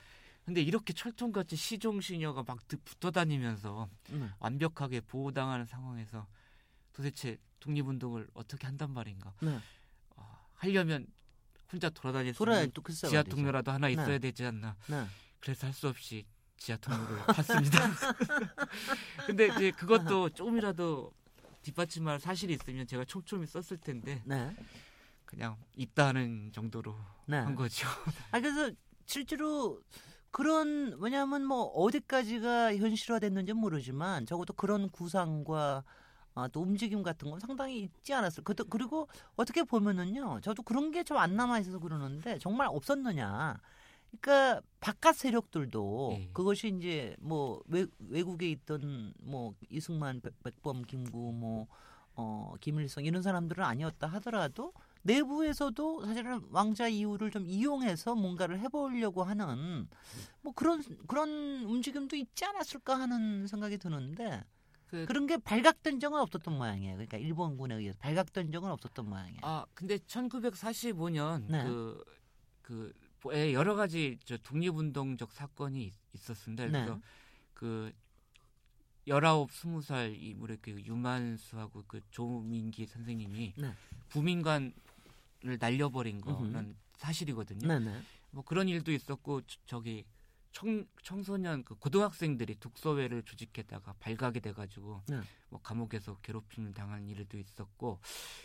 근데 0.46 0.62
이렇게 0.62 0.94
철통같이 0.94 1.56
시종 1.56 2.02
시녀가 2.02 2.44
막 2.48 2.66
드- 2.68 2.78
붙어 2.78 3.12
다니면서 3.12 3.90
네. 4.10 4.30
완벽하게 4.40 5.02
보호당하는 5.02 5.66
상황에서 5.66 6.26
도대체 6.94 7.38
독립운동을 7.60 8.30
어떻게 8.34 8.66
한단 8.66 8.92
말인가 8.92 9.34
네. 9.42 9.60
아, 10.16 10.46
하려면 10.56 11.06
혼자 11.72 11.90
돌아다닐 11.90 12.34
또 12.74 12.82
글쎄 12.82 13.08
지하. 13.08 13.24
통로라도 13.24 13.72
하나 13.72 13.88
네. 13.88 13.94
있어야 13.94 14.18
되지 14.18 14.46
않나. 14.46 14.76
네. 14.88 15.06
그래서 15.40 15.68
할 15.68 15.74
수 15.74 15.88
없이 15.88 16.26
지하 16.58 16.78
통로를 16.78 17.18
팠습니다. 17.20 17.80
근데 19.28 19.48
이제 19.48 19.72
그것도 19.72 20.30
조금이라도 20.36 21.14
뒷받침할 21.62 22.20
사실이 22.20 22.54
있으면 22.54 22.88
제가 22.88 23.06
촘촘히 23.06 23.46
썼을 23.46 23.80
텐데 23.80 24.22
네. 24.26 24.56
그냥 25.26 25.58
있다는 25.76 26.52
정도로 26.52 26.96
네. 27.28 27.38
한 27.38 27.56
거죠. 27.56 27.88
아 28.32 28.40
그래서 28.40 28.72
실제로 29.06 29.82
그런 30.32 30.98
왜냐하면 31.00 31.46
뭐 31.46 31.64
어디까지가 31.64 32.76
현실화됐는지 32.76 33.54
는 33.54 33.62
모르지만 33.62 34.26
적어도 34.26 34.54
그런 34.54 34.90
구상과 34.90 35.84
아, 36.36 36.48
또 36.48 36.62
움직임 36.62 37.04
같은 37.04 37.30
건 37.32 37.40
상당히 37.40 37.80
있지 37.84 38.14
않았을. 38.14 38.44
그 38.44 38.54
그리고 38.70 39.08
어떻게 39.36 39.64
보면은요, 39.64 40.40
저도 40.42 40.64
그런 40.64 40.92
게 40.92 41.04
좀 41.04 41.18
안 41.18 41.36
남아 41.36 41.60
있어서 41.60 41.80
그러는데 41.80 42.38
정말 42.40 42.68
없었느냐. 42.72 43.60
그러니까 44.22 44.62
바깥 44.80 45.16
세력들도 45.16 46.10
예. 46.14 46.30
그것이 46.34 46.74
이제 46.78 47.16
뭐 47.20 47.62
외, 47.68 47.86
외국에 48.08 48.50
있던 48.52 49.14
뭐 49.22 49.54
이승만, 49.70 50.22
백- 50.22 50.42
백범, 50.44 50.84
김구, 50.84 51.32
뭐 51.34 51.68
어, 52.16 52.54
김일성 52.60 53.06
이런 53.06 53.22
사람들은 53.22 53.64
아니었다 53.64 54.08
하더라도 54.08 54.74
내부에서도 55.04 56.06
사실은 56.06 56.42
왕자 56.52 56.88
이후를 56.88 57.32
좀 57.32 57.46
이용해서 57.46 58.16
뭔가를 58.16 58.60
해보려고 58.60 59.24
하는 59.24 59.88
뭐 60.42 60.54
그런 60.54 60.82
그런 61.08 61.30
움직임도 61.66 62.16
있지 62.16 62.46
않았을까 62.46 63.00
하는 63.00 63.48
생각이 63.48 63.78
드는데 63.78 64.44
그, 64.90 65.06
그런 65.06 65.28
게 65.28 65.38
발각된 65.38 66.00
적은 66.00 66.20
없었던 66.20 66.58
모양이에요. 66.58 66.94
그러니까 66.96 67.18
일본군에 67.18 67.76
의해서 67.76 67.98
발각된 68.00 68.52
적은 68.52 68.72
없었던 68.72 69.08
모양이에요. 69.08 69.40
아 69.44 69.66
근데 69.76 69.98
1945년 69.98 71.46
네. 71.48 71.64
그, 71.64 72.04
그 72.62 72.94
예, 73.34 73.54
여러 73.54 73.76
가지 73.76 74.18
저 74.26 74.38
독립운동적 74.38 75.32
사건이 75.32 75.84
있- 75.86 75.94
있었습니다. 76.14 76.66
네. 76.66 76.72
그래서 76.72 77.00
그 77.54 77.92
열아홉 79.08 79.52
스무 79.52 79.82
살 79.82 80.16
이물의 80.16 80.58
그 80.62 80.72
유만수하고 80.84 81.84
그 81.88 82.02
조민기 82.12 82.86
선생님이 82.86 83.54
네. 83.58 83.74
부민관을 84.10 84.74
날려버린 85.60 86.22
거는. 86.22 86.76
사실이거든요. 86.98 87.68
뭐 88.32 88.44
그런 88.44 88.68
일도 88.68 88.92
있었고 88.92 89.42
저- 89.48 89.58
저기 89.66 90.04
청, 90.52 90.86
청소년 91.04 91.64
그 91.64 91.76
고등학생들이 91.76 92.56
독서회를 92.60 93.24
조직했다가 93.24 93.94
발각이 94.00 94.40
돼가지고 94.42 95.04
네. 95.08 95.22
뭐 95.50 95.62
감옥에서 95.62 96.18
괴롭힘을 96.22 96.74
당한 96.74 97.08
일도 97.08 97.38
있었고 97.38 98.00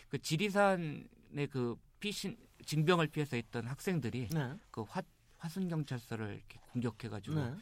그 0.09 0.19
지리산의 0.19 1.47
그 1.51 1.77
피신 1.99 2.37
징병을 2.65 3.07
피해서 3.07 3.35
있던 3.37 3.67
학생들이 3.67 4.29
네. 4.31 4.53
그 4.71 4.83
화, 4.83 5.01
화순 5.37 5.67
경찰서를 5.67 6.41
공격해가지고 6.71 7.35
네. 7.35 7.55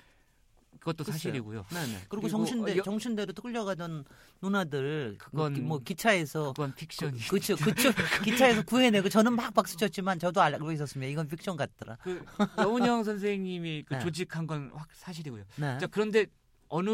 그것도 0.83 1.05
글쎄요. 1.05 1.13
사실이고요. 1.17 1.65
네네. 1.69 1.93
그리고 1.93 2.07
그리고 2.09 2.27
정신대 2.29 2.73
어, 2.73 2.77
여- 2.77 2.83
정신대로 2.83 3.33
끌려가던 3.33 4.03
누나들 4.41 5.15
그건- 5.17 5.37
뭐, 5.39 5.49
기- 5.49 5.61
뭐 5.61 5.79
기차에서 5.79 6.51
그건 6.51 6.75
픽션이. 6.75 7.19
그, 7.19 7.29
그쵸 7.39 7.55
그쵸 7.87 7.89
기차에서 8.25 8.63
구해내고 8.63 9.07
저는 9.07 9.33
막 9.33 9.53
박수 9.53 9.77
쳤지만 9.77 10.19
저도 10.19 10.41
알고 10.41 10.71
있었습니다. 10.73 11.09
이건 11.09 11.27
픽션 11.29 11.55
같더라. 11.55 11.95
그 12.03 12.23
여운영 12.57 13.05
선생님이 13.05 13.83
그 13.87 13.93
네. 13.93 13.99
조직한 14.01 14.45
건 14.45 14.71
확 14.73 14.87
사실이고요. 14.93 15.43
네. 15.55 15.77
자 15.79 15.87
그런데 15.87 16.25
어느 16.67 16.89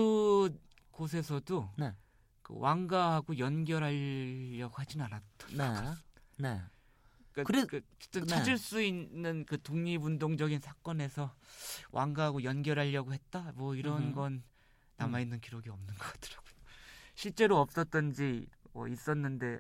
곳에서도 0.92 1.70
네. 1.78 1.94
그 2.44 2.54
왕가하고 2.58 3.38
연결하려고 3.40 4.74
하진 4.76 5.02
않았던 5.02 5.58
네. 5.58 5.92
네. 6.38 6.62
그러니까 7.44 7.70
그래- 7.70 7.82
그 8.12 8.20
네. 8.20 8.26
찾을 8.26 8.58
수 8.58 8.82
있는 8.82 9.46
그 9.46 9.62
독립운동적인 9.62 10.60
사건에서 10.60 11.36
왕가하고 11.92 12.44
연결하려고 12.44 13.14
했다 13.14 13.52
뭐 13.56 13.76
이런 13.76 14.10
음. 14.10 14.14
건 14.14 14.44
남아 14.98 15.20
있는 15.22 15.40
기록이 15.40 15.70
없는 15.70 15.88
것 15.88 16.00
같더라고요. 16.14 16.54
실제로 17.16 17.58
없었던지 17.60 18.48
뭐 18.74 18.88
있었는데 18.88 19.60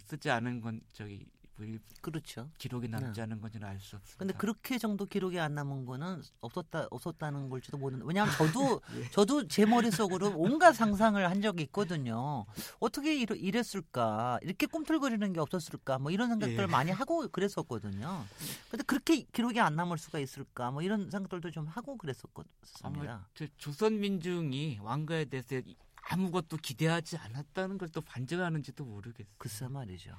쓰지 0.00 0.30
않은 0.30 0.60
건 0.60 0.80
저기 0.92 1.18
뭐 1.18 1.33
일- 1.60 1.80
그렇죠. 2.00 2.50
기록이 2.58 2.88
남지 2.88 3.12
네. 3.20 3.22
않은 3.22 3.40
건지는 3.40 3.68
알 3.68 3.78
수 3.80 3.94
없습니다. 3.96 4.18
근데 4.18 4.34
그렇게 4.34 4.76
정도 4.76 5.06
기록이 5.06 5.38
안 5.38 5.54
남은 5.54 5.84
거는 5.86 6.20
없었다 6.40 6.88
없었다는 6.90 7.48
걸지도 7.48 7.78
모르는. 7.78 8.04
왜냐하면 8.06 8.34
저도 8.36 8.80
저도 9.14 9.46
제 9.46 9.64
머릿속으로 9.64 10.32
온갖 10.36 10.72
상상을 10.72 11.30
한 11.30 11.40
적이 11.42 11.62
있거든요. 11.64 12.44
어떻게 12.80 13.16
이러, 13.16 13.36
이랬을까? 13.36 14.40
이렇게 14.42 14.66
꿈틀거리는 14.66 15.32
게 15.32 15.38
없었을까? 15.40 15.98
뭐 16.00 16.10
이런 16.10 16.28
생각들을 16.30 16.64
예. 16.64 16.66
많이 16.66 16.90
하고 16.90 17.28
그랬었거든요. 17.28 18.24
근데 18.70 18.82
그렇게 18.82 19.22
기록이 19.22 19.60
안 19.60 19.76
남을 19.76 19.96
수가 19.98 20.18
있을까? 20.18 20.72
뭐 20.72 20.82
이런 20.82 21.08
생각들도 21.10 21.50
좀 21.52 21.66
하고 21.68 21.96
그랬었습니다. 21.96 23.28
조선 23.56 24.00
민중이 24.00 24.80
왕가에 24.82 25.26
대해서 25.26 25.54
이- 25.56 25.76
아무것도 26.10 26.58
기대하지 26.58 27.16
않았다는 27.16 27.78
걸 27.78 27.88
또 27.94 28.00
반증하는지도 28.00 28.84
모르겠어요. 28.84 29.32
글쎄 29.38 29.68
말이죠. 29.68 30.10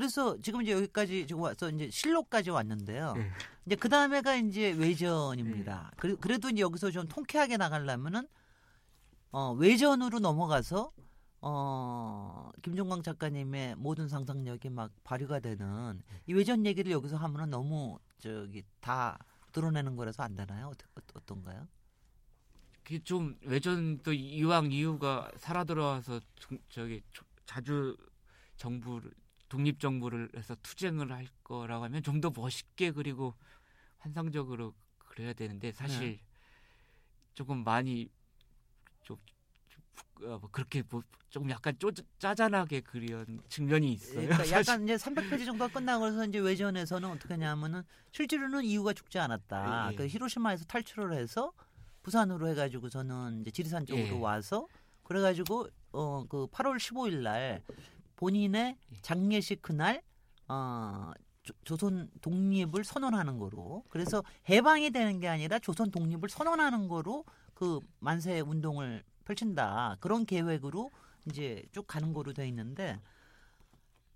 그래서 0.00 0.38
지금 0.42 0.60
이제 0.60 0.72
여기까지 0.72 1.26
지금 1.26 1.40
와서 1.40 1.70
이제 1.70 1.88
실록까지 1.88 2.50
왔는데요. 2.50 3.14
네. 3.14 3.30
이제 3.64 3.76
그 3.76 3.88
다음에가 3.88 4.36
이제 4.36 4.72
외전입니다. 4.72 5.90
그래, 5.96 6.14
그래 6.20 6.36
도 6.36 6.50
이제 6.50 6.60
여기서 6.60 6.90
좀 6.90 7.08
통쾌하게 7.08 7.56
나가려면은 7.56 8.28
어, 9.32 9.52
외전으로 9.54 10.18
넘어가서 10.18 10.92
어, 11.40 12.50
김종광 12.62 13.02
작가님의 13.02 13.76
모든 13.76 14.06
상상력이 14.06 14.68
막 14.68 14.92
발휘가 15.02 15.40
되는 15.40 16.02
이 16.26 16.34
외전 16.34 16.66
얘기를 16.66 16.92
여기서 16.92 17.16
하면은 17.16 17.48
너무 17.48 17.98
저기 18.18 18.64
다 18.80 19.18
드러내는 19.52 19.96
거라서 19.96 20.24
안 20.24 20.34
되나요? 20.34 20.66
어떠, 20.66 20.84
어떤가요? 21.14 21.66
그게 22.84 22.98
좀 23.02 23.34
외전도 23.40 24.12
이왕 24.12 24.72
이유가 24.72 25.30
살아 25.38 25.64
들어와서 25.64 26.20
중- 26.34 26.58
저기 26.68 27.00
조- 27.14 27.24
자주 27.46 27.96
정부를 28.58 29.10
독립 29.48 29.78
정부를 29.80 30.28
해서 30.36 30.56
투쟁을 30.62 31.12
할 31.12 31.26
거라고 31.44 31.84
하면 31.84 32.02
좀 32.02 32.20
더 32.20 32.30
멋있게 32.34 32.90
그리고 32.92 33.34
환상적으로 33.98 34.74
그래야 34.98 35.32
되는데 35.32 35.72
사실 35.72 36.00
네. 36.16 36.20
조금 37.34 37.62
많이 37.64 38.08
좀, 39.02 39.16
어, 40.22 40.38
뭐 40.38 40.48
그렇게 40.50 40.82
뭐 40.88 41.02
조금 41.28 41.50
약간 41.50 41.76
쪼, 41.78 41.90
짜잔하게 42.18 42.80
그리는 42.80 43.40
측면이 43.48 43.92
있어요. 43.92 44.26
그러니까. 44.28 44.50
약간 44.58 44.84
이제 44.84 44.96
300페이지 44.96 45.44
정도가 45.44 45.72
끝나고 45.72 46.06
나서 46.08 46.24
이제 46.26 46.38
외전에서는 46.38 47.08
어떻게 47.10 47.34
하냐면은 47.34 47.82
실제로는 48.12 48.64
이유가 48.64 48.92
죽지 48.94 49.18
않았다. 49.18 49.88
예, 49.88 49.92
예. 49.92 49.96
그 49.96 50.06
히로시마에서 50.06 50.64
탈출을 50.64 51.12
해서 51.12 51.52
부산으로 52.02 52.48
해가지고 52.48 52.88
저는 52.88 53.42
이제 53.42 53.50
지리산 53.50 53.84
쪽으로 53.84 54.06
예. 54.06 54.10
와서 54.20 54.66
그래가지고 55.04 55.68
어 55.92 56.24
그 56.28 56.46
8월 56.48 56.76
15일 56.78 57.22
날 57.22 57.62
본인의 58.16 58.76
예. 58.92 58.96
장례식 59.02 59.62
그날 59.62 60.02
어 60.48 61.12
조- 61.42 61.54
조선 61.64 62.10
독립을 62.22 62.82
선언하는 62.84 63.38
거로. 63.38 63.84
그래서 63.88 64.22
해방이 64.48 64.90
되는 64.90 65.20
게 65.20 65.28
아니라 65.28 65.58
조선 65.58 65.90
독립을 65.90 66.28
선언하는 66.28 66.88
거로 66.88 67.24
그 67.54 67.80
만세 68.00 68.40
운동을 68.40 69.04
펼친다. 69.24 69.96
그런 70.00 70.24
계획으로 70.26 70.90
이제 71.28 71.62
쭉 71.72 71.86
가는 71.86 72.12
거로 72.12 72.32
돼 72.32 72.46
있는데 72.48 73.00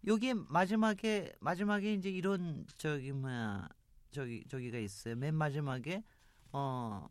여기 0.07 0.33
마지막에 0.35 1.33
마지막에 1.41 1.93
이제 1.95 2.09
이런 2.11 2.67
저기 2.79 3.13
뭐야 3.13 3.69
저기 4.11 4.45
저기가 4.49 4.79
있어요. 4.79 5.15
맨 5.17 5.35
마지막에 5.35 6.03
어 6.53 7.07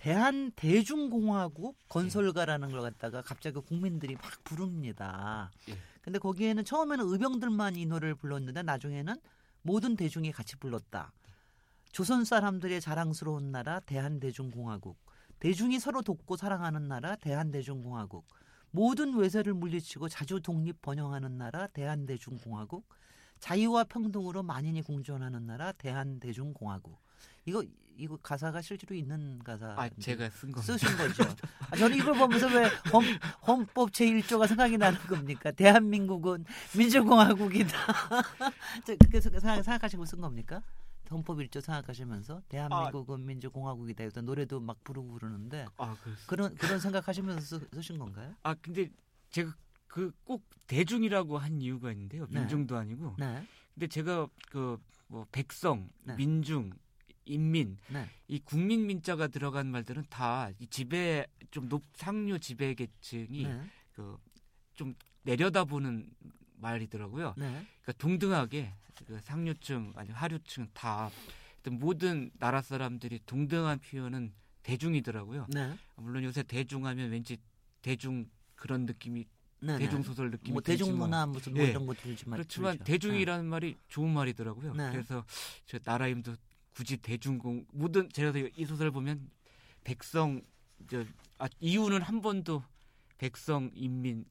대한 0.00 0.50
대중공화국 0.52 1.76
건설가라는 1.90 2.70
걸 2.70 2.80
갖다가 2.80 3.20
갑자기 3.20 3.60
국민들이 3.60 4.14
막 4.14 4.22
부릅니다. 4.44 5.50
예. 5.68 5.76
근데 6.00 6.18
거기에는 6.18 6.64
처음에는 6.64 7.06
의병들만 7.06 7.76
이 7.76 7.84
노래를 7.84 8.14
불렀는데 8.14 8.62
나중에는 8.62 9.14
모든 9.60 9.96
대중이 9.96 10.32
같이 10.32 10.56
불렀다. 10.56 11.12
조선 11.92 12.24
사람들의 12.24 12.80
자랑스러운 12.80 13.52
나라 13.52 13.80
대한대중공화국. 13.80 14.96
대중이 15.38 15.78
서로 15.78 16.00
돕고 16.00 16.38
사랑하는 16.38 16.88
나라 16.88 17.14
대한대중공화국. 17.16 18.26
모든 18.70 19.14
외세를 19.14 19.52
물리치고 19.52 20.08
자주 20.08 20.40
독립 20.40 20.80
번영하는 20.80 21.36
나라 21.36 21.66
대한대중공화국. 21.66 22.88
자유와 23.38 23.84
평등으로 23.84 24.42
만인이 24.44 24.80
공존하는 24.80 25.44
나라 25.44 25.72
대한대중공화국. 25.72 26.98
이거 27.44 27.62
이거 28.00 28.16
가사가 28.22 28.62
실제로 28.62 28.94
있는 28.94 29.38
가사. 29.44 29.74
아 29.76 29.88
제가 30.00 30.30
쓴 30.30 30.50
거. 30.52 30.60
쓰신 30.62 30.88
거죠. 30.96 31.22
아, 31.70 31.76
저는 31.76 31.96
이걸 31.96 32.14
보면서 32.16 32.46
왜 32.48 32.64
헌, 32.92 33.04
헌법 33.46 33.90
제1조가 33.90 34.48
생각이 34.48 34.78
나는 34.78 34.98
겁니까? 35.00 35.50
대한민국은 35.50 36.44
민주공화국이다. 36.76 37.68
저 38.86 38.96
그렇게 38.96 39.20
생각, 39.20 39.40
생각하시고 39.62 40.04
쓴 40.06 40.20
겁니까? 40.20 40.62
헌법 41.10 41.38
1조 41.38 41.60
생각하시면서 41.60 42.42
대한민국은 42.48 43.26
민주공화국이다. 43.26 44.04
일단 44.04 44.24
노래도 44.24 44.60
막 44.60 44.82
부르고 44.84 45.12
그러는데 45.14 45.66
아 45.76 45.96
그. 46.02 46.14
그런 46.26 46.54
그런 46.56 46.78
생각하시면서 46.80 47.40
쓰, 47.40 47.68
쓰신 47.74 47.98
건가요? 47.98 48.34
아 48.42 48.54
근데 48.54 48.90
제가 49.30 49.54
그 49.88 50.12
꼭 50.24 50.44
대중이라고 50.68 51.36
한 51.36 51.60
이유가 51.60 51.90
있는데요. 51.92 52.26
네. 52.30 52.38
민중도 52.40 52.76
아니고. 52.76 53.16
네. 53.18 53.44
근데 53.74 53.86
제가 53.88 54.26
그 54.50 54.78
뭐 55.10 55.26
백성, 55.32 55.90
네. 56.04 56.14
민중, 56.14 56.70
인민 57.24 57.78
네. 57.88 58.06
이 58.28 58.38
국민 58.40 58.86
민자가 58.86 59.28
들어간 59.28 59.66
말들은 59.68 60.04
다 60.08 60.50
이 60.58 60.66
지배 60.66 61.26
좀 61.50 61.68
높 61.68 61.82
상류 61.94 62.38
지배 62.38 62.74
계층이 62.74 63.44
네. 63.44 63.62
그좀 63.92 64.94
내려다보는 65.22 66.10
말이더라고요. 66.56 67.34
네. 67.36 67.46
그러니까 67.82 67.92
동등하게 67.98 68.72
그 69.06 69.20
상류층 69.22 69.92
아니 69.96 70.10
하류층 70.10 70.68
다 70.74 71.10
모든 71.70 72.30
나라 72.38 72.62
사람들이 72.62 73.20
동등한 73.26 73.78
표현은 73.80 74.32
대중이더라고요. 74.62 75.46
네. 75.50 75.74
물론 75.96 76.24
요새 76.24 76.42
대중하면 76.42 77.10
왠지 77.10 77.38
대중 77.82 78.28
그런 78.54 78.84
느낌이 78.86 79.26
네. 79.62 79.78
대중 79.78 80.02
소설 80.02 80.30
느낌이 80.30 80.52
뭐 80.52 80.62
대중문화 80.62 81.26
무슨 81.26 81.54
뭐 81.54 81.62
예. 81.62 81.68
이런 81.70 81.86
거 81.86 81.94
들지만 81.94 82.36
그렇지만 82.38 82.72
들죠. 82.72 82.84
대중이라는 82.84 83.46
말이 83.46 83.76
좋은 83.88 84.10
말이더라고요. 84.12 84.74
네. 84.74 84.90
그래서 84.90 85.24
저 85.66 85.78
나라임도 85.82 86.34
굳이 86.74 86.96
대중공 86.96 87.64
모든 87.72 88.08
제가 88.10 88.32
이 88.56 88.64
소설을 88.64 88.90
보면 88.90 89.30
백성 89.84 90.40
저 90.88 91.04
아, 91.38 91.48
이유는 91.60 92.02
한 92.02 92.20
번도 92.20 92.62
백성 93.18 93.70
인민 93.74 94.24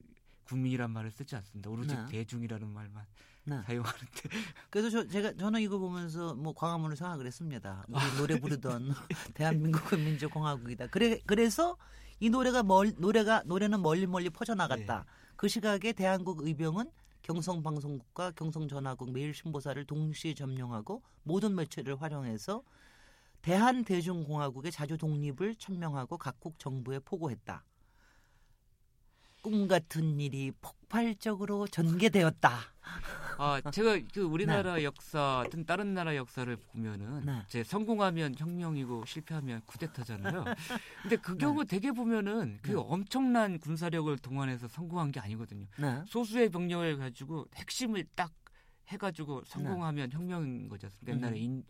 국민이란 0.46 0.92
말을 0.92 1.12
쓰지 1.12 1.36
않습니다. 1.36 1.70
오로지 1.70 1.96
네. 1.96 2.06
대중이라는 2.08 2.68
말만 2.68 3.06
네. 3.44 3.62
사용하는데 3.66 4.08
그래서 4.70 4.90
저, 4.90 5.08
제가 5.08 5.34
저는 5.34 5.62
이거 5.62 5.78
보면서 5.78 6.34
뭐 6.36 6.54
광화문을 6.54 6.96
생각을 6.96 7.26
했습니다. 7.26 7.86
우리 7.88 8.18
노래 8.18 8.40
부르던 8.40 8.94
대한민국은 9.36 10.04
민주공화국이다. 10.04 10.88
그래 10.88 11.20
그래서 11.26 11.78
이 12.20 12.30
노래가 12.30 12.64
멀 12.64 12.94
노래가 12.98 13.44
노래는 13.46 13.82
멀리 13.82 14.08
멀리 14.08 14.30
퍼져 14.30 14.56
나갔다. 14.56 15.06
그 15.36 15.48
시각에 15.48 15.94
대한국 15.94 16.46
의병은 16.46 16.90
경성방송국과 17.24 18.32
경성전화국 18.32 19.12
매일신보사를 19.12 19.86
동시에 19.86 20.34
점령하고 20.34 21.04
모든 21.24 21.56
매체를 21.56 22.02
활용해서 22.02 22.64
대한대중공화국의 23.42 24.72
자주 24.72 24.98
독립을 24.98 25.56
천명하고 25.56 26.18
각국 26.18 26.60
정부에 26.60 27.00
포고했다. 27.00 27.64
꿈 29.42 29.68
같은 29.68 30.20
일이 30.20 30.52
폭발적으로 30.62 31.68
전개되었다. 31.68 32.60
아 33.38 33.62
제가 33.72 33.98
그 34.14 34.22
우리나라 34.22 34.84
역사 34.84 35.46
든 35.50 35.66
다른 35.66 35.94
나라 35.94 36.16
역사를 36.16 36.54
보면은 36.58 37.26
네. 37.26 37.44
제 37.48 37.64
성공하면 37.64 38.36
혁명이고 38.38 39.06
실패하면 39.06 39.62
쿠데타잖아요. 39.66 40.44
근데 41.04 41.16
그 41.16 41.38
경우 41.38 41.64
되게 41.64 41.92
보면은 41.92 42.60
그 42.62 42.72
네. 42.72 42.76
엄청난 42.76 43.58
군사력을 43.60 44.18
동원해서 44.18 44.68
성공한 44.68 45.12
게 45.12 45.22
아니거든요. 45.22 45.68
네. 45.78 46.04
소수의 46.08 46.50
병력을 46.50 46.98
가지고 46.98 47.48
핵심을 47.56 48.06
딱 48.16 48.34
해가지고 48.90 49.44
성공하면 49.46 50.12
혁명인 50.12 50.70
않습니까? 50.70 51.12
옛날에 51.14 51.32
네. 51.32 51.40
음. 51.40 51.44
인, 51.44 51.64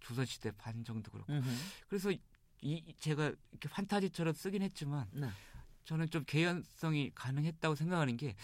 조선시대 0.00 0.52
반정도 0.52 1.12
그렇고. 1.12 1.32
음흠. 1.32 1.48
그래서 1.88 2.10
이 2.60 2.82
제가 2.98 3.32
이렇게 3.52 3.68
판타지처럼 3.68 4.34
쓰긴 4.34 4.62
했지만 4.62 5.06
네. 5.12 5.28
저는 5.88 6.10
좀 6.10 6.22
개연성이 6.26 7.10
가능했다고 7.14 7.74
생각하는 7.74 8.18
게 8.18 8.34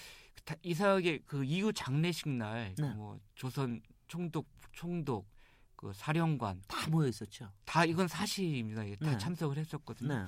다- 0.46 0.54
이상하게 0.62 1.18
그 1.26 1.44
이후 1.44 1.74
장례식 1.74 2.26
날 2.30 2.74
네. 2.78 2.94
뭐 2.94 3.20
조선 3.34 3.82
총독 4.08 4.48
총독 4.72 5.28
그 5.76 5.92
사령관 5.92 6.62
다 6.66 6.88
모여 6.88 7.06
있었죠. 7.06 7.52
다 7.66 7.84
이건 7.84 8.08
사실입니다. 8.08 8.82
다 9.04 9.10
네. 9.12 9.18
참석을 9.18 9.58
했었거든요. 9.58 10.24
네. 10.24 10.26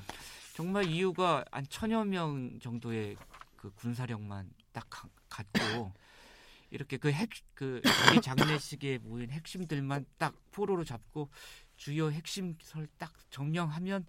정말 0.54 0.84
이유가 0.84 1.42
한 1.50 1.66
천여 1.70 2.04
명 2.04 2.58
정도의 2.60 3.16
그 3.56 3.70
군사력만 3.70 4.50
딱 4.74 4.84
가- 4.90 5.08
갖고 5.30 5.92
이렇게 6.70 6.98
그 6.98 7.08
핵 7.10 7.30
그 7.54 7.80
자기 7.82 8.20
장례식에 8.20 8.98
모인 8.98 9.30
핵심들만 9.30 10.04
딱 10.18 10.34
포로로 10.52 10.84
잡고 10.84 11.30
주요 11.78 12.10
핵심설 12.10 12.86
딱 12.98 13.14
점령하면 13.30 14.04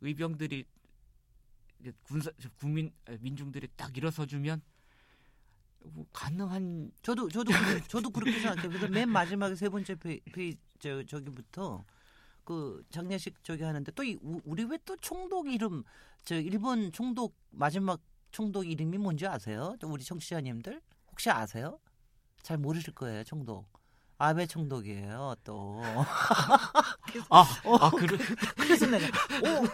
의병들이 0.00 0.64
군사 2.02 2.30
국민 2.58 2.92
아, 3.06 3.16
민중들이 3.20 3.68
딱 3.76 3.96
일어서 3.96 4.26
주면 4.26 4.62
뭐 5.82 6.04
가능한 6.12 6.92
저도 7.02 7.28
저도 7.28 7.52
저도 7.88 8.10
그렇게 8.10 8.32
생각해요. 8.40 8.68
그래서 8.68 8.88
맨 8.88 9.08
마지막에 9.08 9.54
세 9.54 9.68
번째 9.68 9.94
페이, 9.94 10.20
페이 10.20 10.56
저 10.78 11.02
저기부터 11.04 11.84
그 12.44 12.84
장례식 12.90 13.42
저기 13.42 13.62
하는데 13.62 13.90
또 13.92 14.02
이, 14.04 14.18
우- 14.22 14.40
우리 14.44 14.64
왜 14.64 14.78
또 14.84 14.96
총독 14.96 15.48
이름 15.52 15.82
저 16.24 16.38
일본 16.38 16.92
총독 16.92 17.34
마지막 17.50 18.00
총독 18.32 18.68
이름이 18.68 18.98
뭔지 18.98 19.26
아세요? 19.26 19.74
또 19.80 19.88
우리 19.88 20.04
청취자님들 20.04 20.80
혹시 21.10 21.30
아세요? 21.30 21.78
잘 22.42 22.58
모르실 22.58 22.94
거예요, 22.94 23.24
총독. 23.24 23.66
아베 24.20 24.44
총독이에요, 24.44 25.34
또. 25.44 25.80
아, 27.30 27.40
어, 27.64 27.76
아 27.76 27.90
그래 27.90 28.18
그래서 28.54 28.84
내가 28.86 29.06
오 29.42 29.64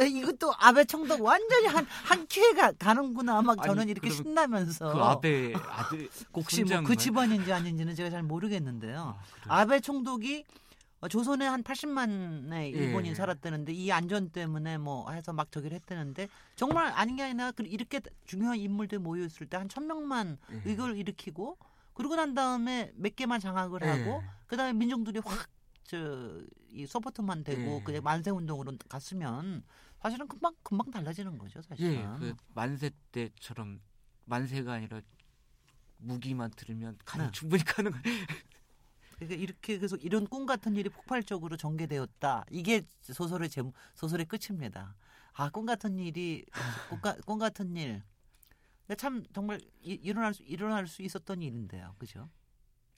야, 0.00 0.04
이것도 0.06 0.50
아베 0.58 0.82
총독 0.86 1.20
완전히 1.22 1.66
한한 1.66 2.26
큐에가 2.30 2.72
가는구나 2.72 3.42
막 3.42 3.62
저는 3.62 3.82
아니, 3.82 3.90
이렇게 3.90 4.08
그럼 4.08 4.16
신나면서 4.24 4.92
그 4.94 4.98
아베 4.98 5.52
아들 5.54 6.08
혹시 6.32 6.64
뭐 6.64 6.80
그 6.84 6.96
집안인지 6.96 7.52
아닌지는 7.52 7.94
제가 7.94 8.08
잘 8.08 8.22
모르겠는데요. 8.22 9.14
아, 9.18 9.22
그래. 9.42 9.44
아베 9.48 9.80
총독이 9.80 10.44
어, 11.02 11.08
조선에 11.08 11.44
한 11.46 11.62
80만의 11.62 12.72
일본인 12.72 13.10
예. 13.10 13.14
살았다는데 13.14 13.72
이 13.74 13.92
안전 13.92 14.30
때문에 14.30 14.78
뭐 14.78 15.10
해서 15.10 15.34
막 15.34 15.52
저기를 15.52 15.74
했다는데 15.76 16.28
정말 16.56 16.86
아닌 16.94 17.16
게 17.16 17.24
아니라 17.24 17.50
그 17.50 17.64
이렇게 17.64 18.00
중요한 18.24 18.56
인물들 18.56 19.00
모여 19.00 19.24
있을 19.26 19.46
때 19.48 19.58
한 19.58 19.68
천명만 19.68 20.38
예. 20.66 20.70
이걸 20.72 20.96
일으키고 20.96 21.58
그러고 21.94 22.16
난 22.16 22.34
다음에 22.34 22.90
몇 22.94 23.14
개만 23.16 23.40
장악을 23.40 23.80
예. 23.82 23.86
하고 23.86 24.22
그다음에 24.46 24.72
민중들이 24.72 25.20
확 25.24 25.48
저이 25.84 26.86
서포트만 26.86 27.44
되고 27.44 27.78
예. 27.80 27.82
그냥 27.84 28.02
만세 28.02 28.30
운동으로 28.30 28.76
갔으면 28.88 29.62
사실은 30.00 30.26
금방 30.26 30.54
금방 30.62 30.90
달라지는 30.90 31.38
거죠 31.38 31.60
사실은. 31.62 31.92
예, 31.92 32.18
그 32.18 32.34
만세 32.54 32.90
때처럼 33.12 33.80
만세가 34.24 34.72
아니라 34.72 35.00
무기만 35.98 36.50
들으면 36.56 36.98
가능, 37.04 37.26
네. 37.26 37.32
충분히 37.32 37.62
가능. 37.64 37.92
그러니까 39.18 39.40
이렇게 39.40 39.76
그래서 39.76 39.96
이런 39.96 40.26
꿈 40.26 40.46
같은 40.46 40.74
일이 40.74 40.88
폭발적으로 40.88 41.56
전개되었다. 41.56 42.44
이게 42.50 42.82
소설의 43.02 43.48
제목, 43.50 43.74
소설의 43.94 44.26
끝입니다. 44.26 44.96
아, 45.34 45.48
꿈 45.50 45.64
같은 45.64 45.98
일이 45.98 46.44
꿈, 46.90 47.00
가- 47.00 47.16
꿈 47.24 47.38
같은 47.38 47.76
일. 47.76 48.02
근데 48.92 48.96
참 48.96 49.24
정말 49.32 49.58
이, 49.82 49.92
일어날 50.02 50.34
수 50.34 50.42
일어날 50.42 50.86
수 50.86 51.00
있었던 51.02 51.40
일인데요. 51.40 51.94
그죠? 51.98 52.28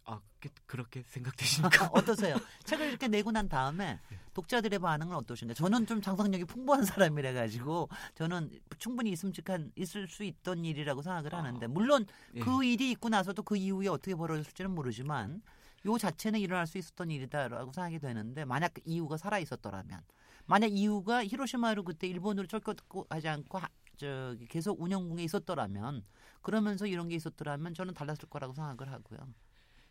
아, 0.07 0.21
그- 0.41 0.49
그렇게 0.67 1.03
생각되십니까? 1.07 1.89
어떠세요? 1.95 2.37
책을 2.65 2.89
이렇게 2.89 3.07
내고 3.09 3.31
난 3.31 3.49
다음에 3.49 4.01
독자들의 4.35 4.79
반응은 4.81 5.15
어떠신가요? 5.17 5.55
저는 5.55 5.87
좀 5.87 6.03
상상력이 6.03 6.45
풍부한 6.47 6.85
사람이라 6.85 7.33
가지고 7.33 7.89
저는 8.17 8.51
충분히 8.79 9.11
있음직한 9.13 9.71
있을 9.77 10.09
수 10.09 10.25
있던 10.25 10.65
일이라고 10.65 11.01
생각을 11.03 11.33
하는데 11.33 11.67
물론 11.69 12.07
예. 12.35 12.41
그 12.41 12.65
일이 12.65 12.91
있고 12.91 13.09
나서도 13.09 13.45
그 13.45 13.57
이후에 13.57 13.87
어떻게 13.89 14.15
벌어졌을지는 14.17 14.75
모르지만 14.75 15.43
요 15.87 15.97
자체는 15.99 16.41
일어날 16.41 16.67
수 16.67 16.77
있었던 16.77 17.11
일이다라고 17.13 17.73
생각이 17.73 18.01
되는데 18.01 18.45
만약 18.45 18.75
그 18.75 18.83
이유가 18.85 19.17
살아 19.17 19.39
있었더라면 19.39 20.01
만약 20.47 20.73
이유가 20.73 21.25
히로시마로 21.25 21.85
그때 21.85 22.09
일본으로 22.09 22.47
쫓겨고 22.49 23.07
하지 23.09 23.29
않고 23.29 23.59
하- 23.59 23.69
저기 23.97 24.47
계속 24.47 24.81
운영궁에 24.81 25.23
있었더라면 25.25 26.05
그러면서 26.43 26.87
이런 26.87 27.09
게 27.09 27.15
있었더라면 27.17 27.75
저는 27.75 27.95
달랐을 27.95 28.29
거라고 28.29 28.55
생각을 28.55 28.93
하고요. 28.93 29.19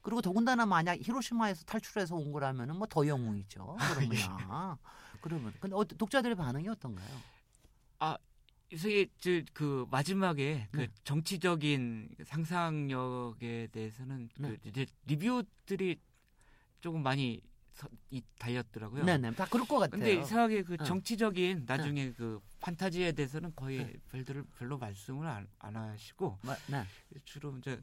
그리고 0.02 0.22
더군다나 0.22 0.66
만약 0.66 1.00
히로시마에서 1.02 1.64
탈출해서 1.66 2.16
온 2.16 2.32
거라면은 2.32 2.76
뭐 2.76 2.88
더 2.88 3.08
영웅이죠. 3.08 3.78
그러면 3.80 4.78
그러면 5.22 5.54
근데 5.60 5.76
어, 5.76 5.84
독자들의 5.84 6.36
반응이 6.36 6.68
어떤가요? 6.68 7.08
이게 8.74 9.08
그 9.54 9.86
마지막에 9.92 10.68
네. 10.72 10.88
그 10.88 10.88
정치적인 11.04 12.16
상상력에 12.26 13.68
대해서는 13.72 14.30
네. 14.40 14.58
그 14.62 14.68
이제 14.68 14.86
리뷰들이 15.06 16.00
조금 16.82 17.04
많이 17.04 17.34
이, 17.34 17.42
달렸더라고요. 18.38 19.04
네네 19.06 19.32
다 19.36 19.46
그럴 19.50 19.66
것 19.68 19.80
같아요. 19.80 20.00
근데 20.00 20.16
이상하게 20.22 20.64
그 20.64 20.78
네. 20.78 20.84
정치적인 20.84 21.64
나중에 21.66 22.12
그 22.14 22.40
판타지에 22.60 23.12
대해서는 23.14 23.54
거의 23.56 23.78
네. 23.86 23.94
별들 24.10 24.44
별로 24.58 24.78
말씀을 24.78 25.28
안, 25.28 25.48
안 25.60 25.76
하시고 25.76 26.38
마- 26.44 26.56
네. 26.68 26.86
주로 27.26 27.58
이제 27.58 27.82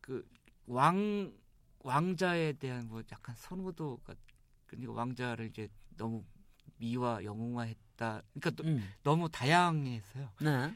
그 0.00 0.24
왕 0.66 1.32
왕자에 1.80 2.52
대한 2.54 2.86
뭐 2.86 3.02
약간 3.10 3.34
선호도가 3.34 4.14
그러니까 4.66 4.92
왕자를 4.92 5.46
이제 5.46 5.68
너무 5.96 6.24
미화 6.76 7.24
영웅화했다. 7.24 8.22
그러니까 8.34 8.50
또 8.50 8.64
음. 8.64 8.92
너무 9.02 9.28
다양해서요. 9.28 10.30
네. 10.42 10.72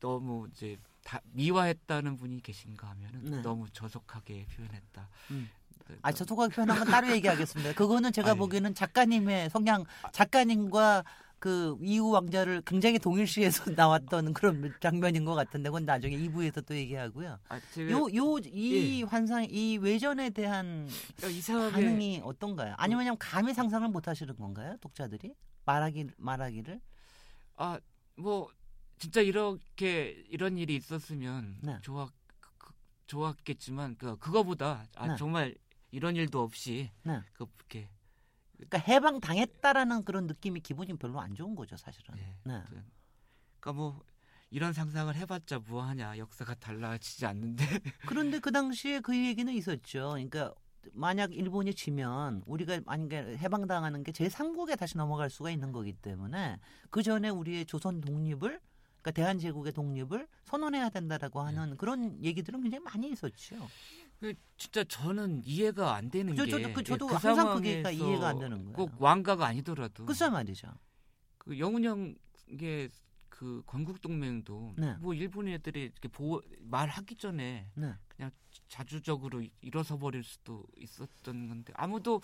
너무 0.00 0.48
이제 0.52 0.78
다 1.02 1.20
미화했다는 1.32 2.16
분이 2.16 2.40
계신가 2.42 2.88
하면은 2.90 3.24
네. 3.24 3.42
너무 3.42 3.68
저속하게 3.70 4.46
표현했다. 4.46 5.08
음. 5.32 5.50
그- 5.84 5.98
아, 6.02 6.12
저 6.12 6.24
소각 6.24 6.50
표현한 6.52 6.78
건 6.78 6.86
따로 6.88 7.10
얘기하겠습니다. 7.12 7.74
그거는 7.74 8.12
제가 8.12 8.30
아니. 8.30 8.38
보기에는 8.38 8.74
작가님의 8.74 9.50
성향, 9.50 9.84
작가님과 10.12 11.04
그 11.38 11.76
이후 11.82 12.10
왕자를 12.10 12.62
굉장히 12.64 12.98
동일시해서 12.98 13.64
나왔던 13.78 14.32
그런 14.32 14.72
장면인 14.80 15.26
것 15.26 15.34
같은데 15.34 15.68
그건 15.68 15.84
나중에 15.84 16.16
2부에서 16.16 16.64
또 16.64 16.74
얘기하고요. 16.74 17.38
아, 17.50 17.60
제가 17.72 17.90
요요이 17.90 19.00
예. 19.00 19.04
환상 19.04 19.44
이 19.50 19.76
외전에 19.76 20.30
대한 20.30 20.88
이상하게 21.22 21.72
반응이 21.72 22.22
어떤가요? 22.24 22.74
아니면 22.78 23.04
그냥 23.04 23.16
감히 23.18 23.52
상상을 23.52 23.86
못 23.88 24.08
하시는 24.08 24.34
건가요? 24.36 24.76
독자들이 24.80 25.34
말하기 25.66 26.06
말하기를 26.16 26.80
아 27.56 27.78
뭐 28.16 28.48
진짜 28.96 29.20
이렇게 29.20 30.24
이런 30.30 30.56
일이 30.56 30.76
있었으면 30.76 31.56
네. 31.62 31.78
좋았 31.82 32.08
그- 32.58 32.72
좋았겠지만 33.08 33.96
그 33.98 34.16
그거보다 34.18 34.86
아 34.94 35.08
네. 35.08 35.16
정말 35.18 35.52
이런 35.94 36.16
일도 36.16 36.42
없이 36.42 36.90
네. 37.04 37.20
그 37.34 37.46
이렇게 37.58 37.88
그러니까 38.56 38.78
해방 38.78 39.20
당했다라는 39.20 40.04
그런 40.04 40.26
느낌이 40.26 40.60
기분이 40.60 40.96
별로 40.96 41.20
안 41.20 41.34
좋은 41.34 41.54
거죠, 41.54 41.76
사실은. 41.76 42.16
예. 42.18 42.36
네. 42.44 42.62
그러니까 43.60 43.72
뭐 43.72 44.02
이런 44.50 44.72
상상을 44.72 45.14
해봤자 45.14 45.60
뭐하냐 45.60 46.18
역사가 46.18 46.54
달라지지 46.54 47.26
않는데 47.26 47.64
그런데 48.06 48.40
그 48.40 48.50
당시에 48.50 49.00
그 49.00 49.16
얘기는 49.16 49.52
있었죠. 49.52 50.10
그러니까 50.10 50.52
만약 50.92 51.32
일본이 51.32 51.74
지면 51.74 52.42
우리가 52.44 52.80
만약에 52.84 53.38
해방당하는 53.38 54.02
게 54.02 54.12
제3국에 54.12 54.76
다시 54.76 54.96
넘어갈 54.96 55.30
수가 55.30 55.50
있는 55.50 55.72
거기 55.72 55.92
때문에 55.92 56.58
그 56.90 57.02
전에 57.02 57.28
우리의 57.28 57.66
조선 57.66 58.00
독립을 58.00 58.60
그러니까 59.00 59.10
대한제국의 59.10 59.72
독립을 59.72 60.26
선언해야 60.44 60.88
된다라고 60.88 61.40
하는 61.40 61.76
그런 61.76 62.22
얘기들은 62.22 62.62
굉장히 62.62 62.82
많이 62.84 63.10
있었죠. 63.10 63.56
그 64.20 64.34
진짜 64.56 64.84
저는 64.84 65.42
이해가 65.44 65.94
안 65.94 66.10
되는 66.10 66.34
저- 66.36 66.44
게 66.44 66.50
저도 66.50 66.72
그- 66.72 66.80
예, 66.80 66.84
저도 66.84 67.06
그 67.08 67.14
항상 67.14 67.54
그게 67.56 67.82
상황에서 67.82 67.90
이해가 67.92 68.28
안 68.28 68.38
되는 68.38 68.58
거예요. 68.64 68.72
꼭 68.72 69.02
왕가가 69.02 69.46
아니더라도 69.46 70.06
글쎄 70.06 70.28
말이죠. 70.30 70.68
그 71.38 71.58
영운형의 71.58 72.90
그 73.28 73.62
건국 73.66 74.00
동맹도 74.00 74.74
네. 74.78 74.94
뭐 75.00 75.12
일본 75.12 75.48
애들이 75.48 75.82
이렇게 75.84 76.08
보호, 76.08 76.40
말하기 76.60 77.16
전에 77.16 77.68
네. 77.74 77.92
자주적으로 78.68 79.42
일어서 79.60 79.98
버릴 79.98 80.22
수도 80.22 80.64
있었던 80.76 81.48
건데 81.48 81.72
아무도 81.76 82.20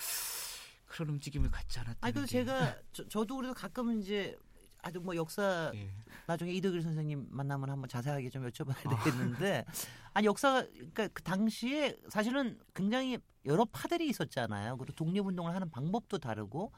그런 0.87 1.11
움직임을 1.11 1.51
갖지 1.51 1.81
않았다. 1.81 1.99
아니 2.01 2.15
그래서 2.15 2.27
제가 2.29 2.77
저, 2.93 3.07
저도 3.09 3.37
그래서 3.37 3.53
가끔 3.55 4.01
이제 4.01 4.37
아주 4.83 5.01
뭐 5.01 5.15
역사 5.17 5.71
예. 5.75 5.91
나중에 6.27 6.53
이덕일 6.53 6.83
선생님 6.83 7.27
만나면 7.31 7.71
한번 7.71 7.89
자세하게 7.89 8.31
좀 8.31 8.49
여쭤봐야 8.49 9.05
되겠는데 9.05 9.65
아니 10.15 10.27
역사가 10.27 10.67
그러니까 10.73 11.09
그 11.09 11.23
당시에 11.23 11.97
사실은 12.09 12.59
굉장히 12.75 13.19
여러 13.47 13.65
파들이 13.65 14.09
있었잖아요. 14.09 14.77
그리고 14.77 14.93
독립운동을 14.95 15.55
하는 15.55 15.71
방법도 15.71 16.19
다르고 16.19 16.73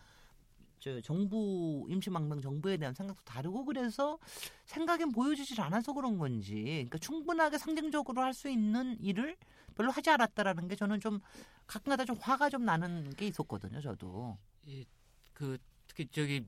저 0.79 1.01
정부 1.01 1.87
임시망명 1.89 2.41
정부에 2.41 2.77
대한 2.77 2.93
생각도 2.95 3.23
다르고 3.25 3.65
그래서 3.65 4.19
생각엔 4.67 5.13
보여주질 5.13 5.61
않아서 5.61 5.93
그런 5.93 6.19
건지 6.19 6.63
그러니까 6.65 6.99
충분하게 6.99 7.59
상징적으로 7.59 8.21
할 8.21 8.35
수 8.35 8.49
있는 8.49 8.97
일을 9.01 9.37
별로 9.77 9.91
하지 9.91 10.11
않았다라는 10.11 10.69
게 10.69 10.75
저는 10.77 11.01
좀 11.01 11.21
가끔가다 11.67 12.05
좀 12.05 12.17
화가 12.21 12.51
좀 12.51 12.65
나는 12.65 13.11
게 13.11 13.27
있었거든요. 13.29 13.81
저도 13.81 14.37
예, 14.69 14.85
그 15.33 15.57
특히 15.87 16.09
저기 16.11 16.47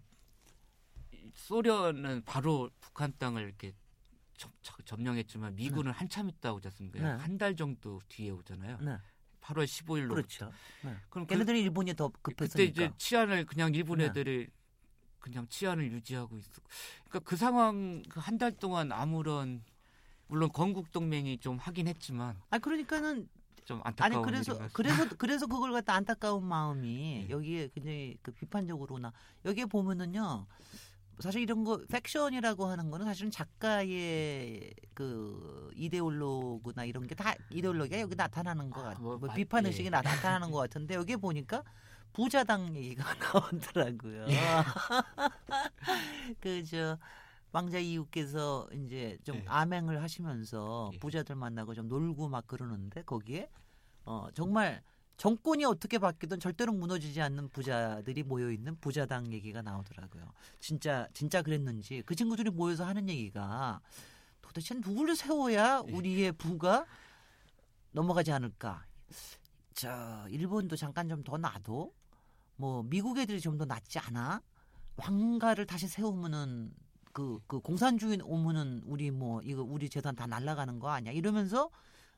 소련은 1.35 2.22
바로 2.25 2.70
북한 2.81 3.12
땅을 3.18 3.43
이렇게 3.43 3.72
점, 4.37 4.51
점령했지만 4.85 5.55
미군은 5.57 5.93
한참 5.93 6.29
있다 6.29 6.53
오지 6.53 6.68
않습니까? 6.68 6.99
네. 6.99 7.22
한달 7.22 7.55
정도 7.57 8.01
뒤에 8.09 8.31
오잖아요. 8.31 8.79
네 8.81 8.99
8월 9.41 9.64
15일로. 9.64 10.09
그렇죠. 10.11 10.51
네. 10.83 10.97
그럼 11.11 11.27
그, 11.27 11.35
걔네들이 11.35 11.61
일본이 11.62 11.95
더 11.95 12.09
그때 12.22 12.47
급했으니까 12.47 12.70
이제 12.70 12.93
치안을 12.97 13.45
그냥 13.47 13.75
일본 13.75 13.99
네. 13.99 14.07
애들이 14.07 14.49
그냥 15.20 15.47
치안을 15.49 15.91
유지하고 15.93 16.37
있어. 16.39 16.62
그러니까 17.09 17.20
그 17.20 17.37
상황 17.37 18.03
그 18.09 18.20
한 18.20 18.39
달 18.39 18.53
동안 18.53 18.91
아무런 18.93 19.62
물론 20.27 20.51
건국 20.51 20.91
동맹이 20.93 21.39
좀 21.39 21.59
하긴 21.59 21.89
했지만 21.89 22.41
아 22.51 22.59
그러니까는 22.59 23.29
좀 23.64 23.79
아니 23.85 23.95
안타까운 24.01 24.25
그래서 24.25 24.53
것 24.53 24.59
같습니다. 24.59 24.75
그래서 24.77 25.16
그래서 25.16 25.47
그걸 25.47 25.72
갖다 25.72 25.95
안타까운 25.95 26.45
마음이 26.45 27.27
예. 27.27 27.31
여기에 27.31 27.68
굉장히 27.75 28.16
그 28.22 28.33
비판적으로나 28.33 29.12
여기에 29.45 29.66
보면은요 29.66 30.47
사실 31.21 31.43
이런 31.43 31.65
거 31.65 31.79
팩션이라고 31.89 32.67
하는 32.67 32.91
거는 32.91 33.07
사실은 33.07 33.31
작가의 33.31 34.75
그 34.95 35.71
이데올로그나 35.77 36.85
이런 36.85 37.07
게 37.07 37.15
다 37.15 37.35
이데올로기가 37.51 38.01
여기 38.01 38.15
나타나는 38.17 38.71
것 38.71 38.81
아, 38.81 38.85
같아요. 38.89 39.03
뭐, 39.03 39.19
뭐 39.19 39.29
마- 39.29 39.35
비판 39.35 39.65
예. 39.65 39.69
의식이 39.69 39.91
나, 39.91 40.03
타나는 40.03 40.51
것 40.51 40.59
같은데 40.59 40.95
여기 40.95 41.17
보니까 41.17 41.62
부자당 42.12 42.75
얘기가 42.77 43.05
나오더라고요. 43.19 44.27
예. 44.29 44.39
그저 46.41 46.99
왕자 47.53 47.79
이웃께서 47.79 48.69
이제 48.73 49.17
좀 49.25 49.37
예. 49.37 49.45
암행을 49.47 50.03
하시면서 50.03 50.91
예. 50.95 50.99
부자들 50.99 51.37
만나고 51.37 51.75
좀 51.75 51.89
놀고 51.89 52.29
막 52.29 52.47
그러는데 52.47 53.03
거기에 53.03 53.49
어 54.05 54.27
정말 54.35 54.83
정권이 55.17 55.65
어떻게 55.65 55.99
바뀌든 55.99 56.41
절대로 56.41 56.73
무너지지 56.73 57.21
않는 57.23 57.49
부자들이 57.51 58.23
모여 58.25 58.51
있는 58.51 58.77
부자당 58.81 59.33
얘기가 59.33 59.62
나오더라고요. 59.62 60.25
진짜 60.61 61.09
진짜 61.15 61.43
그랬는지 61.43 62.03
그 62.05 62.15
친구들이 62.15 62.51
모여서 62.51 62.85
하는 62.85 63.09
얘기가 63.09 63.81
도대체 64.43 64.75
누구를 64.75 65.15
세워야 65.17 65.83
예. 65.89 65.93
우리의 65.93 66.33
부가 66.33 66.87
넘어가지 67.93 68.33
않을까? 68.33 68.85
저 69.75 70.27
일본도 70.31 70.77
잠깐 70.77 71.09
좀 71.09 71.23
더 71.25 71.37
놔도 71.39 71.95
뭐 72.57 72.83
미국 72.85 73.19
애들이 73.19 73.41
좀 73.41 73.57
더 73.59 73.65
낫지 73.65 73.99
않아? 74.01 74.43
왕가를 74.97 75.67
다시 75.67 75.89
세우면은 75.89 76.73
그, 77.12 77.39
그 77.47 77.61
공산주의 77.61 78.19
오면은 78.23 78.83
우리 78.85 79.11
뭐 79.12 79.41
이거 79.43 79.62
우리 79.62 79.89
재단 79.89 80.15
다 80.17 80.27
날아가는 80.27 80.79
거 80.81 80.89
아니야? 80.91 81.12
이러면서 81.12 81.71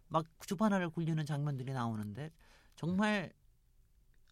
막 0.09 0.25
주판화를 0.47 0.91
굴리는 0.91 1.25
장면들이 1.27 1.73
나오는데 1.73 2.31
정말 2.77 3.33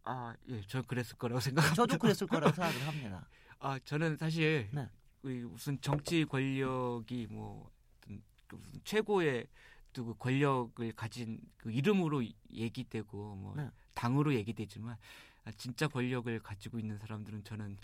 아, 0.04 0.34
예, 0.48 0.60
저 0.68 0.82
그랬을 0.82 1.16
거라고 1.16 1.40
생각합니다. 1.40 1.74
저도 1.74 1.98
그랬을 1.98 2.26
거라고 2.26 2.54
생각을 2.54 2.86
합니다. 2.86 3.26
아, 3.58 3.78
저는 3.84 4.16
사실 4.18 4.68
네. 4.72 4.88
그 5.22 5.28
무슨 5.50 5.80
정치 5.80 6.24
권력이 6.26 7.28
뭐 7.30 7.70
어떤 8.02 8.22
그 8.46 8.56
무슨 8.56 8.80
최고의 8.84 9.46
또그 9.94 10.14
권력을 10.18 10.92
가진 10.92 11.40
그 11.56 11.70
이름으로 11.70 12.20
이- 12.20 12.34
얘기되고 12.52 13.34
뭐 13.36 13.54
네. 13.56 13.70
당으로 13.94 14.34
얘기되지만 14.34 14.96
아, 15.44 15.52
진짜 15.52 15.88
권력을 15.88 16.38
가지고 16.40 16.78
있는 16.78 16.98
사람들은 16.98 17.44
저는 17.44 17.78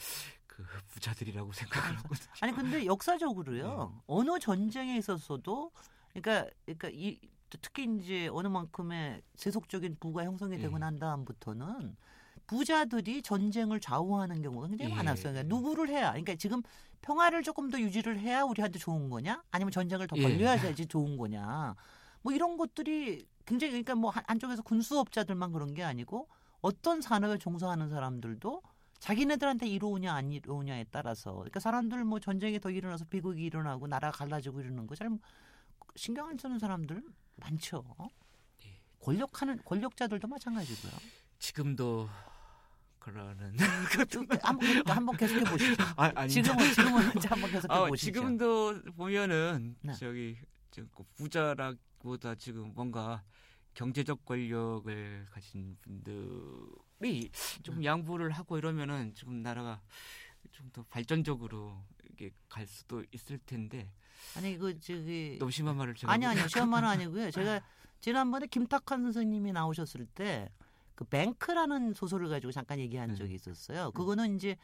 그 0.47 0.63
부자들이라고 0.89 1.53
생각을 1.53 1.97
하거든요. 2.05 2.33
아니 2.41 2.53
근데 2.53 2.85
역사적으로요 2.85 4.03
어느 4.07 4.39
전쟁에 4.39 4.97
있었어도 4.99 5.71
그러니까 6.13 6.51
그러니까 6.67 6.89
이 6.93 7.19
특히 7.61 7.87
이제 8.01 8.29
어느 8.29 8.49
만큼의 8.49 9.23
세속적인 9.35 9.97
부가 10.01 10.25
형성이 10.25 10.59
되고 10.59 10.75
예. 10.77 10.79
난 10.79 10.99
다음부터는 10.99 11.97
부자들이 12.47 13.23
전쟁을 13.23 13.81
좌우하는 13.81 14.43
경우가 14.43 14.69
굉장히 14.69 14.93
예. 14.93 14.97
많았어요. 14.97 15.33
그러니까 15.33 15.55
누구를 15.55 15.89
해야 15.89 16.11
그러니까 16.11 16.35
지금 16.37 16.63
평화를 17.03 17.43
조금 17.43 17.71
더 17.71 17.81
유지를 17.81 18.19
해야 18.19 18.43
우리한테 18.43 18.79
좋은 18.79 19.09
거냐? 19.09 19.43
아니면 19.51 19.71
전쟁을 19.73 20.07
더 20.07 20.17
예. 20.17 20.23
벌려야지 20.23 20.87
좋은 20.87 21.17
거냐? 21.17 21.75
뭐 22.23 22.33
이런 22.33 22.57
것들이 22.57 23.25
굉장히 23.47 23.71
그러니까 23.73 23.95
뭐 23.95 24.11
한- 24.11 24.25
한쪽에서 24.27 24.63
군수업자들만 24.63 25.53
그런 25.53 25.75
게 25.75 25.83
아니고 25.83 26.29
어떤 26.61 27.01
산업에 27.01 27.39
종사하는 27.39 27.89
사람들도 27.89 28.63
자기네들한테 28.99 29.67
이로우냐 29.67 30.13
안 30.13 30.31
이로우냐에 30.31 30.85
따라서 30.91 31.33
그러니까 31.33 31.59
사람들 31.59 32.05
뭐 32.05 32.19
전쟁이 32.21 32.61
더 32.61 32.71
일어나서 32.71 33.07
비극이 33.07 33.43
일어나고 33.45 33.87
나라 33.87 34.11
갈라지고 34.11 34.61
이러는 34.61 34.87
거 34.87 34.95
잘 34.95 35.09
신경 35.97 36.29
안 36.29 36.37
쓰는 36.39 36.59
사람들 36.59 37.03
많죠. 37.37 37.85
예. 38.65 38.81
권력하는 39.01 39.59
권력자들도 39.65 40.27
마찬가지고요. 40.29 40.93
지금도 41.39 42.09
그러는 42.99 43.57
쭉 44.11 44.27
한번 44.43 44.83
한번 44.87 45.17
계속해 45.17 45.45
보시죠. 45.45 45.83
아, 45.97 46.13
아니 46.15 46.31
지금은 46.31 46.73
지금은 46.75 47.03
한번 47.27 47.51
계속해 47.51 47.75
아, 47.75 47.87
보시죠. 47.87 48.13
지금도 48.13 48.83
보면은 48.97 49.77
네. 49.81 49.95
저기 49.95 50.37
저그 50.71 51.05
부자라기보다 51.17 52.35
지금 52.35 52.73
뭔가 52.75 53.23
경제적 53.75 54.25
권력을 54.27 55.27
가진 55.31 55.77
분들이 55.81 57.31
좀 57.63 57.83
양보를 57.83 58.31
하고 58.33 58.59
이러면은 58.59 59.15
지금 59.15 59.43
나라가 59.43 59.81
좀 60.53 60.71
더 60.73 60.83
발전적으로 60.85 61.83
이게 62.11 62.31
갈 62.49 62.67
수도 62.67 63.05
있을 63.13 63.39
텐데 63.39 63.93
아니 64.37 64.57
그 64.57 64.79
저기 64.81 65.37
너무 65.39 65.51
심한 65.51 65.77
말을 65.77 65.95
제가 65.95 66.13
아니 66.13 66.27
아니요 66.27 66.49
시험만은 66.49 66.89
아니고요. 66.89 67.31
제가 67.31 67.61
지난번에 68.01 68.47
김탁환 68.47 69.03
선생님이 69.03 69.53
나오셨을 69.53 70.07
때 70.07 70.49
그 71.01 71.05
뱅크라는 71.07 71.95
소설을 71.95 72.29
가지고 72.29 72.53
잠깐 72.53 72.79
얘기한 72.79 73.09
네. 73.09 73.15
적이 73.15 73.35
있었어요. 73.35 73.91
그거는 73.93 74.37
이제 74.37 74.59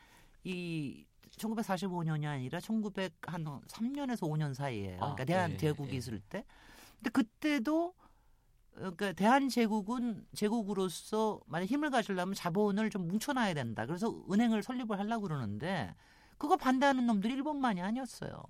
이 0.45 1.07
1945년이 1.39 2.27
아니라 2.27 2.59
1903년에서 2.59 4.21
5년 4.21 4.53
사이에요. 4.53 4.97
아, 4.97 5.15
그러니까 5.15 5.25
대한 5.25 5.53
예, 5.53 5.57
제국이 5.57 5.93
예. 5.93 5.97
있을 5.97 6.21
때. 6.21 6.45
근데 6.99 7.09
그때도 7.09 7.87
어, 7.87 7.95
그러니까 8.75 9.15
대한 9.15 9.49
제국은 9.49 10.27
제국으로서 10.35 11.41
만약 11.47 11.65
힘을 11.65 11.89
가지려면 11.89 12.35
자본을 12.35 12.91
좀 12.91 13.09
뭉쳐놔야 13.09 13.55
된다. 13.55 13.87
그래서 13.87 14.15
은행을 14.31 14.63
설립을 14.63 14.99
하려고 14.99 15.23
그러는데 15.23 15.95
그거 16.39 16.57
반대하는 16.57 17.07
놈들이 17.07 17.35
일본만이 17.35 17.81
아니었어요. 17.81 18.43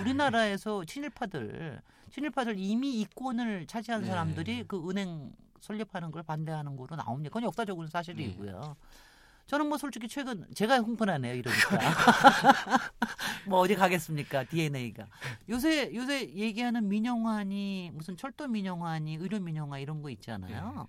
우리나라에서 0.00 0.84
친일파들, 0.84 1.80
친일파들 2.10 2.58
이미 2.58 3.00
이권을 3.00 3.66
차지한 3.66 4.02
네. 4.02 4.06
사람들이 4.08 4.64
그 4.66 4.88
은행 4.88 5.32
설립하는 5.60 6.10
걸 6.10 6.22
반대하는 6.22 6.76
거로 6.76 6.96
나옵니다. 6.96 7.30
그건 7.30 7.44
역사적으로는 7.44 7.90
사실이고요. 7.90 8.76
저는 9.46 9.66
뭐 9.66 9.78
솔직히 9.78 10.08
최근 10.08 10.46
제가 10.54 10.76
흥분하네요 10.80 11.34
이러니까 11.34 11.78
뭐 13.48 13.60
어디 13.60 13.74
가겠습니까 13.74 14.44
DNA가 14.44 15.06
요새 15.48 15.90
요새 15.94 16.28
얘기하는 16.34 16.86
민영환이 16.86 17.90
무슨 17.94 18.14
철도 18.18 18.46
민영환이 18.46 19.14
의료 19.16 19.40
민영화 19.40 19.78
이런 19.78 20.02
거 20.02 20.10
있잖아요. 20.10 20.88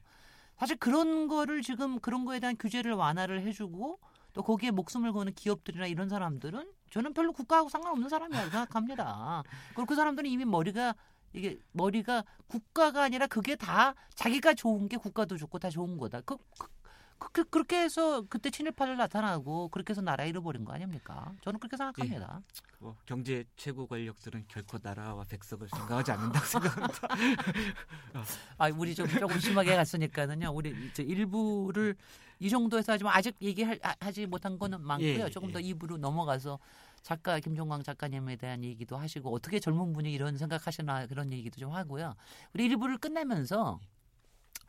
사실 0.57 0.75
그런 0.75 1.29
거를 1.29 1.61
지금 1.61 1.99
그런 2.01 2.25
거에 2.25 2.41
대한 2.41 2.57
규제를 2.59 2.91
완화를 2.93 3.43
해주고 3.43 3.97
또 4.33 4.43
거기에 4.43 4.71
목숨을 4.71 5.11
거는 5.11 5.33
기업들이나 5.33 5.87
이런 5.87 6.09
사람들은 6.09 6.71
저는 6.91 7.13
별로 7.13 7.31
국가하고 7.33 7.69
상관없는 7.69 8.09
사람이라고 8.09 8.49
생각합니다. 8.49 9.43
그리고 9.69 9.85
그 9.85 9.95
사람들은 9.95 10.29
이미 10.29 10.45
머리가 10.45 10.95
이게 11.33 11.59
머리가 11.71 12.23
국가가 12.47 13.03
아니라 13.03 13.27
그게 13.27 13.55
다 13.55 13.93
자기가 14.15 14.53
좋은 14.55 14.87
게 14.87 14.97
국가도 14.97 15.37
좋고 15.37 15.59
다 15.59 15.69
좋은 15.69 15.97
거다. 15.97 16.21
그, 16.21 16.37
그, 16.57 17.31
그, 17.31 17.43
그렇게 17.43 17.81
해서 17.81 18.21
그때 18.29 18.49
친일파를 18.49 18.97
나타나고 18.97 19.67
그렇게 19.69 19.91
해서 19.91 20.01
나라 20.01 20.25
잃어버린 20.25 20.65
거 20.65 20.73
아닙니까? 20.73 21.31
저는 21.41 21.59
그렇게 21.59 21.77
생각합니다. 21.77 22.41
뭐 22.79 22.95
경제 23.05 23.43
최고 23.57 23.85
권력들은 23.85 24.45
결코 24.47 24.79
나라와 24.81 25.25
백성을 25.25 25.67
생각하지 25.67 26.11
않는다고 26.13 26.45
생각합니다. 26.47 27.07
아, 28.57 28.69
우리 28.75 28.95
좀 28.95 29.07
조금 29.07 29.37
심하게 29.39 29.75
갔으니까는요. 29.75 30.49
우리 30.51 30.73
저 30.93 31.03
일부를 31.03 31.95
이 32.39 32.49
정도에서 32.49 32.93
하지만 32.93 33.13
아직 33.15 33.35
얘기하지 33.41 34.25
못한 34.25 34.57
거는 34.57 34.81
많고요. 34.81 35.25
예, 35.25 35.29
조금 35.29 35.49
예. 35.49 35.53
더 35.53 35.59
입으로 35.59 35.97
넘어가서 35.97 36.59
작가 37.01 37.39
김종광 37.39 37.83
작가님에 37.83 38.37
대한 38.37 38.63
얘기도 38.63 38.97
하시고 38.97 39.33
어떻게 39.33 39.59
젊은 39.59 39.93
분이 39.93 40.11
이런 40.11 40.37
생각하시나 40.37 41.07
그런 41.07 41.31
얘기도 41.31 41.59
좀 41.59 41.73
하고요. 41.73 42.15
우리 42.53 42.65
일부를 42.65 42.97
끝내면서 42.97 43.79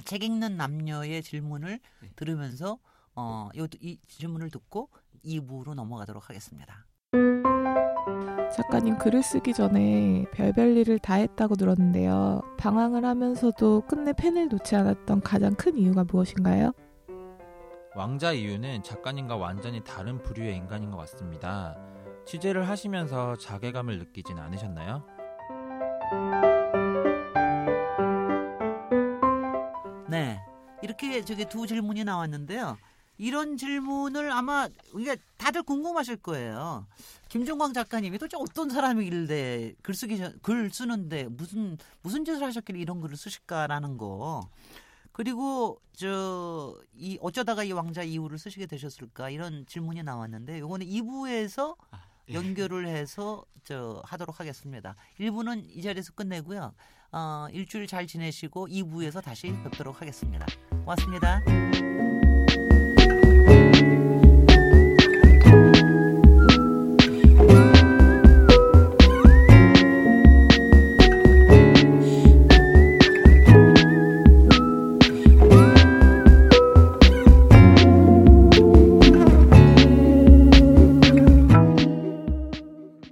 책 0.05 0.23
읽는 0.25 0.57
남녀의 0.57 1.23
질문을 1.23 1.81
네. 2.03 2.11
들으면서 2.17 2.79
어, 3.15 3.49
요, 3.57 3.67
이 3.81 3.99
질문을 4.09 4.51
듣고 4.51 4.89
2부로 5.25 5.75
넘어가도록 5.75 6.29
하겠습니다. 6.29 6.87
작가님 8.53 8.99
글을 8.99 9.23
쓰기 9.23 9.53
전에 9.53 10.25
별별 10.33 10.77
일을 10.77 10.99
다 10.99 11.15
했다고 11.15 11.55
들었는데요. 11.55 12.41
방황을 12.59 13.05
하면서도 13.05 13.83
끝내 13.83 14.13
펜을 14.13 14.49
놓지 14.49 14.75
않았던 14.75 15.21
가장 15.21 15.55
큰 15.55 15.79
이유가 15.79 16.05
무엇인가요? 16.05 16.73
왕자 17.97 18.33
이유는 18.33 18.83
작가님과 18.83 19.37
완전히 19.37 19.83
다른 19.83 20.23
부류의 20.23 20.57
인간인 20.57 20.91
것 20.91 20.97
같습니다. 20.99 21.77
취재를 22.27 22.69
하시면서 22.69 23.37
자괴감을 23.37 23.99
느끼진 23.99 24.39
않으셨나요? 24.39 25.05
네. 30.09 30.41
이렇게 30.83 31.25
저기 31.25 31.45
두 31.45 31.67
질문이 31.67 32.05
나왔는데요. 32.05 32.79
이런 33.19 33.57
질문을 33.59 34.33
아마 34.33 34.67
이게 34.97 35.17
다들 35.37 35.63
궁금하실 35.63 36.17
거예요. 36.19 36.87
김종광 37.29 37.75
작가님이 37.75 38.19
도대체 38.19 38.39
어떤 38.41 38.71
사람이길래 38.71 39.75
글 39.83 39.95
쓰기 39.95 40.17
전- 40.17 40.39
글 40.43 40.71
쓰는데 40.71 41.25
무슨 41.29 41.77
무슨 42.03 42.25
짓을 42.25 42.43
하셨길래 42.45 42.79
이런 42.81 43.01
글을 43.01 43.17
쓰실까라는 43.17 43.99
거. 43.99 44.49
그리고 45.13 45.81
저 45.97 46.75
이 47.01 47.19
어쩌다가 47.23 47.65
이 47.65 47.73
왕자 47.73 48.03
이후를 48.03 48.39
쓰시게 48.39 48.67
되셨을까 48.67 49.31
이런 49.31 49.65
질문이 49.67 50.03
나왔는데 50.03 50.61
요거는 50.61 50.87
2부에서 50.87 51.77
아, 51.91 52.03
예. 52.29 52.35
연결을 52.35 52.87
해서 52.87 53.45
저 53.65 54.03
하도록 54.05 54.39
하겠습니다. 54.39 54.95
1부는 55.19 55.65
이 55.67 55.81
자리에서 55.83 56.13
끝내고요. 56.13 56.75
어, 57.13 57.47
일주일 57.51 57.87
잘 57.87 58.07
지내시고 58.07 58.69
2부에서 58.69 59.23
다시 59.23 59.49
뵙도록 59.65 60.01
하겠습니다. 60.01 60.47
고맙습니다. 60.71 62.30